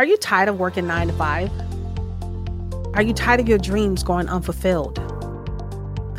Are 0.00 0.06
you 0.06 0.16
tired 0.16 0.48
of 0.48 0.58
working 0.58 0.86
nine 0.86 1.08
to 1.08 1.12
five? 1.12 1.50
Are 2.94 3.02
you 3.02 3.12
tired 3.12 3.38
of 3.38 3.46
your 3.50 3.58
dreams 3.58 4.02
going 4.02 4.30
unfulfilled? 4.30 4.98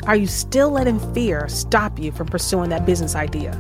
Are 0.06 0.16
you 0.16 0.28
still 0.28 0.70
letting 0.70 1.00
fear 1.16 1.50
stop 1.50 1.98
you 1.98 2.12
from 2.12 2.28
pursuing 2.28 2.70
that 2.70 2.86
business 2.86 3.16
idea? 3.16 3.60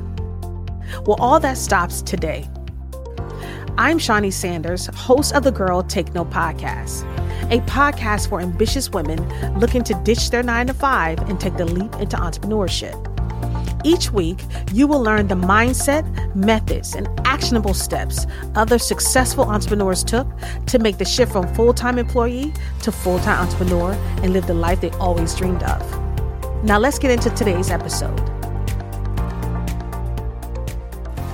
Well, 1.08 1.18
all 1.20 1.40
that 1.40 1.58
stops 1.58 2.04
today. 2.04 2.48
I'm 3.80 3.98
Shaunie 3.98 4.32
Sanders, 4.32 4.86
host 4.94 5.34
of 5.34 5.42
the 5.42 5.52
Girl 5.52 5.82
Take 5.82 6.14
Note 6.14 6.30
podcast, 6.30 7.02
a 7.52 7.60
podcast 7.62 8.30
for 8.30 8.42
ambitious 8.42 8.92
women 8.92 9.28
looking 9.60 9.84
to 9.86 9.96
ditch 10.04 10.30
their 10.30 10.44
nine 10.44 10.68
to 10.68 10.76
five 10.76 11.18
and 11.32 11.40
take 11.40 11.58
the 11.58 11.66
leap 11.66 11.96
into 11.96 12.16
entrepreneurship. 12.16 13.11
Each 13.84 14.12
week, 14.12 14.40
you 14.72 14.86
will 14.86 15.02
learn 15.02 15.28
the 15.28 15.36
mindset, 15.36 16.36
methods, 16.36 16.94
and 16.94 17.08
actionable 17.26 17.74
steps 17.74 18.28
other 18.54 18.78
successful 18.78 19.46
entrepreneurs 19.46 20.04
took 20.04 20.28
to 20.68 20.78
make 20.78 21.00
the 21.00 21.06
shift 21.06 21.32
from 21.32 21.52
full 21.56 21.74
time 21.74 21.98
employee 21.98 22.54
to 22.84 22.92
full 22.92 23.18
time 23.20 23.44
entrepreneur 23.44 23.94
and 24.22 24.34
live 24.34 24.46
the 24.46 24.54
life 24.54 24.82
they 24.82 24.92
always 24.92 25.34
dreamed 25.34 25.64
of. 25.64 26.64
Now, 26.64 26.78
let's 26.78 27.00
get 27.00 27.10
into 27.10 27.32
today's 27.32 27.72
episode. 27.72 28.20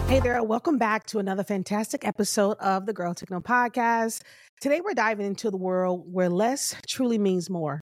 Hey 0.08 0.22
there, 0.22 0.42
welcome 0.42 0.78
back 0.78 1.06
to 1.08 1.20
another 1.20 1.44
fantastic 1.44 2.08
episode 2.08 2.56
of 2.60 2.86
the 2.86 2.94
Girl 2.94 3.14
Take 3.14 3.30
Note 3.30 3.44
podcast. 3.44 4.22
Today, 4.62 4.80
we're 4.80 4.94
diving 4.94 5.26
into 5.26 5.52
the 5.52 5.58
world 5.58 6.06
where 6.10 6.30
less 6.30 6.78
truly 6.88 7.18
means 7.18 7.50
more. 7.50 7.82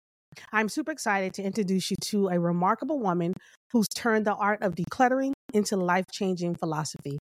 I'm 0.53 0.69
super 0.69 0.91
excited 0.91 1.35
to 1.35 1.43
introduce 1.43 1.91
you 1.91 1.97
to 2.03 2.29
a 2.29 2.39
remarkable 2.39 2.99
woman 2.99 3.35
who's 3.73 3.89
turned 3.89 4.27
the 4.27 4.35
art 4.35 4.63
of 4.63 4.75
decluttering 4.75 5.33
into 5.53 5.77
life 5.77 6.05
changing 6.11 6.55
philosophy. 6.55 7.19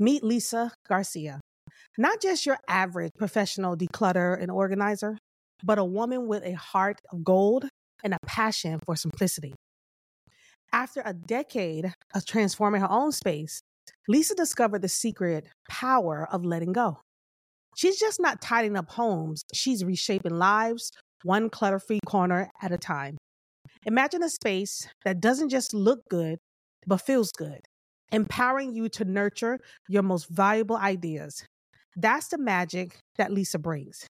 Meet 0.00 0.22
Lisa 0.22 0.72
Garcia. 0.88 1.40
Not 1.96 2.20
just 2.20 2.46
your 2.46 2.58
average 2.68 3.12
professional 3.18 3.76
declutter 3.76 4.40
and 4.40 4.50
organizer, 4.50 5.18
but 5.64 5.78
a 5.78 5.84
woman 5.84 6.28
with 6.28 6.44
a 6.44 6.52
heart 6.52 7.00
of 7.12 7.24
gold 7.24 7.68
and 8.04 8.14
a 8.14 8.18
passion 8.26 8.80
for 8.84 8.96
simplicity. 8.96 9.54
After 10.72 11.02
a 11.04 11.14
decade 11.14 11.92
of 12.14 12.24
transforming 12.24 12.82
her 12.82 12.90
own 12.90 13.12
space, 13.12 13.62
Lisa 14.06 14.34
discovered 14.34 14.82
the 14.82 14.88
secret 14.88 15.46
power 15.68 16.28
of 16.30 16.44
letting 16.44 16.72
go. 16.72 17.00
She's 17.76 17.98
just 17.98 18.20
not 18.20 18.40
tidying 18.40 18.76
up 18.76 18.90
homes, 18.90 19.42
she's 19.52 19.84
reshaping 19.84 20.36
lives, 20.36 20.92
one 21.22 21.50
clutter 21.50 21.78
free 21.78 22.00
corner 22.06 22.50
at 22.62 22.72
a 22.72 22.78
time. 22.78 23.16
Imagine 23.84 24.22
a 24.22 24.28
space 24.28 24.88
that 25.04 25.20
doesn't 25.20 25.48
just 25.48 25.74
look 25.74 26.00
good, 26.08 26.38
but 26.86 26.98
feels 27.00 27.30
good, 27.32 27.60
empowering 28.12 28.74
you 28.74 28.88
to 28.90 29.04
nurture 29.04 29.58
your 29.88 30.02
most 30.02 30.28
valuable 30.28 30.76
ideas. 30.76 31.44
That's 31.96 32.28
the 32.28 32.38
magic 32.38 32.98
that 33.16 33.32
Lisa 33.32 33.58
brings. 33.58 34.06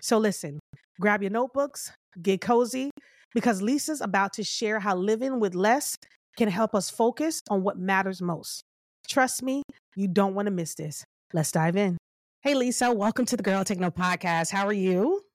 So, 0.00 0.18
listen, 0.18 0.60
grab 1.00 1.22
your 1.22 1.30
notebooks, 1.30 1.92
get 2.20 2.40
cozy, 2.40 2.90
because 3.34 3.62
Lisa's 3.62 4.00
about 4.00 4.32
to 4.34 4.44
share 4.44 4.80
how 4.80 4.96
living 4.96 5.40
with 5.40 5.54
less 5.54 5.96
can 6.36 6.48
help 6.48 6.74
us 6.74 6.88
focus 6.88 7.42
on 7.50 7.62
what 7.62 7.78
matters 7.78 8.22
most. 8.22 8.62
Trust 9.08 9.42
me, 9.42 9.62
you 9.96 10.08
don't 10.08 10.34
want 10.34 10.46
to 10.46 10.52
miss 10.52 10.74
this. 10.74 11.04
Let's 11.32 11.52
dive 11.52 11.76
in. 11.76 11.98
Hey, 12.42 12.54
Lisa, 12.54 12.92
welcome 12.92 13.26
to 13.26 13.36
the 13.36 13.42
Girl 13.42 13.64
Take 13.64 13.80
Note 13.80 13.96
podcast. 13.96 14.50
How 14.50 14.66
are 14.66 14.72
you? 14.72 15.27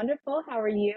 Wonderful. 0.00 0.42
How 0.48 0.58
are 0.58 0.66
you? 0.66 0.94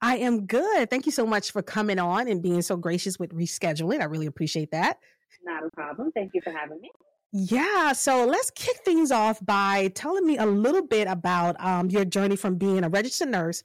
I 0.00 0.16
am 0.16 0.46
good. 0.46 0.88
Thank 0.88 1.04
you 1.04 1.12
so 1.12 1.26
much 1.26 1.52
for 1.52 1.60
coming 1.60 1.98
on 1.98 2.26
and 2.26 2.42
being 2.42 2.62
so 2.62 2.74
gracious 2.74 3.18
with 3.18 3.36
rescheduling. 3.36 4.00
I 4.00 4.04
really 4.04 4.24
appreciate 4.24 4.70
that. 4.70 4.98
Not 5.44 5.62
a 5.62 5.68
problem. 5.76 6.10
Thank 6.12 6.30
you 6.32 6.40
for 6.40 6.50
having 6.50 6.80
me. 6.80 6.90
Yeah, 7.32 7.92
so 7.92 8.24
let's 8.24 8.50
kick 8.52 8.78
things 8.82 9.10
off 9.10 9.44
by 9.44 9.88
telling 9.88 10.26
me 10.26 10.38
a 10.38 10.46
little 10.46 10.86
bit 10.86 11.06
about 11.06 11.62
um, 11.62 11.90
your 11.90 12.06
journey 12.06 12.34
from 12.34 12.56
being 12.56 12.82
a 12.82 12.88
registered 12.88 13.28
nurse 13.28 13.62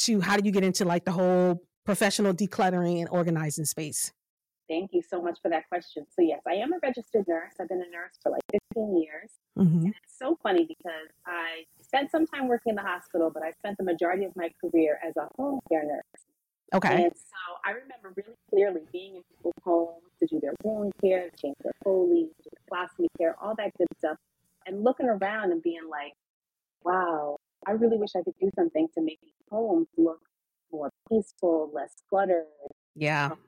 to 0.00 0.20
how 0.20 0.36
do 0.36 0.44
you 0.44 0.52
get 0.52 0.62
into 0.62 0.84
like 0.84 1.06
the 1.06 1.12
whole 1.12 1.62
professional 1.86 2.34
decluttering 2.34 3.00
and 3.00 3.08
organizing 3.08 3.64
space. 3.64 4.12
Thank 4.68 4.90
you 4.92 5.00
so 5.00 5.22
much 5.22 5.38
for 5.40 5.48
that 5.48 5.66
question. 5.70 6.04
So 6.10 6.20
yes, 6.20 6.42
I 6.46 6.56
am 6.56 6.74
a 6.74 6.78
registered 6.82 7.24
nurse. 7.26 7.54
I've 7.58 7.70
been 7.70 7.80
a 7.80 7.90
nurse 7.90 8.18
for 8.22 8.30
like 8.30 8.42
15 8.74 9.02
years. 9.02 9.30
Mm-hmm. 9.58 9.86
And 9.86 9.94
it's 10.04 10.18
so 10.18 10.38
funny 10.42 10.66
because 10.68 11.08
I 11.26 11.64
spent 11.88 12.10
some 12.10 12.26
time 12.26 12.48
working 12.48 12.70
in 12.70 12.76
the 12.76 12.82
hospital, 12.82 13.30
but 13.32 13.42
I 13.42 13.50
spent 13.52 13.78
the 13.78 13.84
majority 13.84 14.24
of 14.24 14.36
my 14.36 14.50
career 14.60 14.98
as 15.06 15.16
a 15.16 15.28
home 15.36 15.60
care 15.68 15.84
nurse. 15.84 16.24
Okay. 16.74 17.04
And 17.04 17.12
so 17.16 17.56
I 17.64 17.70
remember 17.70 18.12
really 18.14 18.36
clearly 18.50 18.82
being 18.92 19.16
in 19.16 19.22
people's 19.34 19.54
homes 19.64 20.02
to 20.20 20.26
do 20.26 20.38
their 20.40 20.52
wound 20.62 20.92
care, 21.02 21.30
change 21.40 21.56
their 21.62 21.72
Foley, 21.82 22.28
do 22.44 22.50
the 22.50 22.76
colostomy 22.76 23.06
care, 23.16 23.34
all 23.40 23.54
that 23.56 23.72
good 23.78 23.88
stuff, 23.98 24.18
and 24.66 24.84
looking 24.84 25.08
around 25.08 25.50
and 25.50 25.62
being 25.62 25.88
like, 25.90 26.12
wow, 26.84 27.38
I 27.66 27.72
really 27.72 27.96
wish 27.96 28.10
I 28.14 28.22
could 28.22 28.34
do 28.38 28.50
something 28.54 28.86
to 28.94 29.00
make 29.00 29.18
these 29.22 29.32
homes 29.50 29.88
look 29.96 30.20
more 30.70 30.90
peaceful, 31.08 31.70
less 31.72 31.94
cluttered. 32.10 32.44
Yeah. 32.94 33.30
Um, 33.32 33.38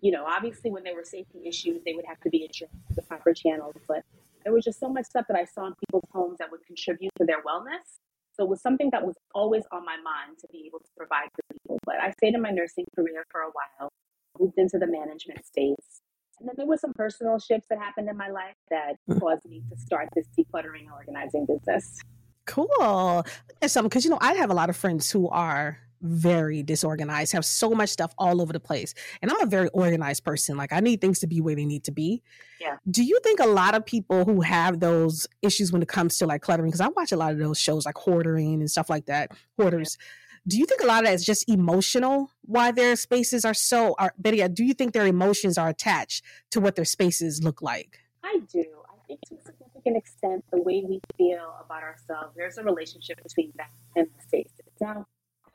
you 0.00 0.10
know, 0.10 0.24
obviously 0.24 0.70
when 0.70 0.82
there 0.82 0.94
were 0.94 1.04
safety 1.04 1.46
issues, 1.46 1.82
they 1.84 1.92
would 1.92 2.06
have 2.06 2.20
to 2.20 2.30
be 2.30 2.44
addressed 2.44 2.72
the 2.94 3.02
proper 3.02 3.34
channels. 3.34 3.76
But 3.86 4.02
there 4.44 4.52
was 4.52 4.64
just 4.64 4.80
so 4.80 4.88
much 4.88 5.06
stuff 5.06 5.26
that 5.28 5.36
I 5.36 5.44
saw 5.44 5.66
in 5.66 5.74
people's 5.74 6.08
homes 6.12 6.38
that 6.38 6.50
would 6.50 6.64
contribute 6.66 7.12
to 7.18 7.24
their 7.24 7.42
wellness. 7.42 8.00
So 8.34 8.44
it 8.44 8.48
was 8.48 8.62
something 8.62 8.88
that 8.92 9.04
was 9.04 9.16
always 9.34 9.64
on 9.72 9.84
my 9.84 9.96
mind 9.96 10.38
to 10.40 10.48
be 10.50 10.64
able 10.66 10.78
to 10.78 10.88
provide 10.96 11.28
for 11.34 11.42
people. 11.52 11.78
But 11.84 11.96
I 12.02 12.10
stayed 12.12 12.34
in 12.34 12.40
my 12.40 12.50
nursing 12.50 12.86
career 12.96 13.24
for 13.30 13.42
a 13.42 13.50
while, 13.52 13.90
moved 14.38 14.54
into 14.56 14.78
the 14.78 14.86
management 14.86 15.44
space. 15.44 16.00
And 16.40 16.48
then 16.48 16.54
there 16.56 16.66
were 16.66 16.78
some 16.78 16.92
personal 16.94 17.38
shifts 17.38 17.66
that 17.68 17.78
happened 17.78 18.08
in 18.08 18.16
my 18.16 18.30
life 18.30 18.56
that 18.70 18.96
mm. 19.08 19.20
caused 19.20 19.44
me 19.44 19.62
to 19.70 19.76
start 19.78 20.08
this 20.14 20.26
decluttering 20.36 20.90
organizing 20.92 21.46
business. 21.46 22.00
Cool. 22.46 23.24
And 23.60 23.70
some 23.70 23.84
because 23.84 24.04
you 24.04 24.10
know 24.10 24.18
I 24.20 24.34
have 24.34 24.50
a 24.50 24.54
lot 24.54 24.70
of 24.70 24.76
friends 24.76 25.10
who 25.10 25.28
are 25.28 25.78
very 26.02 26.62
disorganized, 26.62 27.32
have 27.32 27.44
so 27.44 27.70
much 27.70 27.88
stuff 27.88 28.12
all 28.18 28.42
over 28.42 28.52
the 28.52 28.60
place. 28.60 28.94
And 29.22 29.30
I'm 29.30 29.40
a 29.40 29.46
very 29.46 29.68
organized 29.68 30.24
person. 30.24 30.56
Like 30.56 30.72
I 30.72 30.80
need 30.80 31.00
things 31.00 31.20
to 31.20 31.26
be 31.26 31.40
where 31.40 31.54
they 31.54 31.64
need 31.64 31.84
to 31.84 31.92
be. 31.92 32.22
Yeah. 32.60 32.76
Do 32.90 33.04
you 33.04 33.18
think 33.22 33.40
a 33.40 33.46
lot 33.46 33.74
of 33.74 33.86
people 33.86 34.24
who 34.24 34.40
have 34.40 34.80
those 34.80 35.26
issues 35.42 35.72
when 35.72 35.82
it 35.82 35.88
comes 35.88 36.18
to 36.18 36.26
like 36.26 36.42
cluttering, 36.42 36.68
because 36.70 36.80
I 36.80 36.88
watch 36.88 37.12
a 37.12 37.16
lot 37.16 37.32
of 37.32 37.38
those 37.38 37.58
shows 37.58 37.86
like 37.86 37.96
hoarding 37.96 38.60
and 38.60 38.70
stuff 38.70 38.90
like 38.90 39.06
that, 39.06 39.32
hoarders. 39.58 39.96
Yeah. 39.98 40.06
Do 40.48 40.58
you 40.58 40.66
think 40.66 40.82
a 40.82 40.86
lot 40.86 41.04
of 41.04 41.06
that 41.06 41.14
is 41.14 41.24
just 41.24 41.48
emotional 41.48 42.32
why 42.42 42.72
their 42.72 42.96
spaces 42.96 43.44
are 43.44 43.54
so 43.54 43.94
are 43.98 44.12
Betty, 44.18 44.46
do 44.48 44.64
you 44.64 44.74
think 44.74 44.92
their 44.92 45.06
emotions 45.06 45.56
are 45.56 45.68
attached 45.68 46.24
to 46.50 46.60
what 46.60 46.74
their 46.74 46.84
spaces 46.84 47.44
look 47.44 47.62
like? 47.62 48.00
I 48.24 48.40
do. 48.52 48.64
I 48.88 49.06
think 49.06 49.20
to 49.28 49.36
a 49.36 49.38
significant 49.38 49.96
extent 49.96 50.44
the 50.50 50.60
way 50.60 50.82
we 50.84 51.00
feel 51.16 51.54
about 51.64 51.84
ourselves, 51.84 52.34
there's 52.36 52.58
a 52.58 52.64
relationship 52.64 53.22
between 53.22 53.52
that 53.56 53.70
and 53.94 54.08
the 54.08 54.22
space. 54.24 54.50
Now 54.80 55.06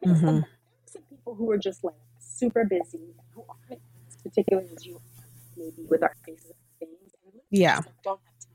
Mm-hmm. 0.05 0.25
Some, 0.25 0.45
some 0.85 1.01
people 1.09 1.35
who 1.35 1.49
are 1.51 1.57
just 1.57 1.83
like 1.83 1.95
super 2.19 2.65
busy, 2.65 3.15
who 3.33 3.43
aren't 3.47 3.81
as 4.07 4.15
particular 4.17 4.63
as 4.73 4.85
you, 4.85 5.01
maybe 5.55 5.87
with 5.89 6.03
our 6.03 6.15
faces 6.25 6.53
and 6.81 6.89
things. 6.89 7.13
And 7.25 7.41
yeah. 7.49 7.77
Like, 7.77 7.85
don't 8.03 8.19
have 8.23 8.39
time. 8.39 8.51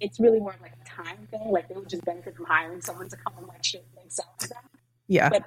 It's 0.00 0.20
really 0.20 0.40
more 0.40 0.54
like 0.60 0.72
a 0.80 0.88
time 0.88 1.28
thing. 1.30 1.50
Like 1.50 1.68
they 1.68 1.74
would 1.74 1.88
just 1.88 2.04
benefit 2.04 2.36
from 2.36 2.46
hiring 2.46 2.80
someone 2.80 3.08
to 3.08 3.16
come 3.16 3.34
and 3.38 3.46
like 3.46 3.64
ship 3.64 3.86
things 3.94 4.18
out. 4.20 4.50
Yeah. 5.06 5.28
But 5.28 5.44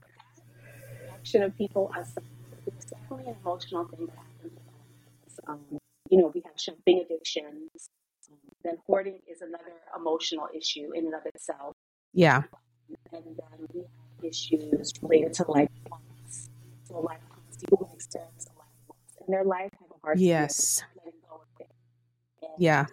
action 1.13 1.44
of 1.44 1.57
people 1.57 1.91
as 1.97 2.15
it's 2.65 2.85
definitely 2.85 3.31
an 3.31 3.38
emotional 3.44 3.85
thing 3.85 4.05
that 4.07 4.15
happens. 4.17 4.59
Um, 5.47 5.79
you 6.09 6.17
know, 6.17 6.31
we 6.33 6.41
have 6.41 6.53
shopping 6.57 7.03
addictions. 7.05 7.89
Um, 8.31 8.38
then 8.63 8.77
hoarding 8.85 9.19
is 9.27 9.41
another 9.41 9.73
emotional 9.95 10.47
issue 10.53 10.91
in 10.94 11.05
and 11.05 11.13
of 11.13 11.25
itself. 11.25 11.75
Yeah. 12.13 12.44
And 13.11 13.23
then 13.23 13.67
we 13.73 13.81
issues 14.23 14.94
related 15.01 15.33
to 15.33 15.51
life 15.51 15.69
loss. 15.89 16.50
So 16.85 16.97
a 16.97 17.00
lot 17.00 17.17
of 17.17 17.59
people 17.59 17.88
who 17.89 17.95
experience 17.95 18.47
a 18.47 18.59
life 18.59 18.67
loss 18.89 19.28
in 19.28 19.31
their 19.31 19.44
life 19.44 19.72
have 19.79 19.89
a 19.91 20.00
hard 20.01 20.19
yes. 20.19 20.79
time 20.79 20.89
letting 20.97 21.19
go 21.29 21.35
of 21.35 21.41
it. 21.59 21.69
And 22.41 22.51
yeah. 22.57 22.85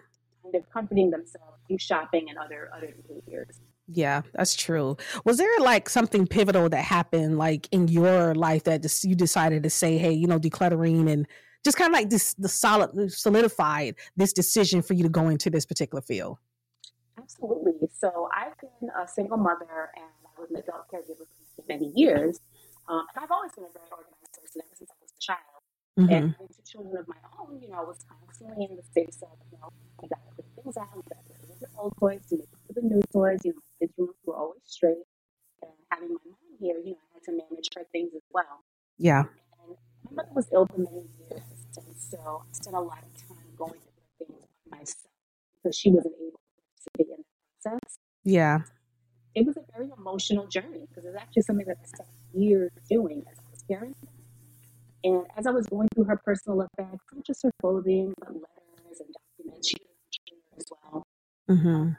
Kind 0.43 0.55
of 0.55 0.69
comforting 0.71 1.11
themselves 1.11 1.57
through 1.67 1.79
shopping 1.79 2.27
and 2.29 2.37
other 2.37 2.69
other 2.75 2.93
behaviors. 3.07 3.59
Yeah, 3.87 4.21
that's 4.33 4.55
true. 4.55 4.97
Was 5.25 5.37
there 5.37 5.59
like 5.59 5.89
something 5.89 6.25
pivotal 6.25 6.69
that 6.69 6.83
happened 6.83 7.37
like 7.37 7.67
in 7.71 7.87
your 7.87 8.33
life 8.33 8.63
that 8.63 8.81
just, 8.81 9.03
you 9.03 9.13
decided 9.13 9.61
to 9.63 9.69
say, 9.69 9.97
hey, 9.97 10.11
you 10.11 10.25
know, 10.25 10.39
decluttering 10.39 11.07
and 11.07 11.27
just 11.63 11.77
kind 11.77 11.89
of 11.89 11.93
like 11.93 12.09
this 12.09 12.33
the 12.35 12.49
solid 12.49 13.11
solidified 13.11 13.95
this 14.15 14.33
decision 14.33 14.81
for 14.81 14.93
you 14.93 15.03
to 15.03 15.09
go 15.09 15.29
into 15.29 15.49
this 15.49 15.65
particular 15.65 16.01
field? 16.01 16.37
Absolutely. 17.17 17.73
So 17.91 18.29
I've 18.35 18.57
been 18.59 18.89
a 18.89 19.07
single 19.07 19.37
mother 19.37 19.91
and 19.95 20.05
was 20.37 20.49
an 20.51 20.57
adult 20.57 20.87
caregiver 20.91 21.27
for 21.55 21.63
many 21.67 21.91
years. 21.95 22.41
Um, 22.87 23.05
and 23.15 23.23
I've 23.23 23.31
always 23.31 23.51
been 23.53 23.65
a 23.65 23.73
very 23.73 23.89
organized 23.89 24.33
person 24.37 24.61
ever 24.61 24.75
since 24.75 24.89
I 24.91 24.97
was 25.01 25.11
a 25.11 25.21
child. 25.21 25.61
Mm-hmm. 25.97 26.11
And 26.11 26.23
having 26.35 26.51
two 26.51 26.65
children 26.67 26.97
of 26.97 27.07
my 27.07 27.21
own, 27.39 27.61
you 27.61 27.69
know, 27.69 27.79
I 27.79 27.85
was 27.87 28.03
constantly 28.03 28.67
in 28.69 28.75
the 28.75 28.83
space 28.83 29.23
of, 29.23 29.31
you 29.51 29.57
know, 29.57 29.71
we 30.01 30.09
got 30.09 30.19
to 30.27 30.31
put 30.35 30.45
things 30.59 30.75
out, 30.77 30.91
we 30.93 31.01
got 31.07 31.23
to 31.23 31.47
put 31.47 31.59
the 31.59 31.67
old 31.79 31.93
toys 31.99 32.21
to 32.29 32.37
make 32.37 32.51
for 32.67 32.73
the 32.73 32.81
new 32.81 33.01
toys. 33.13 33.39
You 33.43 33.53
know, 33.53 33.63
kids' 33.79 33.93
rooms 33.97 34.19
were 34.25 34.35
always 34.35 34.61
straight. 34.65 35.07
And 35.63 35.71
having 35.89 36.09
my 36.09 36.23
mom 36.27 36.51
here, 36.59 36.77
you 36.83 36.99
know, 36.99 37.03
I 37.11 37.15
had 37.15 37.23
to 37.23 37.31
manage 37.31 37.69
her 37.75 37.85
things 37.91 38.11
as 38.13 38.21
well. 38.31 38.63
Yeah. 38.97 39.23
And 39.63 39.77
my 40.03 40.23
mother 40.23 40.35
was 40.35 40.47
ill 40.51 40.67
for 40.67 40.79
many 40.79 41.07
years. 41.15 41.43
And 41.77 41.95
so 41.95 42.43
I 42.43 42.51
spent 42.51 42.75
a 42.75 42.79
lot 42.79 42.99
of 42.99 43.15
time 43.27 43.55
going 43.57 43.79
through 43.79 44.27
things 44.27 44.45
by 44.69 44.77
myself 44.77 45.11
because 45.63 45.77
she 45.77 45.89
wasn't 45.91 46.15
able 46.19 46.39
to 46.39 46.53
participate 46.59 47.07
in 47.07 47.23
the 47.23 47.69
process. 47.69 47.99
Yeah. 48.23 48.59
It 49.35 49.45
was 49.45 49.57
a 49.57 49.63
very 49.75 49.91
emotional 49.97 50.47
journey 50.47 50.87
because 50.87 51.05
it's 51.05 51.17
actually 51.17 51.43
something 51.43 51.67
that 51.67 51.77
I 51.83 51.85
spent 51.85 52.09
years 52.33 52.71
doing 52.89 53.23
as 53.29 53.37
I 53.37 53.51
was 53.51 53.63
caring. 53.67 53.95
And 55.03 55.25
as 55.37 55.45
I 55.45 55.51
was 55.51 55.67
going 55.67 55.87
through 55.93 56.05
her 56.05 56.17
personal 56.17 56.61
effects, 56.61 57.03
not 57.13 57.25
just 57.25 57.43
her 57.43 57.51
clothing, 57.61 58.13
but 58.19 58.29
letters 58.29 59.01
and 59.01 59.13
documents, 59.37 59.67
she 59.67 59.77
was 60.55 60.63
as 60.63 60.65
well. 60.71 61.03
Mm-hmm. 61.49 61.89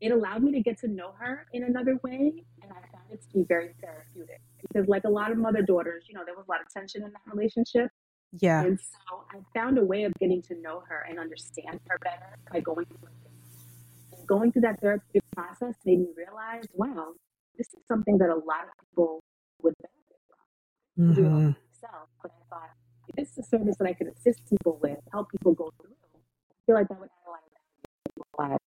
It 0.00 0.12
allowed 0.12 0.42
me 0.42 0.52
to 0.52 0.60
get 0.60 0.78
to 0.78 0.88
know 0.88 1.12
her 1.18 1.46
in 1.52 1.64
another 1.64 1.98
way, 2.02 2.44
and 2.62 2.72
I 2.72 2.80
found 2.92 3.12
it 3.12 3.20
to 3.22 3.28
be 3.32 3.44
very 3.48 3.74
therapeutic. 3.80 4.40
Because, 4.62 4.88
like 4.88 5.04
a 5.04 5.08
lot 5.08 5.30
of 5.30 5.38
mother 5.38 5.62
daughters, 5.62 6.04
you 6.08 6.14
know, 6.14 6.22
there 6.24 6.34
was 6.34 6.46
a 6.48 6.50
lot 6.50 6.60
of 6.60 6.72
tension 6.72 7.02
in 7.02 7.10
that 7.12 7.20
relationship. 7.32 7.90
Yeah. 8.40 8.62
And 8.62 8.78
so 8.80 9.24
I 9.30 9.38
found 9.58 9.78
a 9.78 9.84
way 9.84 10.04
of 10.04 10.12
getting 10.20 10.42
to 10.42 10.54
know 10.60 10.82
her 10.88 11.06
and 11.08 11.18
understand 11.18 11.80
her 11.88 11.98
better 12.02 12.36
by 12.52 12.60
going 12.60 12.86
through 12.86 13.08
going 14.28 14.52
through 14.52 14.62
that 14.62 14.80
therapeutic 14.80 15.22
process 15.34 15.74
made 15.84 15.98
me 15.98 16.08
realize, 16.16 16.64
wow, 16.74 17.14
this 17.56 17.66
is 17.68 17.80
something 17.88 18.18
that 18.18 18.28
a 18.28 18.34
lot 18.34 18.62
of 18.62 18.88
people 18.88 19.20
would 19.62 19.74
benefit 19.82 20.20
from. 20.28 21.14
Mm-hmm. 21.14 21.46
Myself, 21.46 22.08
but 22.22 22.30
I 22.30 22.54
thought, 22.54 22.70
if 23.08 23.16
this 23.16 23.32
is 23.32 23.38
a 23.38 23.42
service 23.48 23.76
that 23.78 23.86
I 23.86 23.94
could 23.94 24.08
assist 24.08 24.48
people 24.48 24.78
with, 24.82 24.98
help 25.10 25.30
people 25.30 25.54
go 25.54 25.72
through, 25.80 25.94
I 26.14 26.54
feel 26.66 26.74
like 26.76 26.88
that 26.88 27.00
would 27.00 27.08
add 27.08 27.26
a 27.26 27.30
lot 27.30 27.40
of 27.44 27.50
value 27.50 28.48
to 28.48 28.52
lives. 28.52 28.62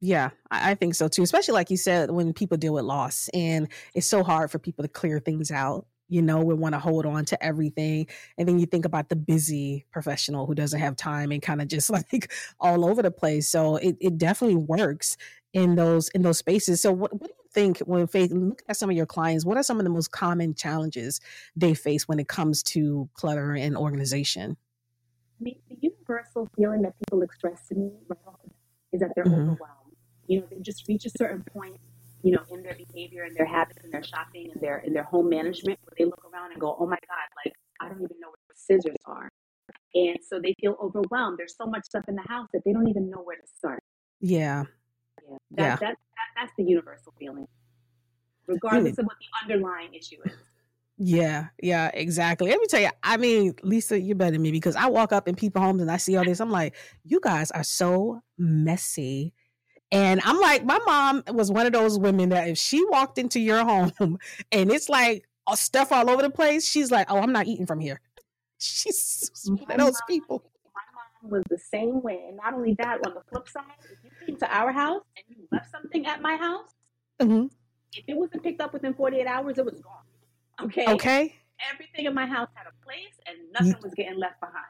Yeah, 0.00 0.30
I 0.50 0.74
think 0.74 0.94
so 0.94 1.08
too. 1.08 1.22
Especially 1.22 1.54
like 1.54 1.70
you 1.70 1.78
said, 1.78 2.10
when 2.10 2.34
people 2.34 2.58
deal 2.58 2.74
with 2.74 2.84
loss, 2.84 3.30
and 3.32 3.68
it's 3.94 4.06
so 4.06 4.22
hard 4.22 4.50
for 4.50 4.58
people 4.58 4.84
to 4.84 4.88
clear 4.88 5.18
things 5.18 5.50
out 5.50 5.86
you 6.08 6.22
know, 6.22 6.40
we 6.40 6.54
want 6.54 6.74
to 6.74 6.78
hold 6.78 7.06
on 7.06 7.24
to 7.26 7.44
everything. 7.44 8.06
And 8.38 8.46
then 8.46 8.58
you 8.58 8.66
think 8.66 8.84
about 8.84 9.08
the 9.08 9.16
busy 9.16 9.86
professional 9.90 10.46
who 10.46 10.54
doesn't 10.54 10.78
have 10.78 10.96
time 10.96 11.32
and 11.32 11.42
kind 11.42 11.60
of 11.60 11.68
just 11.68 11.90
like 12.12 12.32
all 12.60 12.84
over 12.84 13.02
the 13.02 13.10
place. 13.10 13.48
So 13.48 13.76
it, 13.76 13.96
it 14.00 14.18
definitely 14.18 14.56
works 14.56 15.16
in 15.52 15.74
those 15.74 16.08
in 16.10 16.22
those 16.22 16.38
spaces. 16.38 16.80
So 16.80 16.92
what, 16.92 17.12
what 17.12 17.28
do 17.28 17.34
you 17.36 17.50
think 17.52 17.78
when 17.80 18.06
Faith 18.06 18.30
look 18.30 18.62
at 18.68 18.76
some 18.76 18.90
of 18.90 18.96
your 18.96 19.06
clients, 19.06 19.44
what 19.44 19.56
are 19.56 19.62
some 19.62 19.78
of 19.78 19.84
the 19.84 19.90
most 19.90 20.10
common 20.10 20.54
challenges 20.54 21.20
they 21.56 21.74
face 21.74 22.06
when 22.06 22.18
it 22.18 22.28
comes 22.28 22.62
to 22.64 23.08
clutter 23.14 23.52
and 23.54 23.76
organization? 23.76 24.56
I 25.40 25.44
mean, 25.44 25.58
the 25.68 25.76
universal 25.80 26.48
feeling 26.56 26.82
that 26.82 26.94
people 26.98 27.22
express 27.22 27.68
to 27.68 27.74
me 27.74 27.90
right 28.08 28.18
off 28.26 28.40
is 28.92 29.00
that 29.00 29.10
they're 29.14 29.24
mm-hmm. 29.24 29.34
overwhelmed. 29.34 29.96
You 30.26 30.40
know, 30.40 30.46
they 30.50 30.60
just 30.60 30.88
reach 30.88 31.04
a 31.04 31.10
certain 31.10 31.44
point 31.52 31.78
you 32.26 32.32
know, 32.32 32.42
in 32.50 32.60
their 32.60 32.74
behavior 32.74 33.22
and 33.22 33.36
their 33.36 33.46
habits 33.46 33.78
and 33.84 33.92
their 33.92 34.02
shopping 34.02 34.50
and 34.52 34.60
their 34.60 34.78
in 34.78 34.92
their 34.92 35.04
home 35.04 35.28
management 35.28 35.78
where 35.84 35.94
they 35.96 36.04
look 36.04 36.24
around 36.34 36.50
and 36.50 36.60
go, 36.60 36.76
Oh 36.80 36.84
my 36.84 36.98
God, 37.08 37.26
like 37.44 37.54
I 37.80 37.88
don't 37.88 38.02
even 38.02 38.18
know 38.20 38.26
where 38.26 38.46
the 38.48 38.54
scissors 38.56 38.96
are. 39.06 39.30
And 39.94 40.18
so 40.28 40.40
they 40.40 40.52
feel 40.60 40.76
overwhelmed. 40.82 41.38
There's 41.38 41.54
so 41.56 41.66
much 41.66 41.84
stuff 41.84 42.02
in 42.08 42.16
the 42.16 42.24
house 42.26 42.48
that 42.52 42.62
they 42.64 42.72
don't 42.72 42.88
even 42.88 43.08
know 43.08 43.18
where 43.18 43.36
to 43.36 43.46
start. 43.46 43.80
Yeah. 44.20 44.64
Yeah. 45.28 45.36
That, 45.52 45.62
yeah. 45.62 45.76
That, 45.76 45.80
that, 45.80 45.96
that's 46.36 46.52
the 46.58 46.64
universal 46.64 47.14
feeling, 47.16 47.46
regardless 48.48 48.98
of 48.98 49.04
what 49.04 49.16
the 49.20 49.54
underlying 49.54 49.94
issue 49.94 50.16
is. 50.24 50.32
Yeah, 50.98 51.48
yeah, 51.62 51.90
exactly. 51.92 52.48
Let 52.48 52.58
me 52.58 52.66
tell 52.66 52.80
you, 52.80 52.88
I 53.02 53.18
mean, 53.18 53.54
Lisa, 53.62 54.00
you're 54.00 54.16
better 54.16 54.32
than 54.32 54.42
me 54.42 54.50
because 54.50 54.76
I 54.76 54.86
walk 54.86 55.12
up 55.12 55.28
in 55.28 55.34
people 55.34 55.62
homes 55.62 55.82
and 55.82 55.90
I 55.90 55.98
see 55.98 56.16
all 56.16 56.24
this. 56.24 56.40
I'm 56.40 56.50
like, 56.50 56.74
you 57.04 57.20
guys 57.22 57.50
are 57.50 57.62
so 57.62 58.22
messy 58.38 59.34
and 59.92 60.20
I'm 60.24 60.40
like, 60.40 60.64
my 60.64 60.78
mom 60.84 61.22
was 61.32 61.50
one 61.50 61.66
of 61.66 61.72
those 61.72 61.98
women 61.98 62.30
that 62.30 62.48
if 62.48 62.58
she 62.58 62.84
walked 62.86 63.18
into 63.18 63.38
your 63.38 63.64
home 63.64 64.18
and 64.52 64.70
it's 64.70 64.88
like 64.88 65.28
stuff 65.54 65.92
all 65.92 66.10
over 66.10 66.22
the 66.22 66.30
place, 66.30 66.66
she's 66.66 66.90
like, 66.90 67.10
oh, 67.10 67.18
I'm 67.18 67.32
not 67.32 67.46
eating 67.46 67.66
from 67.66 67.78
here. 67.78 68.00
She's 68.58 69.30
one 69.44 69.70
of 69.70 69.78
those 69.78 70.00
people. 70.08 70.42
My 70.74 70.80
mom 71.22 71.30
was 71.30 71.42
the 71.50 71.58
same 71.58 72.02
way. 72.02 72.24
And 72.26 72.38
not 72.38 72.54
only 72.54 72.74
that, 72.78 73.06
on 73.06 73.14
the 73.14 73.20
flip 73.28 73.48
side, 73.48 73.62
if 73.84 73.98
you 74.02 74.10
came 74.26 74.36
to 74.38 74.56
our 74.56 74.72
house 74.72 75.02
and 75.16 75.24
you 75.28 75.46
left 75.52 75.70
something 75.70 76.06
at 76.06 76.22
my 76.22 76.36
house, 76.36 76.70
mm-hmm. 77.20 77.46
if 77.92 78.04
it 78.08 78.16
wasn't 78.16 78.42
picked 78.42 78.62
up 78.62 78.72
within 78.72 78.94
48 78.94 79.26
hours, 79.26 79.58
it 79.58 79.64
was 79.64 79.74
gone. 79.74 80.66
Okay. 80.68 80.86
Okay. 80.90 81.36
Everything 81.72 82.06
in 82.06 82.14
my 82.14 82.26
house 82.26 82.48
had 82.54 82.66
a 82.66 82.84
place 82.84 83.20
and 83.26 83.36
nothing 83.52 83.82
was 83.82 83.92
getting 83.94 84.18
left 84.18 84.40
behind. 84.40 84.64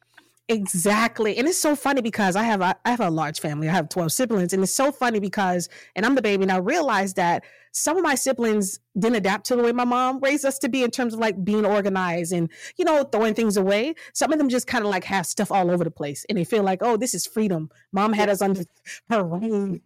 Exactly. 0.49 1.37
And 1.39 1.49
it's 1.49 1.59
so 1.59 1.75
funny 1.75 2.01
because 2.01 2.37
I 2.37 2.45
have 2.45 2.61
a, 2.61 2.77
I 2.85 2.91
have 2.91 3.01
a 3.01 3.11
large 3.11 3.41
family. 3.41 3.69
I 3.69 3.73
have 3.73 3.89
12 3.89 4.13
siblings 4.13 4.53
and 4.53 4.63
it's 4.63 4.73
so 4.73 4.93
funny 4.93 5.19
because 5.19 5.69
and 5.97 6.07
I'm 6.07 6.15
the 6.15 6.23
baby 6.23 6.45
and 6.45 6.53
I 6.53 6.59
realized 6.59 7.17
that 7.17 7.45
some 7.73 7.97
of 7.97 8.05
my 8.05 8.15
siblings 8.15 8.79
didn't 8.97 9.17
adapt 9.17 9.47
to 9.47 9.57
the 9.57 9.63
way 9.63 9.73
my 9.73 9.85
mom 9.85 10.21
raised 10.21 10.45
us 10.45 10.59
to 10.61 10.69
be 10.69 10.85
in 10.85 10.93
terms 10.93 11.15
of 11.15 11.21
like 11.21 11.45
being 11.45 11.67
organized 11.67 12.33
and 12.33 12.49
you 12.77 12.85
know 12.85 13.03
throwing 13.03 13.35
things 13.35 13.57
away. 13.57 13.97
Some 14.13 14.33
of 14.33 14.39
them 14.39 14.49
just 14.49 14.69
kind 14.69 14.85
of 14.85 14.91
like 14.91 15.03
have 15.05 15.27
stuff 15.27 15.51
all 15.51 15.69
over 15.69 15.83
the 15.83 15.91
place 15.91 16.25
and 16.29 16.39
they 16.39 16.45
feel 16.45 16.63
like, 16.63 16.79
"Oh, 16.81 16.97
this 16.97 17.13
is 17.13 17.27
freedom. 17.27 17.69
Mom 17.93 18.13
had 18.13 18.29
us 18.29 18.41
under 18.41 18.63
her 19.11 19.25
reign." 19.25 19.83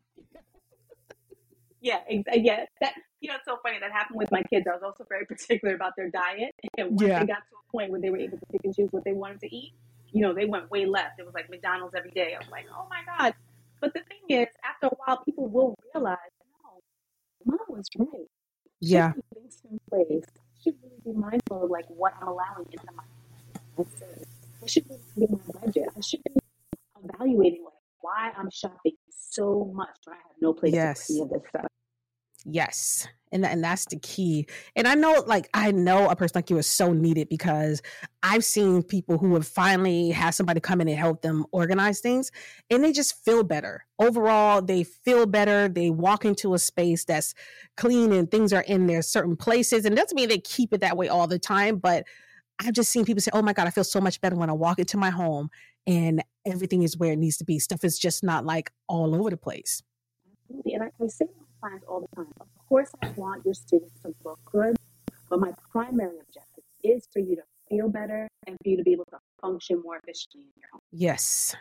Yeah, 1.80 2.00
uh, 2.10 2.34
yeah. 2.34 2.66
That 2.82 2.92
you 3.20 3.30
know, 3.30 3.36
it's 3.36 3.46
so 3.46 3.58
funny 3.62 3.78
that 3.80 3.92
happened 3.92 4.18
with 4.18 4.30
my 4.30 4.42
kids. 4.42 4.66
I 4.66 4.74
was 4.74 4.82
also 4.82 5.04
very 5.08 5.24
particular 5.34 5.74
about 5.74 5.94
their 5.96 6.10
diet, 6.10 6.54
and 6.76 6.90
once 6.90 7.02
yeah. 7.02 7.20
they 7.20 7.26
got 7.26 7.38
to 7.38 7.56
a 7.56 7.72
point 7.72 7.90
where 7.90 8.00
they 8.00 8.10
were 8.10 8.18
able 8.18 8.38
to 8.38 8.46
pick 8.52 8.60
and 8.64 8.74
choose 8.74 8.88
what 8.92 9.04
they 9.04 9.14
wanted 9.14 9.40
to 9.40 9.56
eat, 9.56 9.72
you 10.12 10.22
know, 10.22 10.34
they 10.34 10.46
went 10.46 10.70
way 10.70 10.86
left. 10.86 11.18
It 11.18 11.24
was 11.24 11.34
like 11.34 11.50
McDonald's 11.50 11.94
every 11.96 12.10
day. 12.10 12.34
I 12.34 12.38
was 12.38 12.48
like, 12.50 12.66
oh 12.74 12.86
my 12.90 13.00
God. 13.06 13.34
But 13.80 13.94
the 13.94 14.00
thing 14.00 14.40
is, 14.40 14.48
after 14.64 14.86
a 14.86 14.90
while, 14.90 15.22
people 15.24 15.48
will 15.48 15.74
realize, 15.94 16.18
no, 17.46 17.56
mom 17.56 17.58
was 17.68 17.86
right. 17.98 18.08
She 18.82 18.92
yeah. 18.92 19.12
Things 19.34 19.62
in 19.70 19.80
place. 19.88 20.24
I 20.26 20.62
should 20.62 20.74
really 20.82 21.00
be 21.04 21.12
mindful 21.18 21.64
of 21.64 21.70
like 21.70 21.86
what 21.88 22.14
I'm 22.20 22.28
allowing 22.28 22.66
into 22.70 22.86
my 22.94 23.02
I 24.62 24.66
should 24.66 24.88
be 24.88 25.26
my 25.28 25.38
budget. 25.60 25.88
I 25.96 26.00
should 26.00 26.22
be 26.24 26.34
evaluating 27.02 27.64
like 27.64 27.72
why 28.00 28.32
I'm 28.36 28.50
shopping 28.50 28.92
so 29.10 29.70
much 29.74 29.96
when 30.04 30.14
I 30.14 30.18
have 30.18 30.36
no 30.40 30.52
place 30.52 30.74
yes. 30.74 31.06
to 31.06 31.12
see 31.12 31.24
this 31.30 31.42
stuff. 31.48 31.66
Yes. 32.44 33.06
And, 33.32 33.44
and 33.46 33.62
that's 33.62 33.84
the 33.87 33.98
key. 33.98 34.48
And 34.75 34.88
I 34.88 34.94
know, 34.94 35.22
like, 35.26 35.48
I 35.54 35.70
know 35.70 36.08
a 36.08 36.16
person 36.16 36.32
like 36.34 36.50
you 36.50 36.58
is 36.58 36.66
so 36.66 36.92
needed 36.92 37.28
because 37.28 37.81
I've 38.25 38.44
seen 38.44 38.82
people 38.82 39.19
who 39.19 39.34
have 39.34 39.46
finally 39.46 40.10
had 40.10 40.31
somebody 40.31 40.58
come 40.58 40.81
in 40.81 40.88
and 40.88 40.98
help 40.98 41.22
them 41.22 41.46
organize 41.52 42.00
things 42.00 42.32
and 42.70 42.82
they 42.82 42.92
just 42.92 43.25
feel 43.25 43.44
better. 43.44 43.84
Overall, 44.00 44.62
they 44.62 44.82
feel 44.82 45.26
better. 45.26 45.69
They 45.69 45.90
walk 45.90 46.25
into 46.25 46.54
a 46.54 46.58
space 46.58 47.04
that's 47.04 47.34
clean 47.76 48.12
and 48.12 48.28
things 48.28 48.52
are 48.52 48.62
in 48.62 48.88
their 48.88 49.02
certain 49.02 49.36
places. 49.36 49.84
And 49.84 49.94
doesn't 49.94 50.16
mean 50.16 50.28
they 50.28 50.38
keep 50.38 50.72
it 50.72 50.81
that 50.81 50.96
way 50.96 51.08
all 51.08 51.28
the 51.28 51.38
time, 51.38 51.76
but 51.76 52.04
I've 52.58 52.75
just 52.75 52.90
seen 52.90 53.04
people 53.04 53.20
say, 53.20 53.31
oh 53.32 53.43
my 53.43 53.52
God, 53.52 53.69
I 53.69 53.70
feel 53.70 53.84
so 53.84 54.00
much 54.00 54.20
better 54.20 54.36
when 54.36 54.50
I 54.50 54.54
walk 54.54 54.81
into 54.81 54.96
my 54.96 55.10
home 55.10 55.50
and 55.86 56.22
everything 56.44 56.82
is 56.82 56.96
where 56.96 57.12
it 57.12 57.19
needs 57.19 57.36
to 57.38 57.44
be. 57.44 57.58
Stuff 57.58 57.84
is 57.84 57.98
just 57.98 58.25
not 58.25 58.44
like 58.44 58.70
all 58.88 59.14
over 59.14 59.31
the 59.31 59.36
place. 59.36 59.82
And 60.48 60.82
I, 60.82 60.86
I 61.02 61.06
say 61.06 61.26
all 61.88 62.00
the 62.00 62.16
time. 62.16 62.32
Of 62.40 62.46
course, 62.68 62.90
I 63.02 63.08
want 63.16 63.44
your 63.44 63.54
students 63.54 64.00
to 64.02 64.14
look 64.24 64.38
good, 64.50 64.76
but 65.29 65.40
my 65.40 65.52
primary 65.70 66.19
objective 66.20 66.64
is 66.82 67.06
for 67.12 67.20
you 67.20 67.36
to 67.36 67.43
feel 67.69 67.88
better 67.88 68.29
and 68.46 68.56
for 68.62 68.69
you 68.69 68.76
to 68.76 68.82
be 68.82 68.93
able 68.93 69.06
to 69.06 69.19
function 69.40 69.81
more 69.82 69.96
efficiently 69.96 70.43
in 70.43 70.60
your 70.60 70.69
home. 70.72 70.81
Yes. 70.93 71.55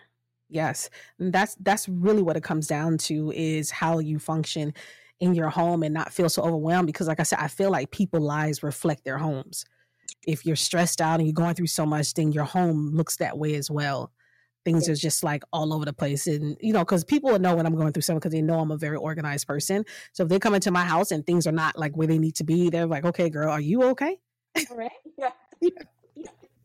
Yes. 0.50 0.90
And 1.20 1.32
that's 1.32 1.56
that's 1.56 1.88
really 1.88 2.22
what 2.22 2.38
it 2.38 2.44
comes 2.44 2.68
down 2.68 2.98
to 3.00 3.32
is 3.32 3.70
how 3.70 4.00
you 4.00 4.20
function 4.20 4.74
in 5.20 5.36
your 5.36 5.50
home 5.50 5.84
and 5.84 5.94
not 5.94 6.14
feel 6.14 6.30
so 6.30 6.42
overwhelmed 6.42 6.88
because 6.88 7.08
like 7.08 7.20
I 7.20 7.24
said, 7.24 7.40
I 7.40 7.48
feel 7.48 7.70
like 7.70 7.92
people 7.92 8.22
lives 8.22 8.64
reflect 8.64 9.04
their 9.04 9.18
homes. 9.18 9.66
If 10.26 10.46
you're 10.46 10.56
stressed 10.56 11.02
out 11.02 11.20
and 11.20 11.28
you're 11.28 11.34
going 11.34 11.56
through 11.56 11.68
so 11.68 11.86
much, 11.86 12.14
then 12.14 12.32
your 12.32 12.46
home 12.46 12.92
looks 12.94 13.18
that 13.18 13.38
way 13.38 13.56
as 13.56 13.70
well 13.70 14.12
things 14.66 14.88
yeah. 14.88 14.94
are 14.94 14.96
just 14.96 15.24
like 15.24 15.44
all 15.54 15.74
over 15.74 15.86
the 15.86 15.94
place 15.94 16.28
and 16.28 16.58
you 16.60 16.74
know 16.74 16.80
because 16.80 17.04
people 17.04 17.32
will 17.32 17.40
know 17.40 17.56
when 17.56 17.66
i'm 17.66 17.76
going 17.76 17.92
through 17.92 18.02
something 18.02 18.20
because 18.20 18.32
they 18.32 18.42
know 18.42 18.60
i'm 18.60 18.72
a 18.72 18.78
very 18.78 18.98
organized 18.98 19.48
person 19.48 19.84
so 20.14 20.24
if 20.24 20.30
they 20.30 20.40
come 20.40 20.54
into 20.54 20.72
my 20.72 20.84
house 20.84 21.12
and 21.12 21.26
things 21.26 21.48
are 21.48 21.52
not 21.52 21.78
like 21.78 21.96
where 21.96 22.08
they 22.08 22.18
need 22.18 22.36
to 22.36 22.44
be 22.44 22.70
they're 22.70 22.86
like 22.86 23.06
okay 23.06 23.30
girl 23.30 23.50
are 23.50 23.62
you 23.62 23.84
okay 23.84 24.18
all 24.70 24.78
right 24.78 24.92
yeah. 25.18 25.30
yeah. 25.62 25.70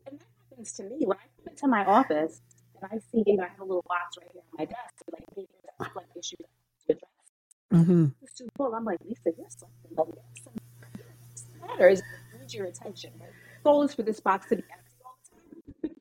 and 0.07 0.19
that 0.19 0.25
happens 0.49 0.73
to 0.73 0.83
me 0.83 1.05
when 1.05 1.17
i 1.17 1.21
come 1.21 1.51
into 1.51 1.67
my 1.67 1.85
office 1.85 2.41
and 2.81 2.91
i 2.91 2.97
see 3.11 3.23
you 3.25 3.37
know 3.37 3.43
i 3.43 3.47
have 3.47 3.59
a 3.59 3.63
little 3.63 3.85
box 3.87 4.17
right 4.19 4.29
here 4.33 4.41
on 4.51 4.57
my 4.57 4.65
desk 4.65 4.93
with 5.05 5.13
like 5.19 5.27
papers 5.35 5.61
that 5.63 5.73
look 5.79 5.95
like 5.95 6.05
issues 6.17 6.39
to 6.87 6.93
address 6.93 7.01
mm-hmm. 7.73 8.05
it's 8.21 8.33
too 8.33 8.47
full 8.57 8.73
i'm 8.75 8.83
like 8.83 8.99
lisa 9.05 9.31
you're 9.37 9.47
something 9.49 10.13
this 11.31 11.45
matters 11.61 12.01
needs 12.39 12.53
your 12.53 12.65
attention 12.65 13.11
right? 13.19 13.29
goal 13.63 13.83
is 13.83 13.93
for 13.93 14.03
this 14.03 14.19
box 14.19 14.47
to 14.47 14.55
be 14.55 14.63
empty 14.71 14.84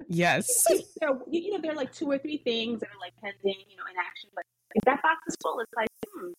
Yes. 0.09 0.65
So, 0.65 1.23
you 1.31 1.53
know, 1.53 1.61
there 1.61 1.73
are 1.73 1.77
like 1.77 1.93
two 1.93 2.11
or 2.11 2.19
three 2.19 2.39
things 2.39 2.81
that 2.81 2.89
are 2.89 3.01
like 3.01 3.13
pending, 3.21 3.61
you 3.69 3.77
know, 3.77 3.85
in 3.91 3.97
action. 3.99 4.31
But 4.35 4.45
if 4.75 4.85
that 4.85 5.03
box 5.03 5.21
is 5.29 5.37
full, 5.43 5.61
it's 5.61 5.73
like, 5.77 5.89
hmm, 6.09 6.33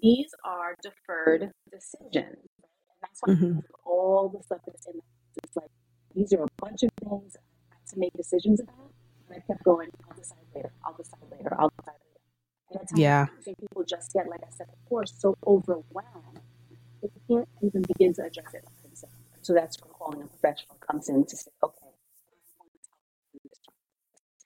these 0.00 0.30
are 0.44 0.74
deferred 0.82 1.50
decisions. 1.70 2.12
And 2.14 2.98
that's 3.02 3.20
why 3.20 3.34
mm-hmm. 3.34 3.58
all 3.84 4.28
the 4.28 4.42
stuff 4.42 4.60
that's 4.66 4.86
in 4.86 5.00
it's 5.44 5.56
like 5.56 5.70
these 6.14 6.32
are 6.32 6.42
a 6.42 6.48
bunch 6.60 6.82
of 6.82 6.90
things 7.00 7.36
I 7.70 7.74
have 7.74 7.84
to 7.92 7.98
make 7.98 8.12
decisions 8.14 8.60
about. 8.60 8.92
And 9.28 9.38
I 9.38 9.46
kept 9.46 9.62
going, 9.62 9.90
I'll 10.08 10.16
decide 10.16 10.38
later, 10.54 10.72
I'll 10.84 10.96
decide 10.96 11.20
later, 11.30 11.56
I'll 11.58 11.72
decide 11.78 11.94
later. 11.94 12.80
And 12.90 12.98
yeah. 12.98 13.26
I 13.38 13.42
think 13.42 13.60
people 13.60 13.84
just 13.84 14.12
get, 14.12 14.28
like 14.28 14.40
I 14.42 14.50
said 14.50 14.66
before, 14.82 15.06
so 15.06 15.36
overwhelmed 15.46 16.40
they 17.02 17.08
can't 17.28 17.48
even 17.62 17.82
begin 17.82 18.12
to 18.14 18.22
address 18.22 18.54
it 18.54 18.64
themselves. 18.82 19.14
So 19.42 19.54
that's 19.54 19.80
where 19.80 19.92
calling 19.92 20.22
a 20.22 20.26
professional 20.26 20.76
comes 20.86 21.08
in 21.08 21.24
to 21.24 21.36
say, 21.36 21.50
okay, 21.62 21.79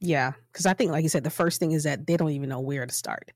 yeah, 0.05 0.33
because 0.53 0.67
I 0.67 0.75
think, 0.75 0.91
like 0.91 1.03
you 1.03 1.09
said, 1.09 1.25
the 1.25 1.31
first 1.31 1.59
thing 1.61 1.73
is 1.73 1.85
that 1.85 2.07
they 2.07 2.17
don't 2.17 2.31
even 2.31 2.49
know 2.49 2.61
where 2.61 2.87
to 2.87 2.93
start. 2.95 3.33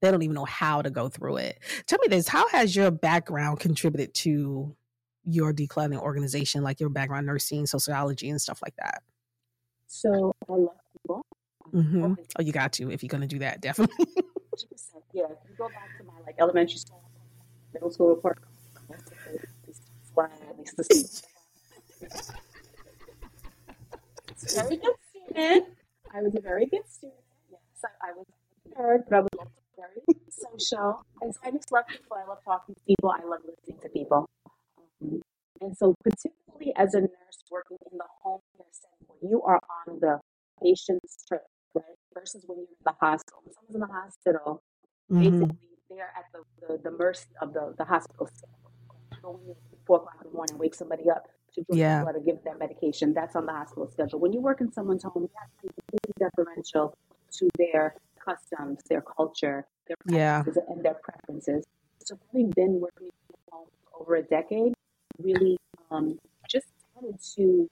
they 0.00 0.10
don't 0.10 0.22
even 0.22 0.34
know 0.34 0.44
how 0.44 0.82
to 0.82 0.90
go 0.90 1.08
through 1.08 1.36
it. 1.38 1.58
Tell 1.86 1.98
me 2.00 2.08
this: 2.08 2.28
How 2.28 2.48
has 2.48 2.74
your 2.74 2.90
background 2.90 3.60
contributed 3.60 4.14
to 4.14 4.74
your 5.24 5.52
decluttering 5.52 5.98
organization, 5.98 6.62
like 6.62 6.80
your 6.80 6.88
background 6.88 7.26
nursing, 7.26 7.66
sociology, 7.66 8.28
and 8.30 8.40
stuff 8.40 8.60
like 8.62 8.74
that? 8.76 9.02
So 9.86 10.34
I 10.48 10.52
love 10.52 10.70
people. 10.92 11.26
Mm-hmm. 11.72 12.14
Oh, 12.38 12.42
you 12.42 12.52
got 12.52 12.72
to 12.74 12.90
if 12.90 13.02
you're 13.02 13.08
going 13.08 13.20
to 13.22 13.26
do 13.26 13.38
that, 13.40 13.60
definitely. 13.60 14.06
yeah, 15.12 15.24
if 15.24 15.38
you 15.48 15.56
go 15.56 15.68
back 15.68 15.96
to 15.98 16.04
my 16.04 16.14
like 16.24 16.36
elementary 16.38 16.78
school, 16.78 17.02
middle 17.72 17.90
school 17.90 18.08
report, 18.08 18.38
very 24.54 24.76
good 24.76 24.94
student. 25.10 25.66
I 26.14 26.20
was 26.20 26.34
a 26.34 26.40
very 26.40 26.66
good 26.66 26.88
student. 26.88 27.18
Yes, 27.50 27.60
I, 27.84 28.10
I 28.10 28.12
was 28.12 28.26
a 28.28 28.80
nerd, 28.80 29.04
but 29.08 29.16
I 29.16 29.20
was 29.20 29.30
also 29.38 29.62
very 29.76 30.20
social. 30.28 31.04
And 31.22 31.34
so 31.34 31.40
I 31.44 31.50
just 31.50 31.72
love 31.72 31.84
people. 31.88 32.16
I 32.16 32.28
love 32.28 32.38
talking 32.44 32.74
to 32.74 32.80
people. 32.86 33.10
I 33.10 33.24
love 33.24 33.40
listening 33.46 33.80
to 33.82 33.88
people. 33.88 34.28
Um, 35.02 35.22
and 35.60 35.76
so, 35.76 35.94
particularly 36.04 36.72
as 36.76 36.94
a 36.94 37.00
nurse 37.00 37.40
working 37.50 37.78
in 37.90 37.98
the 37.98 38.04
home 38.22 38.40
care 38.56 38.66
setting, 38.72 39.06
where 39.08 39.30
you 39.30 39.42
are 39.42 39.60
on 39.86 40.00
the 40.00 40.20
patient's 40.62 41.24
trip, 41.26 41.42
right? 41.74 41.84
Versus 42.12 42.44
when 42.46 42.58
you're 42.58 42.66
in 42.68 42.84
the 42.84 42.94
hospital. 43.00 43.40
When 43.44 43.54
someone's 43.54 43.74
in 43.74 43.80
the 43.80 43.86
hospital, 43.86 44.62
mm-hmm. 45.10 45.40
basically 45.40 45.68
they 45.88 46.00
are 46.00 46.12
at 46.16 46.26
the, 46.32 46.44
the, 46.66 46.90
the, 46.90 46.96
mercy 46.96 47.28
of 47.40 47.54
the, 47.54 47.74
the 47.78 47.84
hospital 47.84 48.28
staff. 48.34 48.50
So 49.22 49.40
when 49.42 49.56
four 49.86 49.98
o'clock 49.98 50.16
in 50.22 50.30
the 50.30 50.36
morning, 50.36 50.58
wake 50.58 50.74
somebody 50.74 51.08
up 51.08 51.28
to 51.54 51.62
draw 51.62 51.76
yeah. 51.76 52.02
blood 52.02 52.16
or 52.16 52.20
give 52.20 52.42
them 52.44 52.58
medication. 52.58 53.12
That's 53.14 53.36
on 53.36 53.46
the 53.46 53.52
hospital 53.52 53.90
schedule. 53.90 54.18
When 54.20 54.32
you 54.32 54.40
work 54.40 54.60
in 54.60 54.72
someone's 54.72 55.02
home, 55.02 55.22
you 55.22 55.30
have 55.38 55.50
to 55.62 55.82
be 55.90 55.98
deferential 56.18 56.96
to 57.38 57.48
their 57.58 57.94
customs, 58.24 58.80
their 58.88 59.02
culture, 59.02 59.66
their 59.86 59.96
practices, 60.06 60.58
yeah. 60.66 60.74
and 60.74 60.84
their 60.84 60.94
preferences. 60.94 61.64
So 62.04 62.18
having 62.28 62.50
been 62.50 62.80
working 62.80 63.08
for 63.50 63.66
over 63.98 64.16
a 64.16 64.22
decade, 64.22 64.74
really 65.18 65.56
um, 65.90 66.18
just 66.48 66.66
added 66.98 67.18
to, 67.36 67.68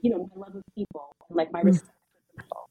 you 0.00 0.10
know, 0.10 0.30
my 0.34 0.46
love 0.46 0.56
of 0.56 0.62
people 0.74 1.14
and 1.28 1.36
like 1.36 1.52
my 1.52 1.62
mm. 1.62 1.66
respect 1.66 1.92
for 2.36 2.42
people. 2.42 2.68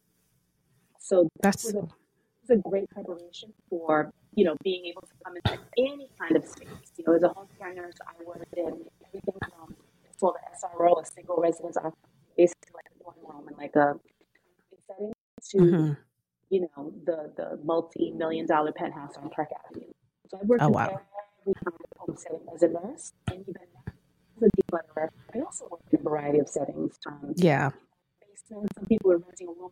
So 1.00 1.30
that's 1.42 1.64
was 1.64 1.76
a, 1.76 1.80
was 1.80 2.50
a 2.50 2.70
great 2.70 2.90
preparation 2.90 3.54
for 3.70 4.12
you 4.36 4.44
know 4.46 4.56
being 4.64 4.86
able 4.86 5.02
to 5.02 5.14
come 5.24 5.36
into 5.36 5.58
any 5.78 6.10
kind 6.20 6.36
of 6.36 6.46
space. 6.46 6.68
You 6.98 7.06
know, 7.08 7.16
as 7.16 7.24
a 7.24 7.30
home 7.30 7.48
care 7.58 7.74
nurse, 7.74 7.96
I 8.06 8.24
worked 8.26 8.54
in 8.56 8.86
everything 9.06 9.34
from 9.42 9.76
called 10.20 10.36
the 10.36 10.68
SRO, 10.68 11.02
a 11.02 11.06
single 11.06 11.38
residence, 11.38 11.78
basically 12.38 12.72
like 12.74 12.86
a 12.94 13.04
dorm 13.04 13.16
room 13.24 13.48
and 13.48 13.58
like 13.58 13.76
a 13.76 13.96
setting, 14.88 15.14
to 15.50 15.58
mm-hmm. 15.58 15.94
you 16.50 16.62
know 16.62 16.92
the 17.06 17.32
the 17.36 17.60
multi 17.64 18.12
million 18.12 18.46
dollar 18.46 18.72
penthouse 18.72 19.16
on 19.18 19.30
Park 19.30 19.50
Avenue. 19.68 19.88
So 20.30 20.38
I 20.42 20.46
worked 20.46 20.64
oh, 20.64 20.68
in 20.68 20.74
wow. 20.74 21.02
every 21.42 21.54
kind 21.54 21.68
of 21.68 21.98
home 21.98 22.18
setting 22.18 22.46
as 22.54 22.64
a 22.64 22.68
nurse, 22.68 23.14
and 23.32 23.42
even 23.42 23.56
as 23.56 24.44
a 24.44 24.62
declutterer, 24.62 25.10
I 25.34 25.40
also 25.40 25.68
worked 25.72 25.94
in 25.94 26.00
a 26.00 26.04
variety 26.04 26.40
of 26.40 26.50
settings. 26.50 26.98
Um, 27.06 27.34
yeah. 27.36 27.72
Basement. 28.20 28.70
Some 28.76 28.86
people 28.86 29.10
were 29.10 29.18
renting 29.18 29.48
a 29.48 29.52
room 29.52 29.72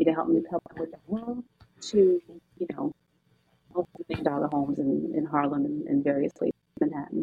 to 0.00 0.12
help 0.12 0.28
me 0.28 0.42
help 0.50 0.62
them 0.68 0.78
with 0.78 0.90
their 0.90 1.00
room. 1.08 1.44
To 1.90 2.20
you 2.58 2.66
know, 2.72 2.92
multi-million 3.74 4.24
dollar 4.24 4.48
homes 4.52 4.78
in, 4.78 5.12
in 5.16 5.24
Harlem 5.24 5.64
and, 5.64 5.86
and 5.88 6.04
various 6.04 6.32
places 6.32 6.54
in 6.80 6.88
Manhattan. 6.88 7.22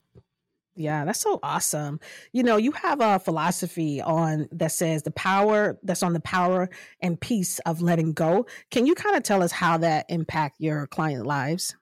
Yeah, 0.79 1.03
that's 1.03 1.19
so 1.19 1.41
awesome. 1.43 1.99
You 2.31 2.41
know, 2.41 2.55
you 2.55 2.71
have 2.71 3.01
a 3.01 3.19
philosophy 3.19 4.01
on 4.01 4.47
that 4.53 4.71
says 4.71 5.03
the 5.03 5.11
power 5.11 5.77
that's 5.83 6.01
on 6.01 6.13
the 6.13 6.21
power 6.21 6.69
and 7.01 7.19
peace 7.19 7.59
of 7.65 7.81
letting 7.81 8.13
go. 8.13 8.45
Can 8.71 8.85
you 8.85 8.95
kind 8.95 9.17
of 9.17 9.23
tell 9.23 9.43
us 9.43 9.51
how 9.51 9.77
that 9.79 10.05
impact 10.07 10.55
your 10.59 10.87
client 10.87 11.25
lives? 11.25 11.75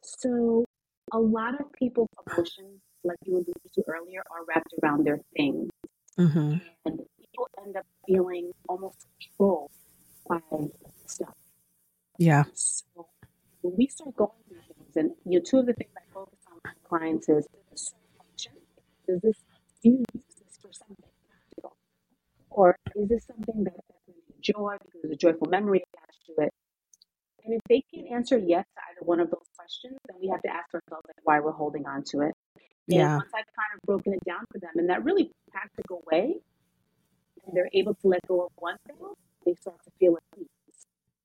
So, 0.00 0.64
a 1.12 1.18
lot 1.18 1.60
of 1.60 1.72
people's 1.72 2.08
emotions, 2.24 2.80
like 3.02 3.18
you 3.24 3.34
alluded 3.34 3.72
to 3.74 3.82
earlier, 3.88 4.22
are 4.30 4.44
wrapped 4.46 4.72
around 4.80 5.04
their 5.04 5.18
things, 5.36 5.68
mm-hmm. 6.16 6.58
and 6.84 7.00
people 7.18 7.48
end 7.66 7.76
up 7.76 7.86
feeling 8.06 8.52
almost 8.68 9.06
controlled 9.20 9.72
by 10.28 10.38
stuff. 11.06 11.34
Yeah. 12.16 12.44
So 12.54 13.08
when 13.62 13.74
we 13.76 13.88
start 13.88 14.14
going 14.14 14.30
through 14.46 14.58
things, 14.58 14.96
and 14.96 15.10
you 15.24 15.40
know, 15.40 15.44
two 15.44 15.58
of 15.58 15.66
the 15.66 15.72
things 15.72 15.90
I 15.96 16.02
focus 16.14 16.38
on 16.46 16.60
with 16.64 16.88
clients 16.88 17.28
is 17.28 17.48
does 19.06 19.20
this 19.20 19.36
do 19.82 19.90
you 19.90 20.04
use 20.14 20.24
this 20.38 20.58
for 20.60 20.72
something 20.72 21.10
practical? 21.28 21.76
or 22.54 22.76
is 22.96 23.08
this 23.08 23.24
something 23.26 23.64
that 23.64 23.74
brings 24.06 24.22
joy 24.40 24.76
because 24.84 25.00
there's 25.02 25.14
a 25.14 25.16
joyful 25.16 25.48
memory 25.48 25.82
attached 25.94 26.26
to 26.26 26.44
it? 26.44 26.52
And 27.44 27.54
if 27.54 27.60
they 27.68 27.82
can 27.92 28.06
answer 28.12 28.38
yes 28.38 28.64
to 28.76 28.80
either 28.90 29.04
one 29.04 29.18
of 29.18 29.30
those 29.30 29.48
questions, 29.56 29.98
then 30.06 30.16
we 30.20 30.28
have 30.28 30.42
to 30.42 30.48
ask 30.48 30.72
ourselves 30.74 31.04
like, 31.08 31.16
why 31.24 31.40
we're 31.40 31.52
holding 31.52 31.86
on 31.86 32.04
to 32.10 32.20
it. 32.20 32.34
And 32.88 32.98
yeah. 32.98 33.16
once 33.16 33.30
I've 33.34 33.46
kind 33.46 33.72
of 33.74 33.80
broken 33.84 34.12
it 34.12 34.20
down 34.24 34.44
for 34.52 34.58
them 34.58 34.70
in 34.76 34.86
that 34.88 35.04
really 35.04 35.30
practical 35.50 36.02
way, 36.10 36.36
and 37.44 37.56
they're 37.56 37.70
able 37.72 37.94
to 37.94 38.08
let 38.08 38.20
go 38.28 38.42
of 38.42 38.52
one 38.56 38.76
thing, 38.86 38.96
they 39.44 39.54
start 39.54 39.76
to 39.84 39.90
feel 39.98 40.16
at 40.16 40.38
peace. 40.38 40.46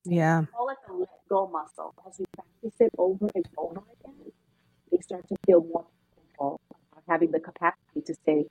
Yeah. 0.05 0.45
Call 0.55 0.69
it 0.69 0.77
the 0.87 0.93
let 0.93 1.09
go 1.29 1.47
muscle. 1.47 1.93
As 2.07 2.17
we 2.17 2.25
practice 2.33 2.79
it 2.79 2.91
over 2.97 3.27
and 3.35 3.45
over 3.57 3.83
again, 3.99 4.31
they 4.91 4.97
start 4.99 5.27
to 5.27 5.35
feel 5.45 5.61
more 5.61 5.85
having 7.07 7.31
the 7.31 7.39
capacity 7.39 8.01
to 8.05 8.13
say, 8.25 8.45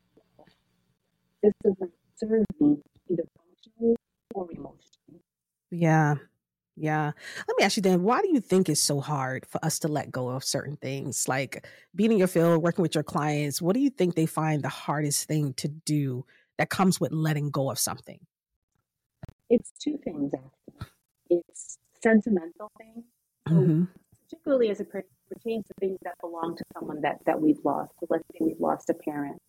this 1.43 1.53
doesn't 1.63 1.93
serve 2.17 2.45
me 2.61 2.79
either 3.11 3.25
functionally 3.37 3.97
or 4.35 4.49
emotionally. 4.51 5.23
Yeah. 5.71 6.17
Yeah. 6.77 7.13
Let 7.49 7.57
me 7.59 7.65
ask 7.65 7.77
you 7.77 7.83
then, 7.83 8.03
why 8.03 8.21
do 8.21 8.29
you 8.29 8.41
think 8.41 8.69
it's 8.69 8.83
so 8.83 9.01
hard 9.01 9.47
for 9.47 9.65
us 9.65 9.79
to 9.81 9.89
let 9.89 10.11
go 10.11 10.29
of 10.29 10.45
certain 10.45 10.77
things? 10.77 11.27
Like 11.27 11.67
being 11.95 12.13
in 12.13 12.19
your 12.19 12.29
field, 12.29 12.63
working 12.63 12.83
with 12.83 12.95
your 12.95 13.05
clients, 13.05 13.63
what 13.63 13.75
do 13.75 13.81
you 13.81 13.91
think 13.91 14.15
they 14.15 14.27
find 14.27 14.63
the 14.63 14.69
hardest 14.69 15.27
thing 15.27 15.55
to 15.55 15.69
do 15.69 16.27
that 16.59 16.69
comes 16.69 17.01
with 17.01 17.13
letting 17.13 17.51
go 17.51 17.71
of 17.71 17.79
something? 17.79 18.19
It's 19.49 19.71
two 19.79 19.99
things, 20.05 20.33
actually. 20.35 20.91
It's 21.31 21.79
sentimental 22.03 22.71
things. 22.79 23.05
Mm-hmm. 23.49 23.85
Particularly 24.29 24.71
as 24.71 24.81
it 24.81 24.91
pertains 24.91 25.13
to 25.35 25.75
things 25.81 25.99
that 26.03 26.15
belong 26.21 26.57
to 26.57 26.65
someone 26.75 27.01
that, 27.03 27.19
that 27.27 27.41
we've 27.41 27.59
lost. 27.65 27.93
So 28.01 28.07
let's 28.11 28.25
say 28.33 28.39
we've 28.41 28.61
lost 28.61 28.91
a 28.91 28.95
parent. 28.95 29.41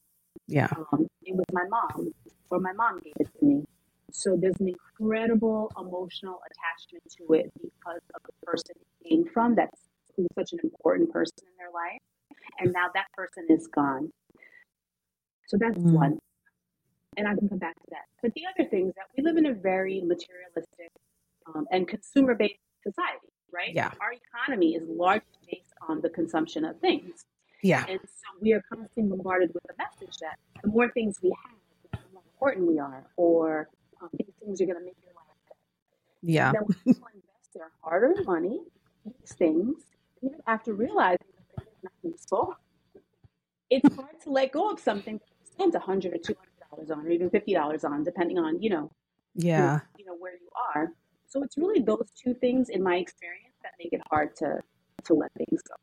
Yeah. 0.48 0.68
Um, 0.92 1.08
it 1.24 1.36
was 1.36 1.46
my 1.52 1.64
mom, 1.70 2.14
or 2.50 2.60
my 2.60 2.74
mom 2.74 3.00
gave 3.00 3.14
it 3.20 3.28
to 3.40 3.46
me. 3.46 3.64
So 4.12 4.38
there's 4.40 4.60
an 4.60 4.70
incredible 4.70 5.72
emotional 5.78 6.40
attachment 6.50 7.04
to 7.18 7.34
it 7.34 7.52
because 7.56 8.02
of 8.16 8.22
the 8.26 8.46
person 8.46 8.76
it 8.80 9.10
came 9.10 9.26
from. 9.34 9.56
That's 9.56 9.82
who's 10.16 10.28
such 10.36 10.54
an 10.54 10.60
important 10.64 11.12
person 11.12 11.36
in 11.42 11.54
their 11.58 11.72
life, 11.74 12.00
and 12.60 12.72
now 12.72 12.88
that 12.94 13.08
person 13.14 13.46
is 13.50 13.68
gone. 13.68 14.10
So 15.48 15.58
that's 15.60 15.78
mm. 15.78 15.92
one, 15.92 16.20
and 17.18 17.28
I 17.28 17.36
can 17.36 17.50
come 17.50 17.58
back 17.58 17.76
to 17.76 17.90
that. 17.92 18.06
But 18.22 18.34
the 18.34 18.44
other 18.48 18.70
thing 18.70 18.88
is 18.88 18.94
that 18.96 19.08
we 19.18 19.24
live 19.24 19.38
in 19.38 19.46
a 19.48 19.54
very 19.54 20.02
materialistic 20.02 20.92
um, 21.54 21.66
and 21.72 21.88
consumer-based 21.88 22.56
society 22.84 23.28
right? 23.54 23.74
Yeah. 23.74 23.92
Our 24.02 24.14
economy 24.14 24.76
is 24.76 24.84
largely 24.88 25.40
based 25.52 25.67
on 25.88 26.02
the 26.02 26.10
consumption 26.10 26.66
of 26.66 26.80
things. 26.80 27.26
Yeah. 27.62 27.86
And 27.90 28.00
so 28.02 28.40
we 28.42 28.54
are 28.54 28.64
constantly 28.72 29.16
bombarded 29.16 29.54
with 29.54 29.64
the 29.64 29.74
message 29.78 30.18
that 30.20 30.38
the 30.62 30.70
more 30.70 30.90
things 30.92 31.18
we 31.22 31.30
have, 31.30 31.58
the 31.92 32.14
more 32.14 32.24
important 32.34 32.68
we 32.68 32.80
are, 32.80 33.06
or 33.16 33.70
um, 34.02 34.10
these 34.14 34.34
things 34.40 34.62
are 34.62 34.66
going 34.66 34.78
to 34.78 34.86
make 34.86 34.98
your 35.04 35.14
life 35.16 35.26
better. 35.48 35.60
Yeah. 36.22 36.52
Then 36.52 36.66
people 36.86 37.08
invest 37.14 37.54
their 37.54 37.72
hard 37.82 38.04
earned 38.04 38.26
money 38.26 38.62
in 39.06 39.14
these 39.20 39.34
things, 39.34 39.84
even 40.22 40.40
after 40.48 40.74
realizing 40.74 41.18
that 41.56 41.66
they're 41.66 41.66
not 41.84 41.94
useful, 42.04 42.56
it's 43.70 43.96
hard 43.96 44.20
to 44.24 44.30
let 44.30 44.52
go 44.52 44.70
of 44.72 44.80
something 44.80 45.18
that 45.18 45.30
you 45.40 45.46
spent 45.52 45.76
a 45.76 45.80
hundred 45.80 46.14
or 46.14 46.18
two 46.18 46.36
hundred 46.36 46.70
dollars 46.70 46.92
on, 46.92 47.06
or 47.06 47.10
even 47.10 47.30
fifty 47.30 47.54
dollars 47.54 47.84
on, 47.84 48.04
depending 48.04 48.38
on 48.38 48.62
you 48.62 48.70
know, 48.70 48.92
yeah, 49.36 49.80
you 49.98 50.06
know 50.06 50.16
where 50.18 50.34
you 50.34 50.50
are. 50.76 50.92
So 51.28 51.44
it's 51.44 51.58
really 51.58 51.82
those 51.82 52.10
two 52.16 52.34
things 52.34 52.70
in 52.70 52.82
my 52.82 52.98
experience 52.98 53.56
that 53.64 53.74
make 53.80 53.92
it 53.92 54.02
hard 54.10 54.36
to 54.38 54.60
to 55.08 55.14
let 55.14 55.32
things 55.34 55.62
go. 55.62 55.76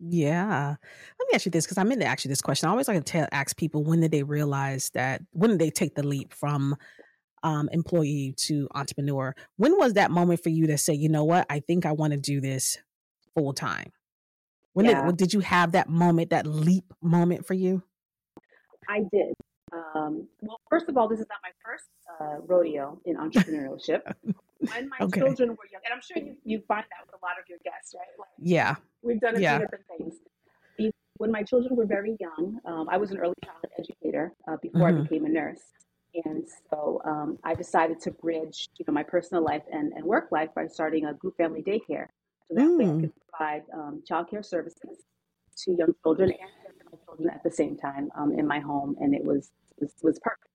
Yeah. 0.00 0.76
Let 1.18 1.28
me 1.28 1.34
ask 1.34 1.44
you 1.44 1.50
this 1.50 1.64
because 1.64 1.78
I'm 1.78 1.90
into 1.90 2.04
actually 2.04 2.30
this 2.30 2.40
question. 2.40 2.68
I 2.68 2.70
always 2.70 2.88
like 2.88 2.98
to 2.98 3.02
tell, 3.02 3.28
ask 3.32 3.56
people 3.56 3.82
when 3.82 4.00
did 4.00 4.12
they 4.12 4.22
realize 4.22 4.90
that, 4.94 5.22
when 5.32 5.50
did 5.50 5.58
they 5.58 5.70
take 5.70 5.94
the 5.94 6.06
leap 6.06 6.32
from 6.32 6.76
um, 7.42 7.68
employee 7.72 8.34
to 8.38 8.68
entrepreneur? 8.74 9.34
When 9.56 9.76
was 9.76 9.94
that 9.94 10.10
moment 10.10 10.42
for 10.42 10.50
you 10.50 10.66
to 10.68 10.78
say, 10.78 10.94
you 10.94 11.08
know 11.08 11.24
what, 11.24 11.46
I 11.50 11.60
think 11.60 11.84
I 11.84 11.92
want 11.92 12.12
to 12.12 12.18
do 12.18 12.40
this 12.40 12.78
full 13.34 13.52
time? 13.52 13.90
When 14.72 14.86
yeah. 14.86 15.06
did, 15.06 15.16
did 15.16 15.32
you 15.32 15.40
have 15.40 15.72
that 15.72 15.88
moment, 15.88 16.30
that 16.30 16.46
leap 16.46 16.84
moment 17.02 17.46
for 17.46 17.54
you? 17.54 17.82
I 18.88 19.00
did. 19.12 19.34
Um, 19.72 20.28
well, 20.40 20.60
first 20.70 20.88
of 20.88 20.96
all, 20.96 21.08
this 21.08 21.18
is 21.18 21.26
not 21.28 21.38
my 21.42 21.50
first 21.64 21.84
uh, 22.20 22.40
rodeo 22.46 23.00
in 23.04 23.16
entrepreneurship. 23.16 24.02
when 24.58 24.88
my 24.88 24.98
okay. 25.06 25.20
children 25.20 25.50
were 25.50 25.68
young, 25.70 25.82
and 25.84 25.94
I'm 25.94 26.00
sure 26.00 26.18
you, 26.22 26.36
you 26.44 26.62
find 26.66 26.84
that 26.84 27.06
with 27.06 27.14
a 27.20 27.24
lot 27.24 27.38
of 27.40 27.48
your 27.48 27.58
guests, 27.64 27.94
right? 27.94 28.06
Like, 28.18 28.28
yeah. 28.38 28.74
We've 29.02 29.20
done 29.20 29.36
a 29.36 29.40
yeah. 29.40 29.58
few 29.58 29.66
different 29.66 29.84
things. 29.96 30.14
When 31.18 31.32
my 31.32 31.42
children 31.42 31.74
were 31.74 31.86
very 31.86 32.16
young, 32.20 32.60
um, 32.64 32.88
I 32.88 32.96
was 32.96 33.10
an 33.10 33.18
early 33.18 33.34
childhood 33.44 33.72
educator 33.76 34.32
uh, 34.46 34.56
before 34.62 34.88
mm-hmm. 34.88 35.00
I 35.00 35.02
became 35.02 35.24
a 35.24 35.28
nurse. 35.28 35.62
And 36.24 36.44
so 36.70 37.00
um, 37.04 37.38
I 37.42 37.54
decided 37.54 38.00
to 38.02 38.12
bridge, 38.12 38.68
you 38.78 38.84
know, 38.86 38.94
my 38.94 39.02
personal 39.02 39.42
life 39.42 39.62
and, 39.72 39.92
and 39.94 40.04
work 40.04 40.28
life 40.30 40.50
by 40.54 40.66
starting 40.66 41.06
a 41.06 41.14
group 41.14 41.36
family 41.36 41.62
daycare. 41.62 42.06
So 42.46 42.54
that 42.54 42.62
mm. 42.62 42.78
way 42.78 42.84
I 42.84 42.88
mm. 42.88 43.00
could 43.00 43.12
provide 43.30 43.62
um, 43.74 44.02
childcare 44.08 44.44
services 44.44 45.04
to 45.64 45.72
young 45.72 45.92
children 46.02 46.30
and 46.30 46.90
my 46.90 46.98
children 47.04 47.30
at 47.30 47.42
the 47.42 47.50
same 47.50 47.76
time 47.76 48.10
um, 48.16 48.32
in 48.38 48.46
my 48.46 48.60
home, 48.60 48.96
and 49.00 49.14
it 49.14 49.24
was 49.24 49.50
was, 49.78 49.92
was 50.02 50.18
perfect. 50.20 50.47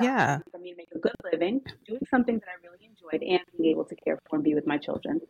Yeah, 0.00 0.38
for 0.50 0.58
me 0.58 0.70
to 0.70 0.76
make 0.76 0.88
a 0.94 0.98
good 0.98 1.14
living, 1.32 1.60
doing 1.86 2.00
something 2.10 2.38
that 2.38 2.48
I 2.48 2.56
really 2.66 2.86
enjoyed, 2.86 3.22
and 3.22 3.40
being 3.56 3.70
able 3.70 3.84
to 3.84 3.94
care 3.96 4.18
for 4.28 4.36
and 4.36 4.44
be 4.44 4.54
with 4.54 4.66
my 4.66 4.78
children 4.78 5.20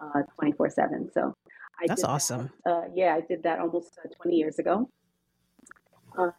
uh, 0.00 0.22
twenty 0.36 0.52
four 0.52 0.70
seven. 0.70 1.10
So 1.12 1.34
I 1.80 1.86
that's 1.86 2.04
awesome. 2.04 2.50
That, 2.64 2.70
uh, 2.70 2.82
yeah, 2.94 3.14
I 3.14 3.20
did 3.20 3.42
that 3.42 3.58
almost 3.60 3.98
uh, 4.04 4.08
twenty 4.20 4.36
years 4.36 4.58
ago. 4.58 4.88
Uh, 6.18 6.30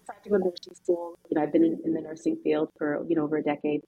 decided 0.00 0.24
to 0.24 0.30
go 0.30 0.38
to 0.38 0.44
nursing 0.44 0.74
school. 0.74 1.14
You 1.30 1.36
know, 1.36 1.42
I've 1.42 1.52
been 1.52 1.64
in, 1.64 1.78
in 1.84 1.94
the 1.94 2.00
nursing 2.00 2.36
field 2.42 2.68
for 2.78 3.04
you 3.08 3.16
know 3.16 3.24
over 3.24 3.38
a 3.38 3.42
decade. 3.42 3.82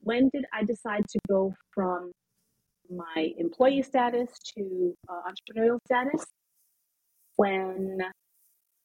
When 0.00 0.30
did 0.32 0.44
I 0.52 0.64
decide 0.64 1.04
to 1.08 1.18
go 1.28 1.54
from 1.72 2.10
my 2.90 3.32
employee 3.38 3.82
status 3.82 4.30
to 4.56 4.94
uh, 5.08 5.20
entrepreneurial 5.28 5.78
status? 5.86 6.24
When 7.36 7.98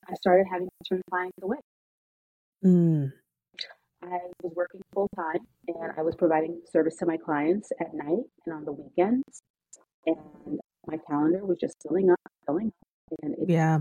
I 0.09 0.13
started 0.15 0.45
having 0.49 0.67
to 0.67 0.89
turn 0.89 1.01
clients 1.09 1.37
away. 1.41 1.57
Mm. 2.63 3.11
I 4.13 4.19
was 4.43 4.53
working 4.55 4.81
full 4.93 5.09
time 5.15 5.45
and 5.67 5.91
I 5.97 6.01
was 6.01 6.15
providing 6.15 6.61
service 6.71 6.95
to 6.97 7.05
my 7.05 7.17
clients 7.17 7.71
at 7.79 7.93
night 7.93 8.23
and 8.45 8.55
on 8.55 8.65
the 8.65 8.71
weekends. 8.71 9.41
And 10.05 10.59
my 10.85 10.97
calendar 11.07 11.45
was 11.45 11.57
just 11.59 11.75
filling 11.83 12.09
up, 12.09 12.19
filling 12.45 12.67
up. 12.67 13.17
And 13.23 13.33
it 13.33 13.49
yeah. 13.49 13.79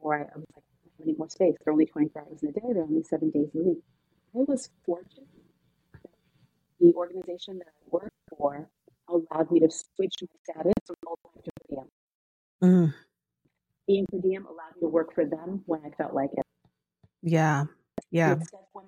Or 0.00 0.18
I, 0.18 0.22
I 0.22 0.36
was 0.36 0.46
like, 0.54 0.64
I 1.00 1.06
need 1.06 1.18
more 1.18 1.28
space. 1.28 1.54
They're 1.64 1.72
only 1.72 1.86
24 1.86 2.22
hours 2.22 2.42
in 2.42 2.48
a 2.50 2.52
day, 2.52 2.72
they're 2.72 2.82
only 2.82 3.02
seven 3.02 3.30
days 3.30 3.48
a 3.54 3.58
week. 3.58 3.78
I 4.34 4.38
was 4.38 4.68
fortunate 4.84 5.28
the 6.80 6.92
organization 6.94 7.58
that 7.58 7.68
I 7.68 7.88
work 7.90 8.12
for 8.36 8.68
allowed 9.08 9.50
me 9.50 9.60
to 9.60 9.70
switch 9.70 10.14
my 10.22 10.28
status 10.42 10.72
from 10.86 10.96
full 11.04 11.18
time 11.24 11.42
to 11.44 11.50
per 11.50 11.74
diem. 11.74 11.88
Mm. 12.62 12.94
Being 13.86 14.06
per 14.10 14.18
diem 14.18 14.46
allowed 14.46 14.74
me 14.76 14.80
to 14.82 14.88
work 14.88 15.14
for 15.14 15.24
them 15.24 15.62
when 15.66 15.80
I 15.84 15.90
felt 15.96 16.14
like 16.14 16.30
it. 16.32 16.44
Yeah, 17.22 17.64
yeah. 18.10 18.36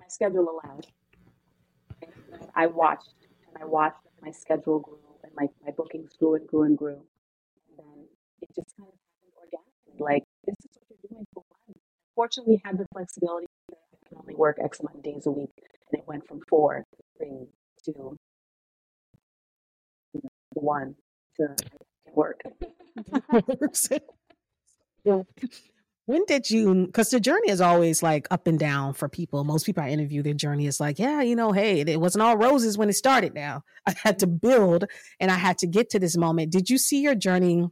My 0.09 0.11
schedule 0.11 0.49
allowed. 0.49 0.87
And 2.01 2.49
I 2.55 2.67
watched 2.67 3.13
and 3.47 3.61
I 3.61 3.65
watched 3.65 4.01
my 4.21 4.31
schedule 4.31 4.79
grew 4.79 4.97
and 5.23 5.31
my, 5.35 5.47
my 5.63 5.71
bookings 5.71 6.11
grew 6.17 6.35
and 6.35 6.47
grew 6.47 6.63
and 6.63 6.77
grew. 6.77 6.95
And 6.95 7.77
then 7.77 8.05
it 8.41 8.49
just 8.55 8.75
kind 8.77 8.89
of 8.89 8.95
happened 8.95 9.33
organically. 9.37 9.99
Like, 9.99 10.23
this 10.45 10.55
is 10.65 10.77
what 10.87 10.97
you're 11.03 11.09
doing 11.11 11.25
for 11.33 11.43
fun. 11.67 11.75
Fortunately, 12.15 12.61
had 12.65 12.77
the 12.77 12.85
flexibility 12.91 13.45
that 13.69 13.77
I 13.93 14.09
can 14.09 14.17
only 14.19 14.35
work 14.35 14.57
X 14.63 14.79
amount 14.79 14.97
of 14.97 15.03
days 15.03 15.25
a 15.27 15.31
week. 15.31 15.51
And 15.91 16.01
it 16.01 16.07
went 16.07 16.27
from 16.27 16.41
four 16.49 16.85
to 16.89 17.03
three 17.17 17.47
to 17.85 18.15
one 20.53 20.95
to 21.37 21.55
work. 22.13 22.41
When 26.09 26.25
did 26.25 26.49
you? 26.49 26.87
Because 26.87 27.11
the 27.11 27.19
journey 27.19 27.51
is 27.51 27.61
always 27.61 28.01
like 28.01 28.27
up 28.31 28.47
and 28.47 28.57
down 28.57 28.95
for 28.95 29.07
people. 29.07 29.43
Most 29.43 29.67
people 29.67 29.83
I 29.83 29.89
interview, 29.89 30.23
their 30.23 30.33
journey 30.33 30.65
is 30.65 30.79
like, 30.79 30.97
yeah, 30.97 31.21
you 31.21 31.35
know, 31.35 31.51
hey, 31.51 31.81
it 31.81 32.01
wasn't 32.01 32.23
all 32.23 32.35
roses 32.35 32.79
when 32.79 32.89
it 32.89 32.93
started. 32.93 33.35
Now 33.35 33.61
I 33.85 33.93
had 33.95 34.17
to 34.19 34.25
build, 34.25 34.85
and 35.19 35.29
I 35.29 35.35
had 35.35 35.59
to 35.59 35.67
get 35.67 35.91
to 35.91 35.99
this 35.99 36.17
moment. 36.17 36.51
Did 36.51 36.67
you 36.67 36.79
see 36.79 37.01
your 37.01 37.13
journey? 37.13 37.67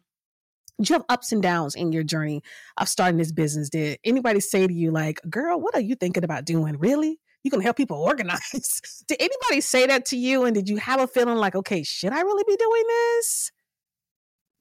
Did 0.77 0.88
you 0.88 0.94
have 0.94 1.06
ups 1.10 1.32
and 1.32 1.41
downs 1.41 1.74
in 1.74 1.91
your 1.91 2.03
journey 2.03 2.44
of 2.77 2.88
starting 2.88 3.17
this 3.17 3.32
business? 3.32 3.72
Did 3.72 3.98
anybody 4.03 4.39
say 4.39 4.67
to 4.67 4.74
you, 4.74 4.91
like, 4.91 5.20
girl, 5.27 5.60
what 5.60 5.74
are 5.74 5.82
you 5.82 5.96
thinking 5.96 6.24
about 6.24 6.46
doing? 6.46 6.77
Really? 6.77 7.20
you 7.41 7.50
can 7.50 7.62
help 7.62 7.77
people 7.77 7.98
organize. 8.03 9.03
did 9.08 9.17
anybody 9.20 9.62
say 9.62 9.88
that 9.88 10.06
to 10.06 10.15
you? 10.15 10.46
And 10.46 10.53
did 10.53 10.70
you 10.70 10.77
have 10.77 11.00
a 11.00 11.08
feeling 11.08 11.38
like, 11.38 11.56
okay, 11.56 11.82
should 11.82 12.13
I 12.13 12.22
really 12.22 12.44
be 12.48 12.56
doing 12.56 12.84
this? 12.88 13.51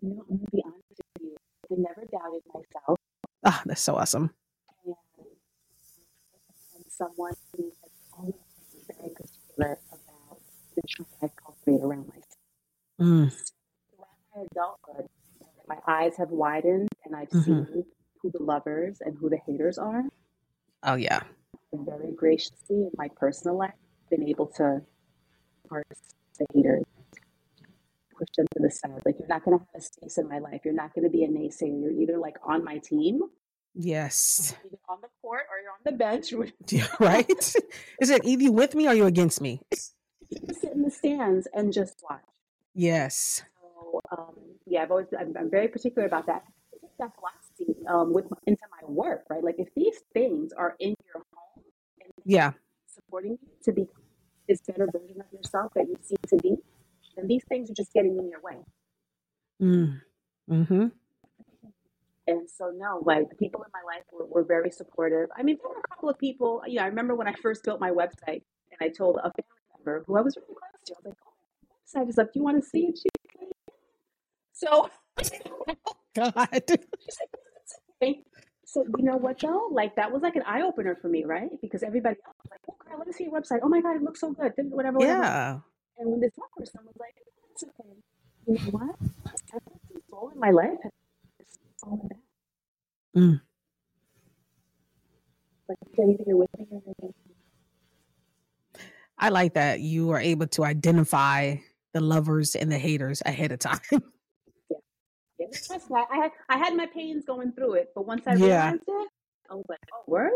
No, 0.00 0.24
I'm 0.30 0.36
gonna 0.38 0.50
be 0.50 0.62
honest 0.64 0.82
with 0.88 0.98
you. 1.20 1.36
I 1.70 1.74
never 1.76 2.06
doubted 2.10 2.42
myself. 2.54 2.98
Ah, 3.46 3.58
oh, 3.58 3.62
that's 3.64 3.80
so 3.80 3.94
awesome. 3.94 4.30
And, 4.84 4.94
and 6.74 6.84
someone 6.88 7.32
who 7.56 7.72
has 7.82 7.92
always 8.18 8.34
been 8.72 8.96
very 8.98 9.10
particular 9.14 9.78
about 9.92 10.40
the 10.74 10.82
truth 10.88 11.08
I 11.22 11.28
cultivate 11.42 11.84
around 11.84 12.08
myself. 12.08 12.24
Mm. 13.00 13.32
My 14.34 14.42
adulthood, 14.50 15.08
my 15.68 15.78
eyes 15.86 16.16
have 16.18 16.30
widened 16.30 16.88
and 17.04 17.14
I've 17.14 17.30
mm-hmm. 17.30 17.42
seen 17.72 17.84
who 18.20 18.30
the 18.30 18.42
lovers 18.42 18.98
and 19.00 19.16
who 19.18 19.30
the 19.30 19.38
haters 19.46 19.78
are. 19.78 20.02
Oh 20.82 20.96
yeah 20.96 21.22
very 21.84 22.12
graciously 22.12 22.76
in 22.76 22.90
my 22.96 23.08
personal 23.16 23.58
life 23.58 23.72
been 24.10 24.22
able 24.22 24.46
to 24.46 24.80
parse 25.68 25.84
the 26.38 26.46
haters, 26.54 26.84
push 28.18 28.28
into 28.38 28.48
the 28.56 28.70
side. 28.70 29.00
Like 29.04 29.16
you're 29.18 29.28
not 29.28 29.44
going 29.44 29.58
to 29.58 29.64
have 29.64 29.82
a 29.82 29.84
space 29.84 30.18
in 30.18 30.28
my 30.28 30.38
life. 30.38 30.60
You're 30.64 30.74
not 30.74 30.94
going 30.94 31.04
to 31.04 31.10
be 31.10 31.24
a 31.24 31.28
naysayer. 31.28 31.80
You're 31.80 31.92
either 31.92 32.18
like 32.18 32.36
on 32.44 32.64
my 32.64 32.78
team. 32.78 33.22
Yes. 33.74 34.54
Either 34.64 34.78
on 34.88 34.98
the 35.02 35.08
court 35.20 35.42
or 35.50 35.58
you're 35.62 35.72
on 35.72 35.78
the 35.84 35.92
bench. 35.92 36.32
yeah, 36.68 36.86
right? 36.98 37.54
Is 38.00 38.10
it 38.10 38.24
either 38.24 38.50
with 38.50 38.74
me 38.74 38.88
or 38.88 38.94
you 38.94 39.06
against 39.06 39.40
me? 39.40 39.60
You 40.28 40.54
sit 40.60 40.72
in 40.72 40.82
the 40.82 40.90
stands 40.90 41.46
and 41.54 41.72
just 41.72 42.02
watch. 42.10 42.18
Yes. 42.74 43.44
So, 43.60 44.00
um, 44.10 44.34
yeah, 44.66 44.82
I've 44.82 44.90
always 44.90 45.06
I'm, 45.16 45.32
I'm 45.38 45.48
very 45.48 45.68
particular 45.68 46.04
about 46.04 46.26
that. 46.26 46.42
That 46.98 47.12
philosophy 47.14 47.86
um, 47.88 48.12
with 48.12 48.24
into 48.44 48.62
my 48.72 48.90
work, 48.90 49.22
right? 49.30 49.44
Like 49.44 49.54
if 49.58 49.68
these 49.76 50.00
things 50.14 50.52
are 50.52 50.74
in 50.80 50.96
your 51.06 51.22
home, 51.32 51.62
yeah 52.24 52.54
supporting 52.96 53.32
you 53.32 53.48
to 53.62 53.72
be 53.72 53.86
this 54.48 54.60
better 54.66 54.88
version 54.92 55.20
of 55.20 55.32
yourself 55.32 55.72
that 55.74 55.86
you 55.88 55.96
seem 56.02 56.18
to 56.28 56.36
be 56.36 56.56
then 57.16 57.26
these 57.26 57.44
things 57.48 57.70
are 57.70 57.74
just 57.74 57.92
getting 57.92 58.18
in 58.18 58.28
your 58.28 58.40
way 58.40 58.56
mm. 59.62 60.00
mm-hmm 60.50 60.86
and 62.28 62.48
so 62.50 62.72
no 62.76 63.00
like 63.04 63.28
the 63.28 63.36
people 63.36 63.62
in 63.62 63.70
my 63.72 63.94
life 63.94 64.04
were, 64.12 64.26
were 64.26 64.44
very 64.44 64.70
supportive 64.70 65.28
i 65.36 65.42
mean 65.42 65.56
there 65.62 65.68
were 65.68 65.80
a 65.84 65.88
couple 65.88 66.08
of 66.08 66.18
people 66.18 66.62
yeah 66.66 66.82
i 66.82 66.86
remember 66.86 67.14
when 67.14 67.28
i 67.28 67.32
first 67.34 67.62
built 67.64 67.80
my 67.80 67.90
website 67.90 68.42
and 68.70 68.80
i 68.80 68.88
told 68.88 69.16
a 69.16 69.22
family 69.22 69.62
member 69.76 70.04
who 70.06 70.16
i 70.16 70.20
was 70.20 70.36
really 70.36 70.48
close 70.48 70.84
to 70.84 70.94
i 70.94 70.96
was 70.96 71.04
like 71.06 71.14
oh, 71.24 72.00
website 72.00 72.08
is 72.08 72.18
up 72.18 72.32
do 72.32 72.40
you 72.40 72.44
want 72.44 72.62
to 72.62 72.68
see 72.68 72.86
it 72.86 72.98
she 72.98 73.08
so 74.52 74.90
god 76.16 76.62
she's 76.68 77.18
like, 78.00 78.18
so 78.66 78.84
you 78.98 79.04
know 79.04 79.16
what 79.16 79.38
though? 79.38 79.68
Like 79.70 79.94
that 79.96 80.10
was 80.12 80.22
like 80.22 80.34
an 80.34 80.42
eye 80.44 80.62
opener 80.62 80.96
for 81.00 81.08
me, 81.08 81.24
right? 81.24 81.48
Because 81.62 81.84
everybody 81.84 82.16
else 82.26 82.36
was 82.42 82.50
like, 82.50 82.60
"Oh 82.68 82.74
girl, 82.84 82.98
let 82.98 83.06
me 83.06 83.12
see 83.12 83.24
your 83.24 83.32
website. 83.32 83.60
Oh 83.62 83.68
my 83.68 83.80
god, 83.80 83.96
it 83.96 84.02
looks 84.02 84.20
so 84.20 84.32
good." 84.32 84.52
Whatever, 84.56 84.98
whatever. 84.98 85.22
Yeah. 85.22 85.58
And 85.98 86.10
when 86.10 86.20
this 86.20 86.32
one 86.36 86.48
person 86.56 86.80
was 86.84 86.94
like, 86.98 87.14
"It's 87.50 87.64
okay," 87.64 87.96
you 88.46 88.54
know 88.54 88.70
what? 88.70 88.96
This 89.00 90.02
soul 90.10 90.30
in 90.32 90.38
my 90.38 90.50
life 90.50 90.78
has 90.82 90.92
fallen 91.80 92.08
down. 92.08 92.22
Mm. 93.16 93.40
Like 95.68 95.78
you're 95.96 96.36
with 96.36 96.50
me 96.58 96.66
or 96.70 97.10
I 99.18 99.30
like 99.30 99.54
that 99.54 99.80
you 99.80 100.10
are 100.10 100.20
able 100.20 100.46
to 100.48 100.64
identify 100.64 101.56
the 101.94 102.00
lovers 102.00 102.54
and 102.54 102.70
the 102.70 102.78
haters 102.78 103.22
ahead 103.24 103.52
of 103.52 103.58
time. 103.58 103.80
Trust 105.66 105.90
me, 105.90 106.02
I 106.10 106.16
had 106.16 106.30
I 106.48 106.58
had 106.58 106.76
my 106.76 106.86
pains 106.86 107.24
going 107.24 107.52
through 107.52 107.74
it, 107.74 107.92
but 107.94 108.06
once 108.06 108.26
I 108.26 108.34
yeah. 108.34 108.70
realized 108.70 108.84
it, 108.86 109.08
I 109.50 109.54
was 109.54 109.64
like, 109.68 109.78
"Oh, 109.92 110.02
word." 110.06 110.32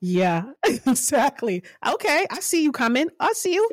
Yeah, 0.00 0.52
exactly. 0.66 1.62
Okay, 1.86 2.26
I 2.30 2.40
see 2.40 2.62
you 2.62 2.72
coming. 2.72 3.08
I 3.20 3.32
see 3.32 3.54
you. 3.54 3.68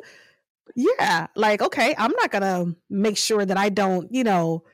Yeah, 0.76 1.26
like 1.36 1.62
okay, 1.62 1.94
I'm 1.98 2.12
not 2.12 2.30
gonna 2.30 2.66
make 2.88 3.16
sure 3.16 3.44
that 3.44 3.56
I 3.56 3.68
don't, 3.68 4.12
you 4.12 4.24
know, 4.24 4.64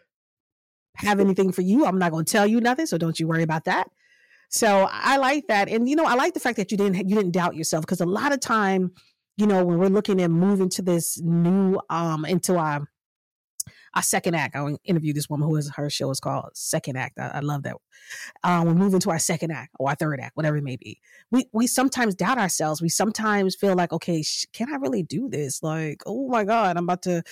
have 0.96 1.20
anything 1.20 1.52
for 1.52 1.62
you. 1.62 1.86
I'm 1.86 1.98
not 1.98 2.12
gonna 2.12 2.24
tell 2.24 2.46
you 2.46 2.60
nothing, 2.60 2.86
so 2.86 2.98
don't 2.98 3.18
you 3.18 3.26
worry 3.28 3.42
about 3.42 3.64
that. 3.64 3.88
So 4.48 4.88
I 4.90 5.16
like 5.16 5.48
that, 5.48 5.68
and 5.68 5.88
you 5.88 5.96
know, 5.96 6.04
I 6.04 6.14
like 6.14 6.34
the 6.34 6.40
fact 6.40 6.56
that 6.56 6.70
you 6.70 6.76
didn't 6.76 7.08
you 7.08 7.16
didn't 7.16 7.32
doubt 7.32 7.56
yourself 7.56 7.82
because 7.82 8.00
a 8.00 8.06
lot 8.06 8.32
of 8.32 8.40
time, 8.40 8.92
you 9.36 9.46
know, 9.46 9.64
when 9.64 9.78
we're 9.78 9.88
looking 9.88 10.20
at 10.22 10.30
moving 10.30 10.68
to 10.70 10.82
this 10.82 11.20
new 11.20 11.80
um 11.90 12.24
into 12.24 12.56
our 12.56 12.88
our 13.96 14.02
second 14.02 14.34
act. 14.34 14.54
I 14.54 14.76
interviewed 14.84 15.16
this 15.16 15.28
woman 15.28 15.48
who 15.48 15.56
is 15.56 15.72
her 15.74 15.88
show 15.88 16.10
is 16.10 16.20
called 16.20 16.50
Second 16.54 16.96
Act. 16.96 17.18
I, 17.18 17.28
I 17.34 17.40
love 17.40 17.62
that. 17.62 17.76
Um, 18.44 18.66
we're 18.66 18.74
moving 18.74 19.00
to 19.00 19.10
our 19.10 19.18
second 19.18 19.50
act 19.50 19.72
or 19.80 19.88
our 19.88 19.96
third 19.96 20.20
act, 20.20 20.36
whatever 20.36 20.58
it 20.58 20.64
may 20.64 20.76
be. 20.76 21.00
We 21.30 21.48
we 21.52 21.66
sometimes 21.66 22.14
doubt 22.14 22.38
ourselves. 22.38 22.82
We 22.82 22.90
sometimes 22.90 23.56
feel 23.56 23.74
like, 23.74 23.92
okay, 23.92 24.22
sh- 24.22 24.44
can 24.52 24.72
I 24.72 24.76
really 24.76 25.02
do 25.02 25.28
this? 25.30 25.62
Like, 25.62 26.02
oh 26.06 26.28
my 26.28 26.44
god, 26.44 26.76
I'm 26.76 26.84
about 26.84 27.02
to. 27.02 27.22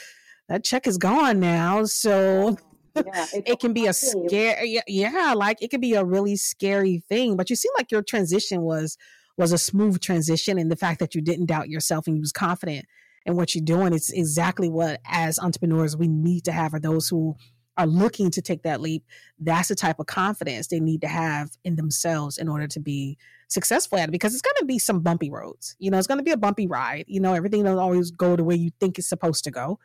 That 0.49 0.65
check 0.65 0.87
is 0.87 0.99
gone 0.99 1.39
now, 1.39 1.85
so. 1.85 2.57
Yeah, 2.97 3.27
it 3.33 3.59
can 3.59 3.73
be 3.73 3.87
a 3.87 3.93
scary 3.93 4.81
yeah 4.87 5.33
like 5.35 5.61
it 5.61 5.73
can 5.73 5.81
be 5.81 5.95
a 5.95 6.05
really 6.05 6.37
scary 6.37 7.03
thing 7.09 7.37
but 7.37 7.51
you 7.51 7.57
seem 7.57 7.73
like 7.77 7.91
your 7.91 8.05
transition 8.05 8.63
was 8.63 8.97
was 9.37 9.51
a 9.51 9.59
smooth 9.59 10.01
transition 10.01 10.61
and 10.61 10.71
the 10.71 10.77
fact 10.77 11.01
that 11.01 11.13
you 11.13 11.21
didn't 11.21 11.47
doubt 11.47 11.69
yourself 11.69 12.07
and 12.07 12.15
you 12.15 12.21
was 12.21 12.31
confident 12.31 12.85
and 13.27 13.37
what 13.37 13.55
you're 13.55 13.65
doing 13.65 13.93
is 13.93 14.11
exactly 14.11 14.69
what 14.69 15.01
as 15.07 15.39
entrepreneurs 15.39 15.97
we 15.97 16.09
need 16.09 16.45
to 16.45 16.53
have 16.53 16.73
for 16.73 16.81
those 16.81 17.09
who 17.09 17.37
are 17.77 17.87
looking 17.87 18.31
to 18.31 18.41
take 18.41 18.63
that 18.63 18.81
leap 18.81 19.05
that's 19.39 19.69
the 19.69 19.75
type 19.75 19.99
of 19.99 20.07
confidence 20.07 20.69
they 20.69 20.81
need 20.81 21.01
to 21.01 21.09
have 21.09 21.51
in 21.65 21.77
themselves 21.77 22.39
in 22.39 22.49
order 22.49 22.69
to 22.69 22.79
be 22.79 23.19
successful 23.49 23.99
at 23.99 24.09
it 24.09 24.13
because 24.13 24.33
it's 24.33 24.43
going 24.43 24.55
to 24.59 24.65
be 24.65 24.79
some 24.79 25.01
bumpy 25.01 25.31
roads 25.31 25.75
you 25.79 25.91
know 25.91 25.99
it's 25.99 26.07
going 26.07 26.19
to 26.19 26.25
be 26.25 26.31
a 26.31 26.37
bumpy 26.37 26.67
ride 26.67 27.05
you 27.09 27.21
know 27.21 27.35
everything 27.35 27.65
doesn't 27.65 27.79
always 27.79 28.11
go 28.11 28.37
the 28.37 28.45
way 28.45 28.55
you 28.55 28.71
think 28.79 28.99
it's 28.99 29.09
supposed 29.09 29.45
to 29.45 29.51
go 29.51 29.79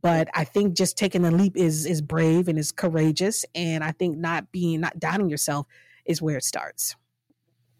but 0.00 0.28
I 0.34 0.44
think 0.44 0.76
just 0.76 0.96
taking 0.96 1.22
the 1.22 1.30
leap 1.30 1.56
is 1.56 1.84
is 1.84 2.00
brave 2.00 2.48
and 2.48 2.58
is 2.58 2.72
courageous. 2.72 3.44
And 3.54 3.82
I 3.82 3.92
think 3.92 4.16
not 4.16 4.52
being 4.52 4.80
not 4.80 4.98
doubting 4.98 5.28
yourself 5.28 5.66
is 6.04 6.22
where 6.22 6.36
it 6.36 6.44
starts. 6.44 6.96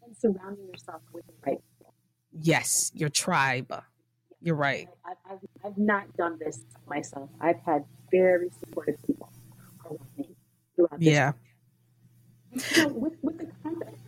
And 0.05 0.17
surrounding 0.17 0.67
yourself 0.69 1.03
with 1.13 1.27
the 1.27 1.33
right 1.47 1.59
people. 1.79 1.95
Yes, 2.33 2.91
your 2.95 3.09
tribe. 3.09 3.73
You're 4.41 4.55
right. 4.55 4.89
I've, 5.05 5.17
I've, 5.31 5.39
I've 5.65 5.79
not 5.79 6.17
done 6.17 6.39
this 6.39 6.65
myself. 6.87 7.31
I've 7.41 7.61
had 7.61 7.85
very 8.11 8.51
supportive 8.61 8.97
people 9.07 9.31
around 9.85 9.99
me 10.17 10.29
throughout 10.77 10.99
this. 10.99 11.09
Yeah. 11.09 11.33
So 12.57 12.89
with, 12.89 13.15
with 13.23 13.39
the 13.39 13.49
confidence, 13.63 13.99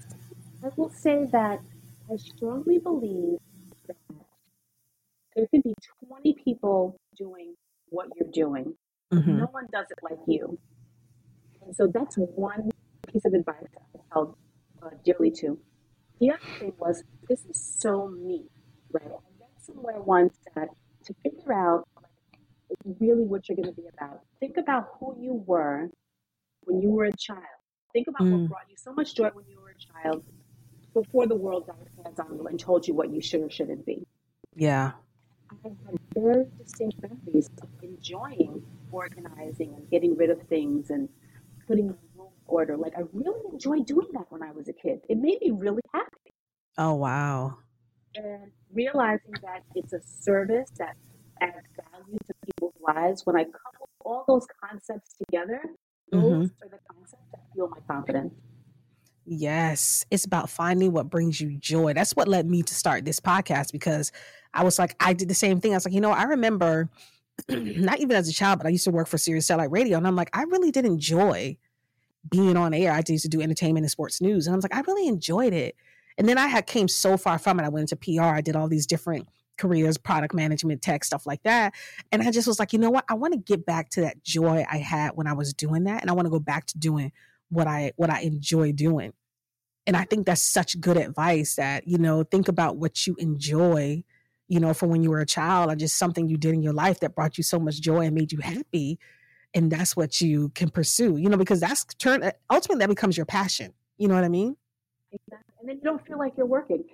I 0.64 0.68
will 0.76 0.90
say 0.90 1.26
that 1.32 1.60
I 2.10 2.16
strongly 2.16 2.78
believe 2.78 3.38
that 3.86 3.96
there 5.36 5.46
can 5.48 5.60
be 5.62 5.74
20 6.08 6.34
people 6.44 6.96
doing 7.16 7.54
what 7.88 8.08
you're 8.16 8.30
doing. 8.30 8.74
Mhm. 9.12 9.38
No 9.38 9.46
one 9.46 9.66
does 9.72 9.86
it 9.90 9.98
like 10.02 10.18
you. 10.26 10.58
And 11.62 11.74
so 11.74 11.86
that's 11.86 12.16
one 12.16 12.70
piece 13.08 13.24
of 13.24 13.34
advice 13.34 13.64
I 13.94 13.98
held 14.12 14.36
uh, 14.82 14.90
dearly 15.04 15.30
to. 15.32 15.58
The 16.20 16.30
other 16.32 16.40
thing 16.58 16.72
was, 16.78 17.02
this 17.28 17.44
is 17.46 17.58
so 17.78 18.08
me, 18.08 18.44
right? 18.92 19.04
Somewhere 19.74 20.00
once 20.00 20.34
that 20.54 20.68
to 21.04 21.14
figure 21.22 21.52
out 21.52 21.86
really 22.98 23.24
what 23.24 23.48
you're 23.48 23.56
going 23.56 23.68
to 23.68 23.80
be 23.80 23.88
about, 23.98 24.20
think 24.38 24.56
about 24.56 24.88
who 24.98 25.16
you 25.20 25.34
were 25.46 25.88
when 26.64 26.80
you 26.80 26.90
were 26.90 27.04
a 27.04 27.12
child. 27.12 27.44
Think 27.92 28.08
about 28.08 28.22
Mm. 28.22 28.32
what 28.32 28.48
brought 28.48 28.70
you 28.70 28.76
so 28.76 28.92
much 28.92 29.14
joy 29.14 29.30
when 29.30 29.44
you 29.48 29.60
were 29.60 29.70
a 29.70 30.02
child 30.02 30.22
before 30.94 31.26
the 31.26 31.34
world 31.34 31.66
got 31.66 31.80
its 31.80 31.90
hands 32.04 32.18
on 32.20 32.36
you 32.36 32.46
and 32.46 32.58
told 32.58 32.86
you 32.86 32.94
what 32.94 33.10
you 33.10 33.20
should 33.20 33.40
or 33.42 33.50
shouldn't 33.50 33.84
be. 33.86 34.06
Yeah. 34.54 34.92
I 35.50 35.56
had 35.62 35.76
very 36.14 36.46
distinct 36.58 36.96
memories 37.02 37.48
of 37.62 37.68
enjoying 37.82 38.62
organizing 38.92 39.74
and 39.74 39.88
getting 39.90 40.16
rid 40.16 40.30
of 40.30 40.42
things 40.48 40.90
and 40.90 41.08
putting 41.66 41.88
in 41.88 41.96
order. 42.46 42.76
Like 42.76 42.96
I 42.96 43.02
really 43.12 43.40
enjoyed 43.52 43.86
doing 43.86 44.08
that 44.12 44.30
when 44.30 44.42
I 44.42 44.52
was 44.52 44.68
a 44.68 44.72
kid. 44.72 45.00
It 45.08 45.18
made 45.18 45.40
me 45.40 45.50
really 45.52 45.82
happy. 45.92 46.34
Oh 46.78 46.94
wow. 46.94 47.58
And 48.14 48.50
realizing 48.72 49.32
that 49.42 49.62
it's 49.74 49.92
a 49.92 50.00
service 50.02 50.70
that 50.78 50.96
adds 51.40 51.66
value 51.92 52.18
to 52.26 52.34
people's 52.44 52.74
lives, 52.80 53.24
when 53.24 53.36
I 53.36 53.44
couple 53.44 53.88
all 54.04 54.24
those 54.26 54.46
concepts 54.62 55.14
together, 55.14 55.60
those 56.10 56.22
Mhm. 56.22 56.50
are 56.62 56.68
the 56.68 56.78
concepts 56.92 57.22
that 57.32 57.40
fuel 57.52 57.68
my 57.68 57.80
confidence. 57.86 58.34
Yes, 59.26 60.04
it's 60.10 60.24
about 60.24 60.50
finding 60.50 60.92
what 60.92 61.08
brings 61.08 61.40
you 61.40 61.56
joy. 61.58 61.92
That's 61.92 62.16
what 62.16 62.26
led 62.26 62.46
me 62.46 62.62
to 62.62 62.74
start 62.74 63.04
this 63.04 63.20
podcast 63.20 63.70
because 63.70 64.10
I 64.54 64.64
was 64.64 64.78
like, 64.78 64.96
I 64.98 65.12
did 65.12 65.28
the 65.28 65.34
same 65.34 65.60
thing. 65.60 65.72
I 65.72 65.76
was 65.76 65.84
like, 65.84 65.94
you 65.94 66.00
know, 66.00 66.10
I 66.10 66.24
remember 66.24 66.88
not 67.48 68.00
even 68.00 68.16
as 68.16 68.28
a 68.28 68.32
child, 68.32 68.58
but 68.58 68.66
I 68.66 68.70
used 68.70 68.84
to 68.84 68.90
work 68.90 69.06
for 69.06 69.18
Sirius 69.18 69.46
Satellite 69.46 69.70
Radio, 69.70 69.96
and 69.98 70.06
I'm 70.06 70.16
like, 70.16 70.30
I 70.36 70.42
really 70.44 70.70
did 70.70 70.84
enjoy 70.84 71.56
being 72.28 72.56
on 72.56 72.74
air. 72.74 72.92
I 72.92 73.02
used 73.08 73.22
to 73.22 73.28
do 73.28 73.40
entertainment 73.40 73.84
and 73.84 73.90
sports 73.90 74.20
news, 74.20 74.46
and 74.46 74.54
I 74.54 74.56
was 74.56 74.64
like, 74.64 74.74
I 74.74 74.80
really 74.80 75.06
enjoyed 75.06 75.52
it. 75.52 75.76
And 76.20 76.28
then 76.28 76.36
I 76.36 76.48
had 76.48 76.66
came 76.66 76.86
so 76.86 77.16
far 77.16 77.38
from 77.38 77.58
it. 77.58 77.64
I 77.64 77.70
went 77.70 77.90
into 77.90 77.96
PR. 77.96 78.24
I 78.24 78.42
did 78.42 78.54
all 78.54 78.68
these 78.68 78.86
different 78.86 79.26
careers, 79.56 79.96
product 79.96 80.34
management, 80.34 80.82
tech, 80.82 81.02
stuff 81.02 81.26
like 81.26 81.42
that. 81.44 81.72
And 82.12 82.20
I 82.20 82.30
just 82.30 82.46
was 82.46 82.58
like, 82.58 82.74
you 82.74 82.78
know 82.78 82.90
what? 82.90 83.06
I 83.08 83.14
want 83.14 83.32
to 83.32 83.38
get 83.38 83.64
back 83.64 83.88
to 83.92 84.02
that 84.02 84.22
joy 84.22 84.66
I 84.70 84.76
had 84.76 85.12
when 85.14 85.26
I 85.26 85.32
was 85.32 85.54
doing 85.54 85.84
that, 85.84 86.02
and 86.02 86.10
I 86.10 86.12
want 86.12 86.26
to 86.26 86.30
go 86.30 86.38
back 86.38 86.66
to 86.66 86.78
doing 86.78 87.10
what 87.48 87.66
I 87.66 87.92
what 87.96 88.10
I 88.10 88.20
enjoy 88.20 88.72
doing. 88.72 89.14
And 89.86 89.96
I 89.96 90.04
think 90.04 90.26
that's 90.26 90.42
such 90.42 90.78
good 90.78 90.98
advice 90.98 91.56
that, 91.56 91.88
you 91.88 91.96
know, 91.96 92.22
think 92.22 92.48
about 92.48 92.76
what 92.76 93.06
you 93.06 93.16
enjoy, 93.18 94.04
you 94.46 94.60
know, 94.60 94.74
from 94.74 94.90
when 94.90 95.02
you 95.02 95.08
were 95.08 95.20
a 95.20 95.26
child 95.26 95.72
or 95.72 95.74
just 95.74 95.96
something 95.96 96.28
you 96.28 96.36
did 96.36 96.52
in 96.52 96.62
your 96.62 96.74
life 96.74 97.00
that 97.00 97.14
brought 97.14 97.38
you 97.38 97.44
so 97.44 97.58
much 97.58 97.80
joy 97.80 98.00
and 98.00 98.14
made 98.14 98.30
you 98.30 98.40
happy. 98.40 98.98
And 99.54 99.72
that's 99.72 99.96
what 99.96 100.20
you 100.20 100.50
can 100.50 100.68
pursue, 100.68 101.16
you 101.16 101.30
know, 101.30 101.38
because 101.38 101.60
that's 101.60 101.84
turn 101.94 102.30
ultimately 102.50 102.80
that 102.80 102.90
becomes 102.90 103.16
your 103.16 103.24
passion. 103.24 103.72
You 103.96 104.08
know 104.08 104.16
what 104.16 104.24
I 104.24 104.28
mean? 104.28 104.58
And 105.60 105.68
then 105.68 105.76
you 105.76 105.82
don't 105.82 106.04
feel 106.06 106.18
like 106.18 106.32
you're 106.36 106.46
working. 106.46 106.84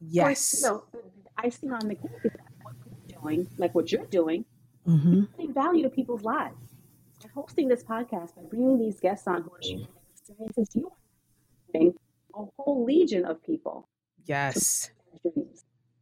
Yes. 0.00 0.62
Or, 0.64 0.68
you 0.68 0.74
know, 0.74 0.84
the 1.24 1.46
icing 1.46 1.72
on 1.72 1.88
the 1.88 1.94
cake 1.94 2.10
is 2.24 2.32
that 2.32 2.46
what 2.62 2.74
you're 2.84 3.20
doing, 3.20 3.48
like 3.56 3.74
what 3.74 3.90
you're 3.90 4.06
doing, 4.06 4.44
hmm 4.84 5.24
adding 5.34 5.52
value 5.54 5.82
to 5.84 5.90
people's 5.90 6.22
lives. 6.22 6.56
By 7.22 7.28
hosting 7.34 7.68
this 7.68 7.82
podcast, 7.82 8.34
by 8.36 8.42
bringing 8.48 8.78
these 8.78 9.00
guests 9.00 9.26
on 9.26 9.42
who 9.42 9.50
are 9.52 9.62
sharing 9.62 9.80
their 9.80 9.88
experiences, 10.12 10.68
you 10.74 10.86
are 10.86 10.92
helping 11.72 11.94
a 12.34 12.44
whole 12.58 12.84
legion 12.84 13.24
of 13.24 13.42
people 13.42 13.88
Yes. 14.26 14.90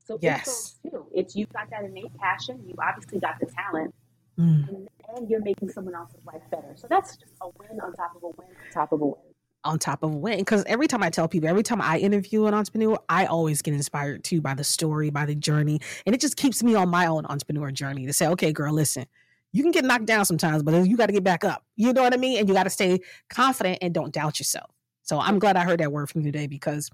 So 0.05 0.19
Yes. 0.21 0.47
it's 0.49 0.93
those. 0.93 1.05
It's 1.15 1.37
you've 1.37 1.49
got 1.53 1.71
that 1.71 1.85
innate 1.85 2.15
passion, 2.19 2.63
you've 2.67 2.79
obviously 2.79 3.21
got 3.21 3.39
the 3.41 3.47
talent, 3.47 3.95
Mm. 4.39 4.69
and, 4.69 4.89
and 5.17 5.29
you're 5.29 5.43
making 5.43 5.69
someone 5.69 5.95
else's 5.97 6.25
life 6.25 6.43
better. 6.51 6.73
So 6.77 6.87
that's 6.89 7.17
just 7.17 7.33
a 7.41 7.49
win 7.59 7.81
on 7.81 7.93
top 7.95 8.15
of 8.15 8.23
a 8.23 8.29
win 8.29 8.47
on 8.49 8.71
top 8.73 8.93
of 8.93 9.01
a 9.01 9.07
win. 9.07 9.28
On 9.69 9.79
top 9.79 10.03
of 10.03 10.15
win. 10.15 10.39
Because 10.39 10.65
every 10.67 10.89
time 10.89 11.03
I 11.03 11.11
tell 11.11 11.29
people, 11.29 11.49
every 11.49 11.63
time 11.63 11.81
I 11.81 11.99
interview 11.99 12.47
an 12.47 12.55
entrepreneur, 12.55 12.99
I 13.09 13.27
always 13.27 13.63
get 13.63 13.75
inspired 13.75 14.25
too 14.25 14.41
by 14.41 14.55
the 14.55 14.65
story, 14.65 15.11
by 15.11 15.27
the 15.27 15.35
journey. 15.35 15.81
And 16.07 16.15
it 16.15 16.21
just 16.21 16.37
keeps 16.37 16.63
me 16.63 16.75
on 16.75 16.89
my 16.89 17.07
own 17.07 17.27
entrepreneur 17.27 17.71
journey 17.71 18.07
to 18.07 18.13
say, 18.13 18.27
okay, 18.29 18.53
girl, 18.53 18.73
listen, 18.73 19.07
you 19.53 19.63
can 19.63 19.73
get 19.73 19.85
knocked 19.85 20.07
down 20.07 20.25
sometimes, 20.25 20.63
but 20.63 20.87
you 20.87 20.97
got 20.97 21.07
to 21.07 21.13
get 21.13 21.25
back 21.25 21.45
up. 21.45 21.65
You 21.77 21.93
know 21.93 22.03
what 22.03 22.15
I 22.15 22.17
mean? 22.17 22.39
And 22.39 22.49
you 22.49 22.55
got 22.55 22.65
to 22.65 22.71
stay 22.71 23.01
confident 23.31 23.79
and 23.83 23.95
don't 23.95 24.13
doubt 24.13 24.41
yourself. 24.41 24.71
So 25.03 25.19
I'm 25.21 25.39
glad 25.39 25.57
I 25.57 25.65
heard 25.65 25.81
that 25.81 25.93
word 25.93 26.11
from 26.11 26.23
you 26.23 26.33
today 26.33 26.47
because 26.47 26.91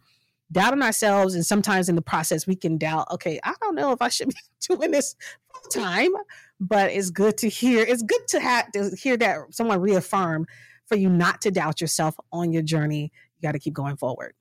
doubting 0.52 0.82
ourselves 0.82 1.34
and 1.34 1.44
sometimes 1.44 1.88
in 1.88 1.96
the 1.96 2.02
process 2.02 2.46
we 2.46 2.54
can 2.54 2.78
doubt, 2.78 3.08
okay, 3.10 3.40
I 3.42 3.54
don't 3.60 3.74
know 3.74 3.92
if 3.92 4.00
I 4.00 4.08
should 4.08 4.28
be 4.28 4.36
doing 4.68 4.90
this 4.90 5.16
full 5.52 5.82
time, 5.82 6.12
but 6.60 6.90
it's 6.90 7.10
good 7.10 7.36
to 7.38 7.48
hear. 7.48 7.84
It's 7.84 8.02
good 8.02 8.26
to 8.28 8.40
have 8.40 8.70
to 8.72 8.90
hear 8.96 9.16
that 9.16 9.38
someone 9.50 9.80
reaffirm 9.80 10.46
for 10.86 10.96
you 10.96 11.08
not 11.08 11.40
to 11.42 11.50
doubt 11.50 11.80
yourself 11.80 12.16
on 12.32 12.52
your 12.52 12.62
journey. 12.62 13.12
You 13.36 13.42
got 13.42 13.52
to 13.52 13.58
keep 13.58 13.74
going 13.74 13.96
forward. 13.96 14.34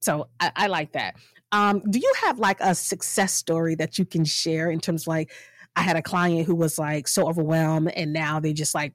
So 0.00 0.28
I, 0.38 0.52
I 0.54 0.66
like 0.66 0.92
that. 0.92 1.16
Um, 1.52 1.82
do 1.88 1.98
you 1.98 2.12
have 2.24 2.38
like 2.38 2.60
a 2.60 2.74
success 2.74 3.32
story 3.32 3.74
that 3.76 3.98
you 3.98 4.04
can 4.04 4.24
share 4.24 4.70
in 4.70 4.80
terms 4.80 5.04
of 5.04 5.08
like, 5.08 5.32
I 5.76 5.82
had 5.82 5.96
a 5.96 6.02
client 6.02 6.46
who 6.46 6.54
was 6.54 6.78
like 6.78 7.08
so 7.08 7.26
overwhelmed 7.26 7.90
and 7.92 8.12
now 8.12 8.38
they 8.38 8.52
just 8.52 8.74
like, 8.74 8.94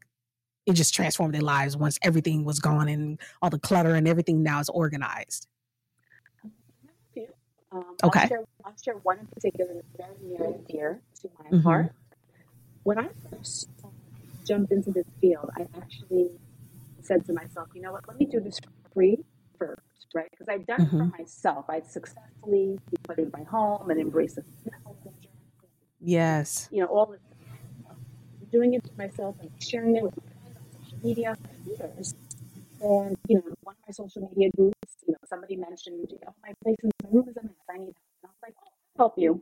it 0.66 0.74
just 0.74 0.94
transformed 0.94 1.34
their 1.34 1.42
lives 1.42 1.76
once 1.76 1.98
everything 2.04 2.46
was 2.46 2.60
gone 2.60 2.88
and 2.90 3.20
all 3.42 3.50
the 3.50 3.58
clutter 3.58 3.96
and 3.96 4.08
everything 4.08 4.44
now 4.44 4.60
is 4.60 4.70
organized. 4.70 5.48
Um, 7.72 7.86
Okay. 8.04 8.22
I'll 8.22 8.28
share, 8.28 8.44
I'll 8.66 8.76
share 8.84 8.94
one 8.96 9.20
in 9.20 9.28
particular 9.28 9.74
that's 9.74 9.88
very 9.96 10.16
near 10.28 10.44
and 10.44 10.68
dear 10.68 11.02
to 11.22 11.30
my 11.38 11.58
Mhm. 11.58 11.64
heart. 11.64 11.94
When 12.84 12.98
I 12.98 13.10
first 13.30 13.70
jumped 14.50 14.72
into 14.74 14.92
this 14.92 15.06
field, 15.22 15.50
I 15.58 15.64
actually 15.78 16.30
said 17.02 17.26
to 17.28 17.34
myself, 17.34 17.68
you 17.76 17.82
know 17.84 17.94
what, 17.94 18.04
let 18.08 18.18
me 18.20 18.26
do 18.26 18.42
this 18.42 18.60
for 18.60 18.72
free 18.94 19.18
first, 19.60 19.82
right? 20.16 20.28
Because 20.32 20.48
I've 20.50 20.66
done 20.68 20.82
it 20.82 20.88
Mhm. 20.88 21.12
for 21.12 21.18
myself. 21.18 21.66
I've 21.70 21.88
successfully 21.88 22.80
put 23.08 23.20
in 23.20 23.32
my 23.34 23.44
home 23.44 23.90
and 23.92 24.00
embraced 24.02 24.36
the 24.38 24.44
Yes. 26.02 26.70
you 26.72 26.82
know, 26.82 26.88
all 26.88 27.08
this. 27.08 27.22
Doing 28.52 28.74
it 28.74 28.82
for 28.88 28.96
myself 28.98 29.36
and 29.42 29.52
sharing 29.62 29.96
it 29.98 30.04
with 30.04 30.16
my 30.18 30.34
friends 30.42 30.58
on 30.58 30.82
social 30.82 31.00
media 31.08 31.36
for 31.42 31.70
years. 31.70 32.14
And, 32.82 33.18
you 33.28 33.38
know, 33.38 33.54
one 33.64 33.76
of 33.76 33.82
my 33.88 33.92
social 33.94 34.22
media 34.30 34.50
groups, 34.58 34.92
you 35.08 35.14
know, 35.14 35.20
somebody 35.28 35.56
mentioned, 35.58 36.08
oh, 36.28 36.34
my 36.44 36.54
place 36.64 36.78
in 36.84 36.92
my 37.04 37.10
room 37.12 37.30
is 37.30 37.38
a 37.38 37.44
mess. 37.44 37.54
I 37.70 37.78
need 37.78 37.94
help. 37.94 38.16
And 38.24 38.26
I 38.26 38.28
was 38.30 38.42
like, 38.44 38.56
oh, 38.60 38.68
I'll 38.68 39.06
help 39.06 39.14
you. 39.18 39.42